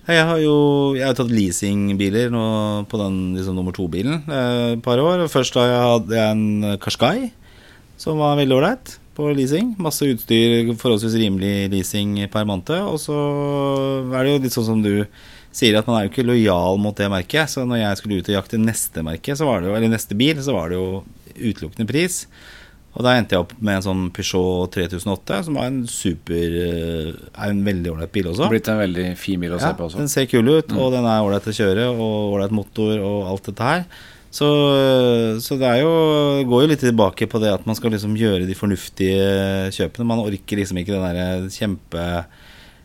Jeg 0.09 0.25
har 0.25 0.39
jo 0.41 0.55
jeg 0.97 1.05
har 1.05 1.13
tatt 1.19 1.29
leasingbiler 1.31 2.31
nå 2.33 2.87
på 2.89 2.97
den 2.97 3.35
liksom, 3.37 3.55
nummer 3.59 3.73
to-bilen 3.77 4.23
eh, 4.25 4.77
par 4.81 4.97
år. 5.05 5.27
Først 5.29 5.53
da 5.55 5.67
jeg 5.69 5.83
hadde 5.85 6.17
jeg 6.17 6.31
en 6.33 6.79
Qashqai, 6.81 7.31
som 8.01 8.17
var 8.23 8.39
veldig 8.41 8.57
ålreit 8.57 8.95
på 9.19 9.27
leasing. 9.37 9.75
Masse 9.83 10.07
utstyr, 10.07 10.71
forholdsvis 10.79 11.17
rimelig 11.19 11.69
leasing 11.75 12.15
per 12.33 12.47
måned. 12.49 12.71
Og 12.89 12.97
så 13.03 13.19
er 14.15 14.23
det 14.25 14.33
jo 14.33 14.43
litt 14.47 14.55
sånn 14.57 14.69
som 14.71 14.83
du 14.85 14.93
sier, 15.59 15.79
at 15.79 15.89
man 15.89 15.99
er 15.99 16.07
jo 16.07 16.13
ikke 16.13 16.27
lojal 16.29 16.79
mot 16.83 16.97
det 16.99 17.09
merket. 17.13 17.51
Så 17.53 17.65
når 17.67 17.83
jeg 17.83 18.01
skulle 18.01 18.21
ut 18.21 18.31
og 18.31 18.39
jakte 18.39 18.61
neste 18.63 19.05
merke, 19.07 19.37
så 19.39 19.49
var 19.49 19.63
det 19.63 19.71
jo, 19.71 19.77
eller 19.79 19.93
neste 19.93 20.19
bil, 20.19 20.39
så 20.45 20.55
var 20.57 20.71
det 20.71 20.79
jo 20.79 21.03
utelukkende 21.39 21.89
pris. 21.89 22.23
Og 22.99 23.05
da 23.07 23.15
endte 23.15 23.37
jeg 23.37 23.45
opp 23.45 23.53
med 23.63 23.79
en 23.79 23.85
sånn 23.85 24.05
Peugeot 24.15 24.73
3008, 24.75 25.43
som 25.47 25.59
var 25.61 25.69
en 25.69 25.83
super 25.87 26.55
eh, 26.65 27.11
Er 27.15 27.53
en 27.53 27.61
veldig 27.63 27.93
ålreit 27.93 28.15
bil 28.15 28.31
også. 28.33 28.49
Blitt 28.51 28.71
en 28.73 28.81
veldig 28.81 29.09
fin 29.21 29.39
bil 29.43 29.55
å 29.55 29.61
se 29.63 29.71
på 29.77 29.87
også. 29.87 30.01
den 30.01 30.11
ser 30.11 30.27
kul 30.31 30.49
ut, 30.49 30.73
og 30.75 30.95
den 30.97 31.07
er 31.07 31.27
ålreit 31.27 31.47
å 31.47 31.55
kjøre, 31.61 31.91
og 31.93 32.39
ålreit 32.39 32.55
motor 32.59 32.95
og 32.97 33.29
alt 33.35 33.51
dette 33.53 33.69
her. 33.69 33.85
Så, 34.35 34.49
så 35.41 35.57
det 35.57 35.69
er 35.69 35.79
jo, 35.81 35.93
går 36.51 36.65
jo 36.65 36.71
litt 36.73 36.83
tilbake 36.85 37.29
på 37.31 37.41
det 37.41 37.53
at 37.55 37.65
man 37.69 37.79
skal 37.79 37.95
liksom 37.95 38.17
gjøre 38.19 38.49
de 38.49 38.57
fornuftige 38.57 39.71
kjøpene. 39.73 40.09
Man 40.11 40.25
orker 40.27 40.61
liksom 40.61 40.83
ikke 40.83 40.99
den 40.99 41.07
der 41.07 41.47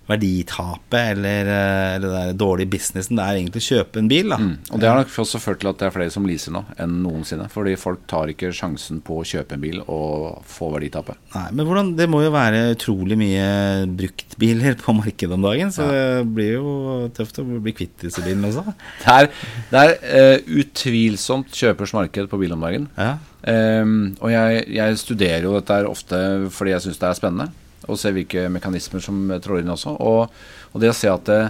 kjempeverditapet 0.03 1.11
eller, 1.17 1.45
eh, 1.45 1.95
eller 1.95 2.27
den 2.27 2.37
dårlige 2.37 2.69
businessen. 2.69 3.15
Det 3.15 3.23
er 3.23 3.35
egentlig 3.37 3.61
å 3.61 3.77
kjøpe 3.77 3.99
en 3.99 4.07
bil. 4.07 4.29
Mm. 4.31 4.57
Og 4.71 4.79
det 4.79 4.89
har 4.89 4.97
nok 4.97 5.07
også 5.07 5.39
ført 5.39 5.59
til 5.59 5.69
at 5.69 5.77
det 5.79 5.87
er 5.87 5.91
flere 5.91 6.11
som 6.11 6.25
leaser 6.25 6.51
nå 6.51 6.65
enn 6.77 7.01
noensinne. 7.03 7.49
Fordi 7.49 7.75
folk 7.75 8.05
tar 8.07 8.27
ikke 8.27 8.51
sjansen 8.53 9.01
på 9.01 9.21
å 9.21 9.25
kjøpe 9.25 9.53
en 9.53 9.61
bil 9.61 9.81
og 9.87 10.43
få 10.45 10.71
verditapet. 10.73 11.17
Nei, 11.35 11.47
men 11.51 11.65
hvordan, 11.65 11.95
det 11.95 12.09
må 12.09 12.23
jo 12.23 12.31
være 12.31 12.75
utrolig 12.75 13.17
mye 13.17 13.87
bruktbiler 13.87 14.77
på 14.81 14.95
markedet 14.97 15.33
om 15.33 15.43
dagen, 15.43 15.71
så 15.71 15.87
det 15.89 16.27
blir 16.33 16.57
jo 16.57 17.09
tøft 17.15 17.39
å 17.39 17.47
bli 17.47 17.73
kvitt 17.75 17.97
disse 18.03 18.23
bilene 18.23 18.51
også. 18.51 18.75
Det 19.03 19.13
er, 19.13 19.29
det 19.71 19.83
er 19.83 19.93
uh, 20.03 20.53
utvilsomt 20.63 21.53
kjøpers 21.53 21.93
marked 21.95 22.29
på 22.29 22.39
bil 22.41 22.55
om 22.55 22.63
dagen. 22.63 22.89
Ja. 22.97 23.17
Um, 23.43 24.13
og 24.23 24.31
jeg, 24.31 24.63
jeg 24.71 24.99
studerer 25.01 25.43
jo 25.43 25.57
dette 25.57 25.81
ofte 25.83 26.19
fordi 26.53 26.71
jeg 26.71 26.85
syns 26.85 27.01
det 27.01 27.09
er 27.09 27.17
spennende. 27.19 27.62
Og 27.87 27.99
se 27.99 28.13
hvilke 28.15 28.47
mekanismer 28.53 29.03
som 29.03 29.21
eh, 29.31 29.41
trår 29.43 29.63
inn 29.63 29.73
også. 29.73 29.95
Og, 29.99 30.33
og 30.71 30.83
det 30.83 30.91
å 30.91 30.97
se 30.97 31.11
at 31.11 31.29
det, 31.29 31.43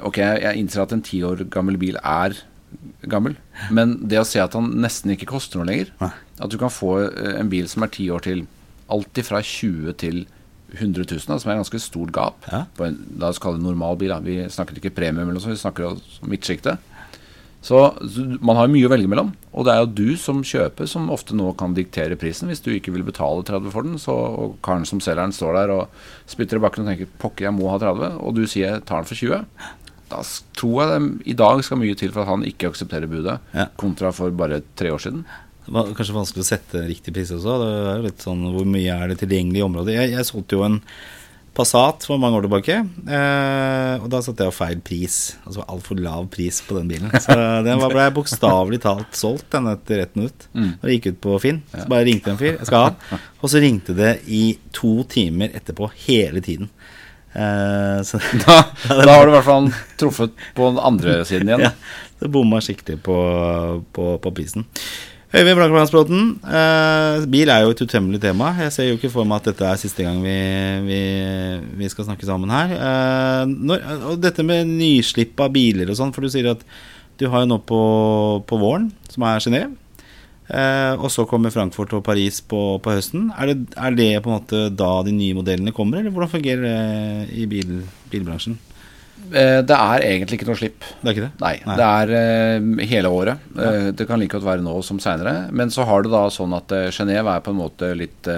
Ok, 0.00 0.22
jeg 0.22 0.56
innser 0.56 0.80
at 0.80 0.92
en 0.94 1.02
ti 1.04 1.18
år 1.20 1.42
gammel 1.52 1.76
bil 1.76 1.98
er 2.00 2.32
gammel, 3.12 3.34
men 3.68 3.98
det 4.08 4.16
å 4.16 4.24
se 4.24 4.40
at 4.40 4.54
han 4.56 4.70
nesten 4.80 5.12
ikke 5.12 5.28
koster 5.28 5.60
noe 5.60 5.68
lenger 5.68 5.90
At 6.00 6.48
du 6.48 6.56
kan 6.56 6.72
få 6.72 6.94
eh, 7.10 7.34
en 7.36 7.50
bil 7.52 7.68
som 7.68 7.84
er 7.84 7.92
ti 7.92 8.06
år 8.08 8.24
til 8.24 8.46
alltid 8.92 9.28
fra 9.28 9.42
20 9.44 9.98
til 10.00 10.22
100 10.72 11.04
000, 11.04 11.26
da, 11.28 11.36
som 11.36 11.50
er 11.50 11.58
et 11.58 11.60
ganske 11.60 11.80
stort 11.84 12.12
gap. 12.16 12.46
Ja. 12.48 12.62
På 12.76 12.86
en, 12.86 12.96
la 13.20 13.28
oss 13.28 13.40
kalle 13.42 13.60
det 13.60 13.66
normal 13.66 13.98
bil. 14.00 14.12
Da. 14.12 14.22
Vi 14.24 14.38
snakker 14.52 14.78
ikke 14.80 14.94
premium, 14.96 15.26
eller 15.26 15.36
noe 15.36 15.44
sånt, 15.44 15.58
vi 15.58 15.60
snakker 15.60 15.90
om 15.90 16.30
midtsjiktet. 16.32 16.80
Så 17.62 17.78
man 18.42 18.58
har 18.58 18.70
mye 18.70 18.88
å 18.88 18.90
velge 18.90 19.06
mellom. 19.10 19.28
Og 19.54 19.66
det 19.66 19.74
er 19.74 19.84
jo 19.84 19.92
du 19.94 20.16
som 20.18 20.40
kjøper 20.42 20.88
som 20.90 21.10
ofte 21.14 21.36
nå 21.38 21.52
kan 21.58 21.76
diktere 21.76 22.18
prisen. 22.18 22.50
Hvis 22.50 22.62
du 22.64 22.72
ikke 22.74 22.90
vil 22.94 23.04
betale 23.06 23.44
30 23.46 23.70
for 23.70 23.86
den, 23.86 24.00
så, 24.02 24.16
og 24.16 24.56
karen 24.66 24.86
som 24.88 24.98
selger 25.04 25.22
den 25.22 25.36
står 25.36 25.54
der 25.60 25.74
og 25.76 26.02
spytter 26.30 26.58
i 26.58 26.64
bakken 26.64 26.82
og 26.82 26.90
tenker 26.90 27.12
'pokker, 27.22 27.46
jeg 27.46 27.54
må 27.54 27.70
ha 27.70 27.78
30', 27.78 28.18
og 28.18 28.34
du 28.34 28.42
sier 28.46 28.66
'jeg 28.72 28.84
tar 28.84 29.04
den 29.04 29.10
for 29.12 29.14
20', 29.14 29.46
da 30.10 30.22
tror 30.58 30.76
jeg 30.82 30.90
det 30.90 31.26
i 31.30 31.38
dag 31.38 31.62
skal 31.64 31.78
mye 31.78 31.94
til 31.96 32.10
for 32.12 32.22
at 32.22 32.28
han 32.28 32.42
ikke 32.44 32.68
aksepterer 32.72 33.08
budet, 33.08 33.38
Ja. 33.54 33.66
kontra 33.78 34.12
for 34.12 34.30
bare 34.30 34.62
tre 34.76 34.90
år 34.90 34.98
siden. 35.00 35.24
Det 35.64 35.72
var 35.72 35.86
kanskje 35.94 36.18
vanskelig 36.18 36.42
å 36.42 36.50
sette 36.50 36.88
riktig 36.88 37.14
pris 37.14 37.30
også. 37.30 37.54
Det 37.62 37.70
er 37.70 37.96
jo 37.96 38.02
litt 38.02 38.18
sånn 38.18 38.42
Hvor 38.52 38.66
mye 38.66 38.90
er 38.90 39.08
det 39.08 39.18
tilgjengelig 39.22 39.58
i 39.62 39.68
området? 39.68 39.94
Jeg, 39.94 40.10
jeg 40.10 40.24
solgte 40.26 40.58
jo 40.58 40.64
en 40.64 40.80
Passat 41.52 42.06
for 42.08 42.16
mange 42.16 42.38
år 42.38 42.46
tilbake, 42.46 42.78
eh, 43.12 43.94
og 44.00 44.06
da 44.08 44.22
satte 44.24 44.46
jeg 44.46 44.54
feil 44.56 44.78
pris. 44.80 45.16
Altså 45.44 45.66
altfor 45.68 45.98
lav 46.00 46.30
pris 46.32 46.62
på 46.64 46.78
den 46.78 46.88
bilen. 46.88 47.12
Så 47.20 47.36
den 47.66 47.82
ble 47.82 48.06
bokstavelig 48.16 48.80
talt 48.86 49.18
solgt 49.18 49.50
den 49.52 49.68
etter 49.68 50.00
ett 50.06 50.16
minutt. 50.16 50.46
Mm. 50.56 50.70
Når 50.78 50.88
det 50.88 50.96
gikk 50.96 51.10
ut 51.10 51.20
på 51.26 51.36
Finn. 51.44 51.60
Så 51.74 51.84
bare 51.92 52.08
ringte 52.08 52.32
en 52.32 52.40
fyr. 52.40 52.54
Jeg 52.54 52.70
skal 52.70 52.86
ha 52.86 52.94
den. 52.94 53.20
Og 53.42 53.52
så 53.52 53.60
ringte 53.60 53.96
det 53.98 54.14
i 54.32 54.42
to 54.72 54.94
timer 55.12 55.52
etterpå 55.60 55.90
hele 56.06 56.40
tiden. 56.40 56.72
Eh, 57.36 58.00
så 58.08 58.22
Da, 58.46 58.58
da 58.88 59.12
har 59.12 59.26
du 59.26 59.34
i 59.34 59.36
hvert 59.36 59.50
fall 59.50 59.70
truffet 60.00 60.32
på 60.56 60.72
den 60.72 60.80
andre 60.80 61.20
siden 61.28 61.52
igjen. 61.52 61.64
ja, 61.68 61.74
det 62.22 62.32
bomma 62.32 62.64
skikkelig 62.64 62.96
på, 63.04 63.18
på, 63.92 64.14
på 64.24 64.34
prisen. 64.40 64.64
Øyvind 65.32 65.56
Blankmannsbråten, 65.56 66.24
eh, 66.44 67.26
bil 67.32 67.48
er 67.48 67.62
jo 67.64 67.70
et 67.72 67.80
utømmelig 67.80 68.20
tema. 68.20 68.50
Jeg 68.60 68.72
ser 68.72 68.88
jo 68.90 68.98
ikke 68.98 69.10
for 69.14 69.24
meg 69.24 69.40
at 69.40 69.46
dette 69.48 69.64
er 69.64 69.78
siste 69.80 70.04
gang 70.04 70.18
vi, 70.20 70.34
vi, 70.84 70.98
vi 71.80 71.88
skal 71.88 72.04
snakke 72.04 72.28
sammen 72.28 72.52
her. 72.52 72.74
Eh, 72.76 73.44
når, 73.48 73.86
og 74.10 74.18
dette 74.20 74.44
med 74.44 74.68
nyslipp 74.68 75.40
av 75.40 75.54
biler 75.54 75.88
og 75.88 75.96
sånn, 75.96 76.12
for 76.12 76.20
du 76.20 76.28
sier 76.28 76.50
at 76.52 76.66
du 77.16 77.30
har 77.32 77.46
jo 77.46 77.48
nå 77.48 77.58
på, 77.64 77.80
på 78.44 78.58
våren, 78.60 78.90
som 79.08 79.24
er 79.24 79.40
Genéve. 79.40 79.72
Eh, 80.52 81.00
og 81.00 81.08
så 81.14 81.24
kommer 81.24 81.54
Frankfurt 81.54 81.96
og 81.96 82.04
Paris 82.04 82.42
på, 82.44 82.60
på 82.84 82.92
høsten. 82.92 83.30
Er 83.32 83.54
det, 83.54 83.56
er 83.72 83.96
det 83.96 84.10
på 84.20 84.28
en 84.28 84.36
måte 84.36 84.66
da 84.68 84.92
de 85.06 85.16
nye 85.16 85.38
modellene 85.38 85.72
kommer, 85.72 86.02
eller 86.02 86.12
hvordan 86.12 86.34
fungerer 86.34 86.68
det 86.68 87.40
i 87.40 87.48
bil, 87.48 87.78
bilbransjen? 88.12 88.60
Eh, 89.30 89.60
Det 89.62 89.76
er 89.76 90.04
egentlig 90.06 90.38
ikke 90.38 90.48
noe 90.48 90.58
slipp. 90.58 90.84
Det 91.00 91.08
er 91.08 91.14
ikke 91.14 91.24
det? 91.24 91.32
Nei, 91.42 91.52
det 91.78 91.88
er 91.88 92.12
uh, 92.12 92.82
hele 92.90 93.12
året. 93.12 93.44
Eh, 93.56 93.88
det 93.96 94.06
kan 94.08 94.20
like 94.20 94.34
godt 94.34 94.46
være 94.46 94.64
nå 94.64 94.74
som 94.84 94.98
seinere. 95.02 95.48
Men 95.54 95.72
så 95.72 95.86
har 95.88 96.04
det 96.04 96.12
da 96.12 96.24
sånn 96.32 96.54
at 96.56 96.72
uh, 96.74 96.88
Genève 96.94 97.32
er 97.32 97.44
på 97.44 97.54
en 97.54 97.60
måte 97.60 97.92
litt 97.98 98.28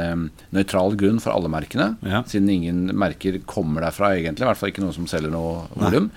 nøytral 0.54 0.96
grunn 1.00 1.20
for 1.22 1.34
alle 1.34 1.50
merkene. 1.52 1.94
Ja. 2.06 2.22
Siden 2.28 2.50
ingen 2.52 2.86
merker 2.98 3.40
kommer 3.48 3.86
derfra 3.86 4.14
egentlig. 4.18 4.44
I 4.44 4.50
hvert 4.50 4.60
fall 4.60 4.72
ikke 4.72 4.84
noen 4.84 4.96
som 4.96 5.08
selger 5.10 5.32
noe 5.32 5.66
volum. 5.78 6.10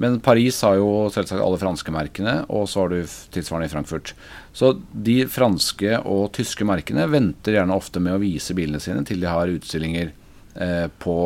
Men 0.00 0.18
Paris 0.24 0.60
har 0.64 0.78
jo 0.80 1.08
selvsagt 1.12 1.42
alle 1.44 1.60
franske 1.60 1.92
merkene, 1.92 2.40
og 2.48 2.68
så 2.72 2.84
har 2.84 2.94
du 2.94 3.14
tilsvarende 3.34 3.68
i 3.68 3.72
Frankfurt. 3.72 4.14
Så 4.56 4.72
de 4.92 5.22
franske 5.30 6.00
og 6.08 6.30
tyske 6.36 6.64
merkene 6.68 7.04
venter 7.10 7.58
gjerne 7.58 7.76
ofte 7.76 8.02
med 8.02 8.16
å 8.16 8.22
vise 8.22 8.56
bilene 8.56 8.80
sine 8.82 9.04
til 9.06 9.20
de 9.22 9.28
har 9.30 9.52
utstillinger 9.52 10.14
på 11.00 11.16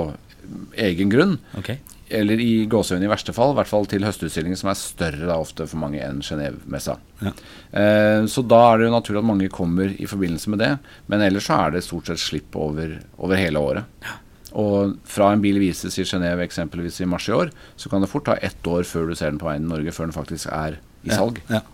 egen 0.77 1.09
grunn 1.09 1.39
Ok. 1.57 1.71
Eller 2.15 2.41
i 2.41 2.65
gåsehudene 2.71 3.09
i 3.09 3.13
verste 3.13 3.35
fall, 3.37 3.53
i 3.55 3.59
hvert 3.59 3.71
fall 3.71 3.89
til 3.91 4.07
høstutstillingen, 4.07 4.59
som 4.59 4.71
er 4.73 4.81
større 4.81 5.29
da 5.29 5.39
ofte 5.41 5.67
for 5.71 5.81
mange 5.83 6.03
enn 6.05 6.23
Genéve-messa. 6.25 6.97
Ja. 7.21 7.33
Eh, 7.81 8.27
så 8.31 8.45
da 8.47 8.61
er 8.71 8.81
det 8.81 8.89
jo 8.89 8.95
naturlig 8.97 9.23
at 9.23 9.31
mange 9.31 9.53
kommer 9.53 9.95
i 9.95 10.09
forbindelse 10.11 10.53
med 10.55 10.63
det. 10.65 10.71
Men 11.11 11.25
ellers 11.27 11.49
så 11.51 11.59
er 11.67 11.75
det 11.75 11.85
stort 11.87 12.11
sett 12.11 12.23
slipp 12.23 12.57
over, 12.59 12.99
over 13.19 13.41
hele 13.41 13.63
året. 13.63 14.07
Og 14.55 14.95
fra 15.11 15.33
en 15.35 15.43
bil 15.43 15.59
vises 15.59 15.99
i 15.99 16.07
Genéve 16.07 16.45
eksempelvis 16.47 17.01
i 17.03 17.11
mars 17.11 17.27
i 17.29 17.35
år, 17.35 17.51
så 17.77 17.91
kan 17.91 18.05
det 18.05 18.11
fort 18.13 18.29
ta 18.29 18.39
ett 18.39 18.71
år 18.71 18.87
før 18.87 19.11
du 19.11 19.19
ser 19.19 19.33
den 19.33 19.43
på 19.43 19.49
veien 19.51 19.67
i 19.67 19.73
Norge, 19.73 19.95
før 19.95 20.09
den 20.09 20.17
faktisk 20.17 20.53
er 20.55 20.79
i 21.05 21.13
salg. 21.13 21.41
Ja, 21.51 21.61
ja. 21.61 21.65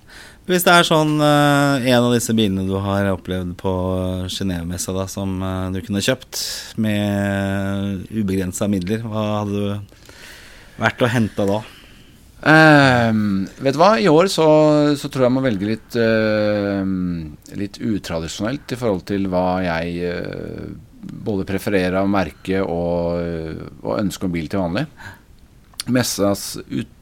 Hvis 0.51 0.65
det 0.67 0.73
er 0.73 0.87
sånn 0.89 1.13
eh, 1.23 1.91
en 1.93 2.07
av 2.09 2.15
disse 2.15 2.35
bilene 2.35 2.65
du 2.67 2.73
har 2.83 3.07
opplevd 3.13 3.53
på 3.61 3.73
Genéve-messa 4.33 5.05
som 5.13 5.37
eh, 5.47 5.69
du 5.77 5.79
kunne 5.85 6.03
kjøpt 6.03 6.41
med 6.81 8.09
ubegrensa 8.11 8.67
midler, 8.73 9.05
hva 9.05 9.27
hadde 9.43 9.61
du 9.61 10.00
vært 10.81 11.05
å 11.05 11.11
hente 11.13 11.47
da? 11.49 11.61
Ehm, 12.51 13.49
vet 13.61 13.77
du 13.77 13.81
hva, 13.81 13.91
i 14.01 14.09
år 14.09 14.31
så, 14.33 14.47
så 14.97 15.11
tror 15.13 15.27
jeg 15.27 15.35
man 15.35 15.45
velger 15.45 15.73
litt, 15.75 15.97
uh, 16.01 17.57
litt 17.61 17.77
utradisjonelt 17.85 18.73
i 18.73 18.79
forhold 18.81 19.05
til 19.11 19.29
hva 19.33 19.61
jeg 19.67 20.15
uh, 20.15 20.71
både 21.01 21.45
prefererer 21.49 21.99
av 22.01 22.09
merke 22.13 22.63
og, 22.65 23.21
og 23.85 23.99
ønsker 23.99 24.29
om 24.29 24.35
bil 24.35 24.49
til 24.53 24.63
vanlig. 24.63 24.87
Messas 25.93 26.55
ut, 26.69 26.97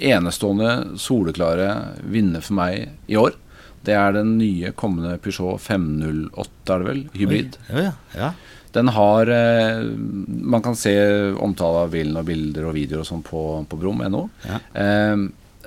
enestående, 0.00 0.98
soleklare 0.98 1.70
vinner 2.10 2.42
for 2.44 2.56
meg 2.58 3.10
i 3.10 3.18
år. 3.20 3.36
Det 3.84 3.94
er 3.96 4.14
den 4.16 4.34
nye 4.38 4.72
kommende 4.76 5.16
Peugeot 5.22 5.60
508, 5.62 6.74
er 6.74 6.82
det 6.82 6.88
vel? 6.88 7.02
Hybrid. 7.16 7.60
Oi, 7.70 7.84
ja, 7.86 7.92
ja. 8.16 8.32
Den 8.72 8.88
har 8.94 9.30
eh, 9.34 9.82
Man 10.26 10.62
kan 10.62 10.76
se 10.78 10.94
omtale 11.32 11.84
av 11.86 11.94
bilen 11.94 12.18
og 12.20 12.26
bilder 12.28 12.68
og 12.68 12.76
videoer 12.76 13.02
og 13.04 13.08
sånn 13.08 13.24
på, 13.26 13.42
på 13.66 13.78
brum.no. 13.80 14.24
Ja. 14.46 14.60
Eh, 14.78 15.24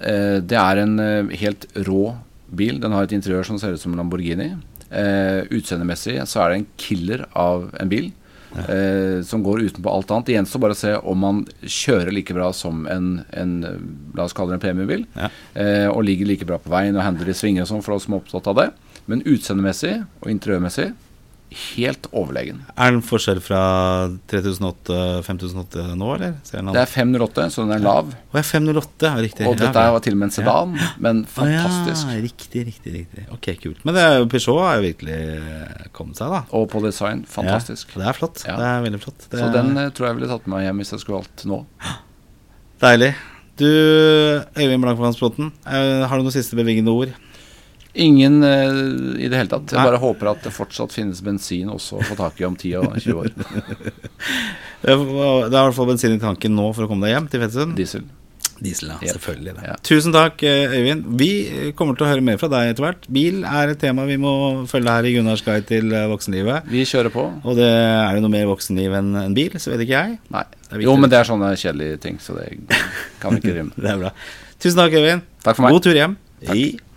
eh, 0.07 0.37
det 0.43 0.59
er 0.59 0.83
en 0.83 0.97
eh, 1.03 1.37
helt 1.43 1.67
rå 1.87 2.15
bil. 2.53 2.79
Den 2.81 2.95
har 2.95 3.07
et 3.07 3.15
interiør 3.15 3.47
som 3.47 3.59
ser 3.59 3.75
ut 3.75 3.81
som 3.81 3.93
en 3.93 4.03
Lamborghini. 4.03 4.53
Eh, 4.93 5.43
utseendemessig 5.51 6.19
så 6.29 6.43
er 6.43 6.51
det 6.51 6.59
en 6.61 6.67
killer 6.79 7.25
av 7.31 7.71
en 7.79 7.91
bil. 7.91 8.11
Ja. 8.53 9.23
som 9.25 9.41
går 9.41 9.63
utenpå 9.65 9.89
alt 9.89 10.11
annet. 10.13 10.27
Det 10.27 10.33
gjenstår 10.35 10.61
bare 10.61 10.75
å 10.75 10.77
se 10.77 10.91
om 11.09 11.17
man 11.17 11.39
kjører 11.65 12.13
like 12.13 12.35
bra 12.37 12.51
som 12.53 12.83
en, 12.85 13.07
en 13.33 13.55
la 14.13 14.27
oss 14.27 14.35
kalle 14.37 14.53
det 14.53 14.59
en 14.59 14.61
premiebil. 14.61 15.07
Ja. 15.17 15.31
Og 15.89 16.03
ligger 16.05 16.29
like 16.29 16.45
bra 16.45 16.59
på 16.61 16.69
veien 16.69 16.93
og 16.93 17.01
handler 17.01 17.31
i 17.31 17.33
svinger 17.33 17.65
og 17.65 17.71
sånn 17.71 17.81
for 17.81 17.95
oss 17.95 18.05
som 18.05 18.13
er 18.13 18.21
opptatt 18.21 18.51
av 18.51 18.59
det. 18.59 18.67
Men 19.09 19.25
utseendemessig 19.25 19.95
og 20.21 20.29
interiørmessig 20.35 20.91
helt 21.57 22.07
overlegen. 22.11 22.61
Er 22.75 22.93
den 22.93 23.01
forskjell 23.05 23.39
fra 23.43 23.61
3008-5008 24.31 25.85
nå, 25.99 26.09
eller? 26.15 26.35
Det 26.43 26.81
er 26.81 26.89
508, 26.89 27.47
så 27.53 27.65
den 27.65 27.73
er 27.77 27.83
lav. 27.83 28.11
Å, 28.13 28.37
ja, 28.37 28.43
508, 28.45 29.07
ja, 29.07 29.23
riktig. 29.25 29.47
Og 29.49 29.57
dette 29.59 29.85
var 29.95 30.03
til 30.05 30.15
og 30.15 30.21
med 30.21 30.29
en 30.29 30.35
sedan, 30.35 30.77
men 31.03 31.23
fantastisk. 31.29 32.07
Ja, 32.09 32.21
riktig, 32.23 32.65
riktig, 32.69 32.95
riktig. 32.99 33.25
Ok, 33.35 33.49
kult. 33.63 33.83
Men 33.87 33.97
det 33.97 34.05
er, 34.05 34.25
Peugeot 34.33 34.61
har 34.63 34.79
jo 34.79 34.87
virkelig 34.87 35.19
eh, 35.39 35.83
kommet 35.95 36.21
seg, 36.21 36.33
da. 36.33 36.43
Og 36.57 36.69
på 36.71 36.81
design, 36.85 37.25
fantastisk. 37.29 37.93
Ja, 37.95 38.01
det 38.03 38.09
er 38.11 38.19
flott. 38.21 38.45
Ja. 38.47 38.57
Det 38.59 38.71
er 38.71 38.87
veldig 38.87 39.03
flott. 39.03 39.27
Det 39.27 39.41
Så 39.41 39.49
er 39.49 39.53
den 39.59 39.75
eh, 39.83 39.91
tror 39.93 40.09
jeg 40.09 40.19
ville 40.21 40.31
tatt 40.31 40.47
med 40.49 40.57
meg 40.57 40.67
hjem 40.69 40.81
hvis 40.83 40.95
jeg 40.95 41.03
skulle 41.05 41.21
valgt 41.21 41.45
nå. 41.49 41.61
Deilig. 42.83 43.13
Du, 43.59 43.67
Øyvind 44.57 44.81
Blankmannsbråten, 44.81 45.51
eh, 45.69 46.07
har 46.09 46.17
du 46.17 46.25
noen 46.25 46.33
siste 46.33 46.57
bevingende 46.57 46.93
ord? 46.93 47.13
Ingen 47.93 48.41
uh, 48.41 49.19
i 49.21 49.27
det 49.29 49.37
hele 49.37 49.51
tatt. 49.51 49.69
Jeg 49.69 49.77
Nei. 49.77 49.85
bare 49.91 50.01
håper 50.01 50.31
at 50.31 50.47
det 50.47 50.53
fortsatt 50.55 50.95
finnes 50.95 51.21
bensin 51.25 51.69
også 51.69 51.99
å 51.99 52.07
få 52.07 52.17
tak 52.17 52.41
i 52.41 52.47
om 52.47 52.55
10 52.57 52.79
og 52.81 52.97
20 52.97 53.21
år. 53.21 53.29
Det 54.83 54.91
er 54.91 54.99
i 54.99 55.53
hvert 55.53 55.75
fall 55.77 55.87
bensin 55.87 56.11
i 56.11 56.19
tanken 56.19 56.57
nå 56.57 56.65
for 56.75 56.83
å 56.83 56.89
komme 56.89 57.07
deg 57.07 57.13
hjem 57.13 57.29
til 57.31 57.39
Fettsund. 57.45 57.77
Diesel. 57.77 58.01
Diesel, 58.63 58.89
ja. 58.91 58.97
Yep. 59.01 59.11
Selvfølgelig. 59.17 59.53
Ja. 59.63 59.75
Tusen 59.85 60.13
takk, 60.15 60.43
eh, 60.43 60.73
Øyvind. 60.75 61.05
Vi 61.19 61.29
eh, 61.47 61.69
kommer 61.77 61.97
til 61.97 62.05
å 62.05 62.09
høre 62.09 62.23
mer 62.25 62.39
fra 62.41 62.49
deg 62.51 62.73
etter 62.73 62.85
hvert. 62.85 63.07
Bil 63.11 63.41
er 63.47 63.71
et 63.71 63.79
tema 63.81 64.05
vi 64.09 64.17
må 64.21 64.33
følge 64.69 64.93
her 64.97 65.07
i 65.07 65.13
Gunnars 65.15 65.43
guide 65.45 65.65
til 65.69 65.93
voksenlivet. 66.11 66.69
Vi 66.71 66.83
kjører 66.87 67.13
på. 67.13 67.25
Og 67.43 67.59
det 67.59 67.69
er 67.69 68.11
det 68.15 68.23
noe 68.25 68.33
mer 68.33 68.47
voksenliv 68.51 68.95
enn 68.99 69.13
en 69.23 69.37
bil, 69.37 69.55
så 69.59 69.73
vet 69.73 69.85
ikke 69.85 69.99
jeg. 69.99 70.17
Nei. 70.35 70.45
Jo, 70.83 70.95
men 70.99 71.11
det 71.11 71.19
er 71.21 71.29
sånne 71.29 71.53
kjedelige 71.59 71.99
ting, 72.07 72.19
så 72.23 72.37
det 72.39 72.49
kan 73.21 73.35
vi 73.35 73.43
ikke 73.43 73.51
drive 73.51 73.69
med. 73.69 73.77
Det 73.79 73.93
er 73.93 74.01
bra. 74.05 74.13
Tusen 74.59 74.83
takk, 74.83 74.97
Øyvind. 74.99 75.29
Takk 75.43 75.59
for 75.59 75.67
meg. 75.67 75.77
God 75.77 75.87
tur 75.87 75.99
hjem. 75.99 76.17
Takk. 76.43 76.59
I 76.59 76.92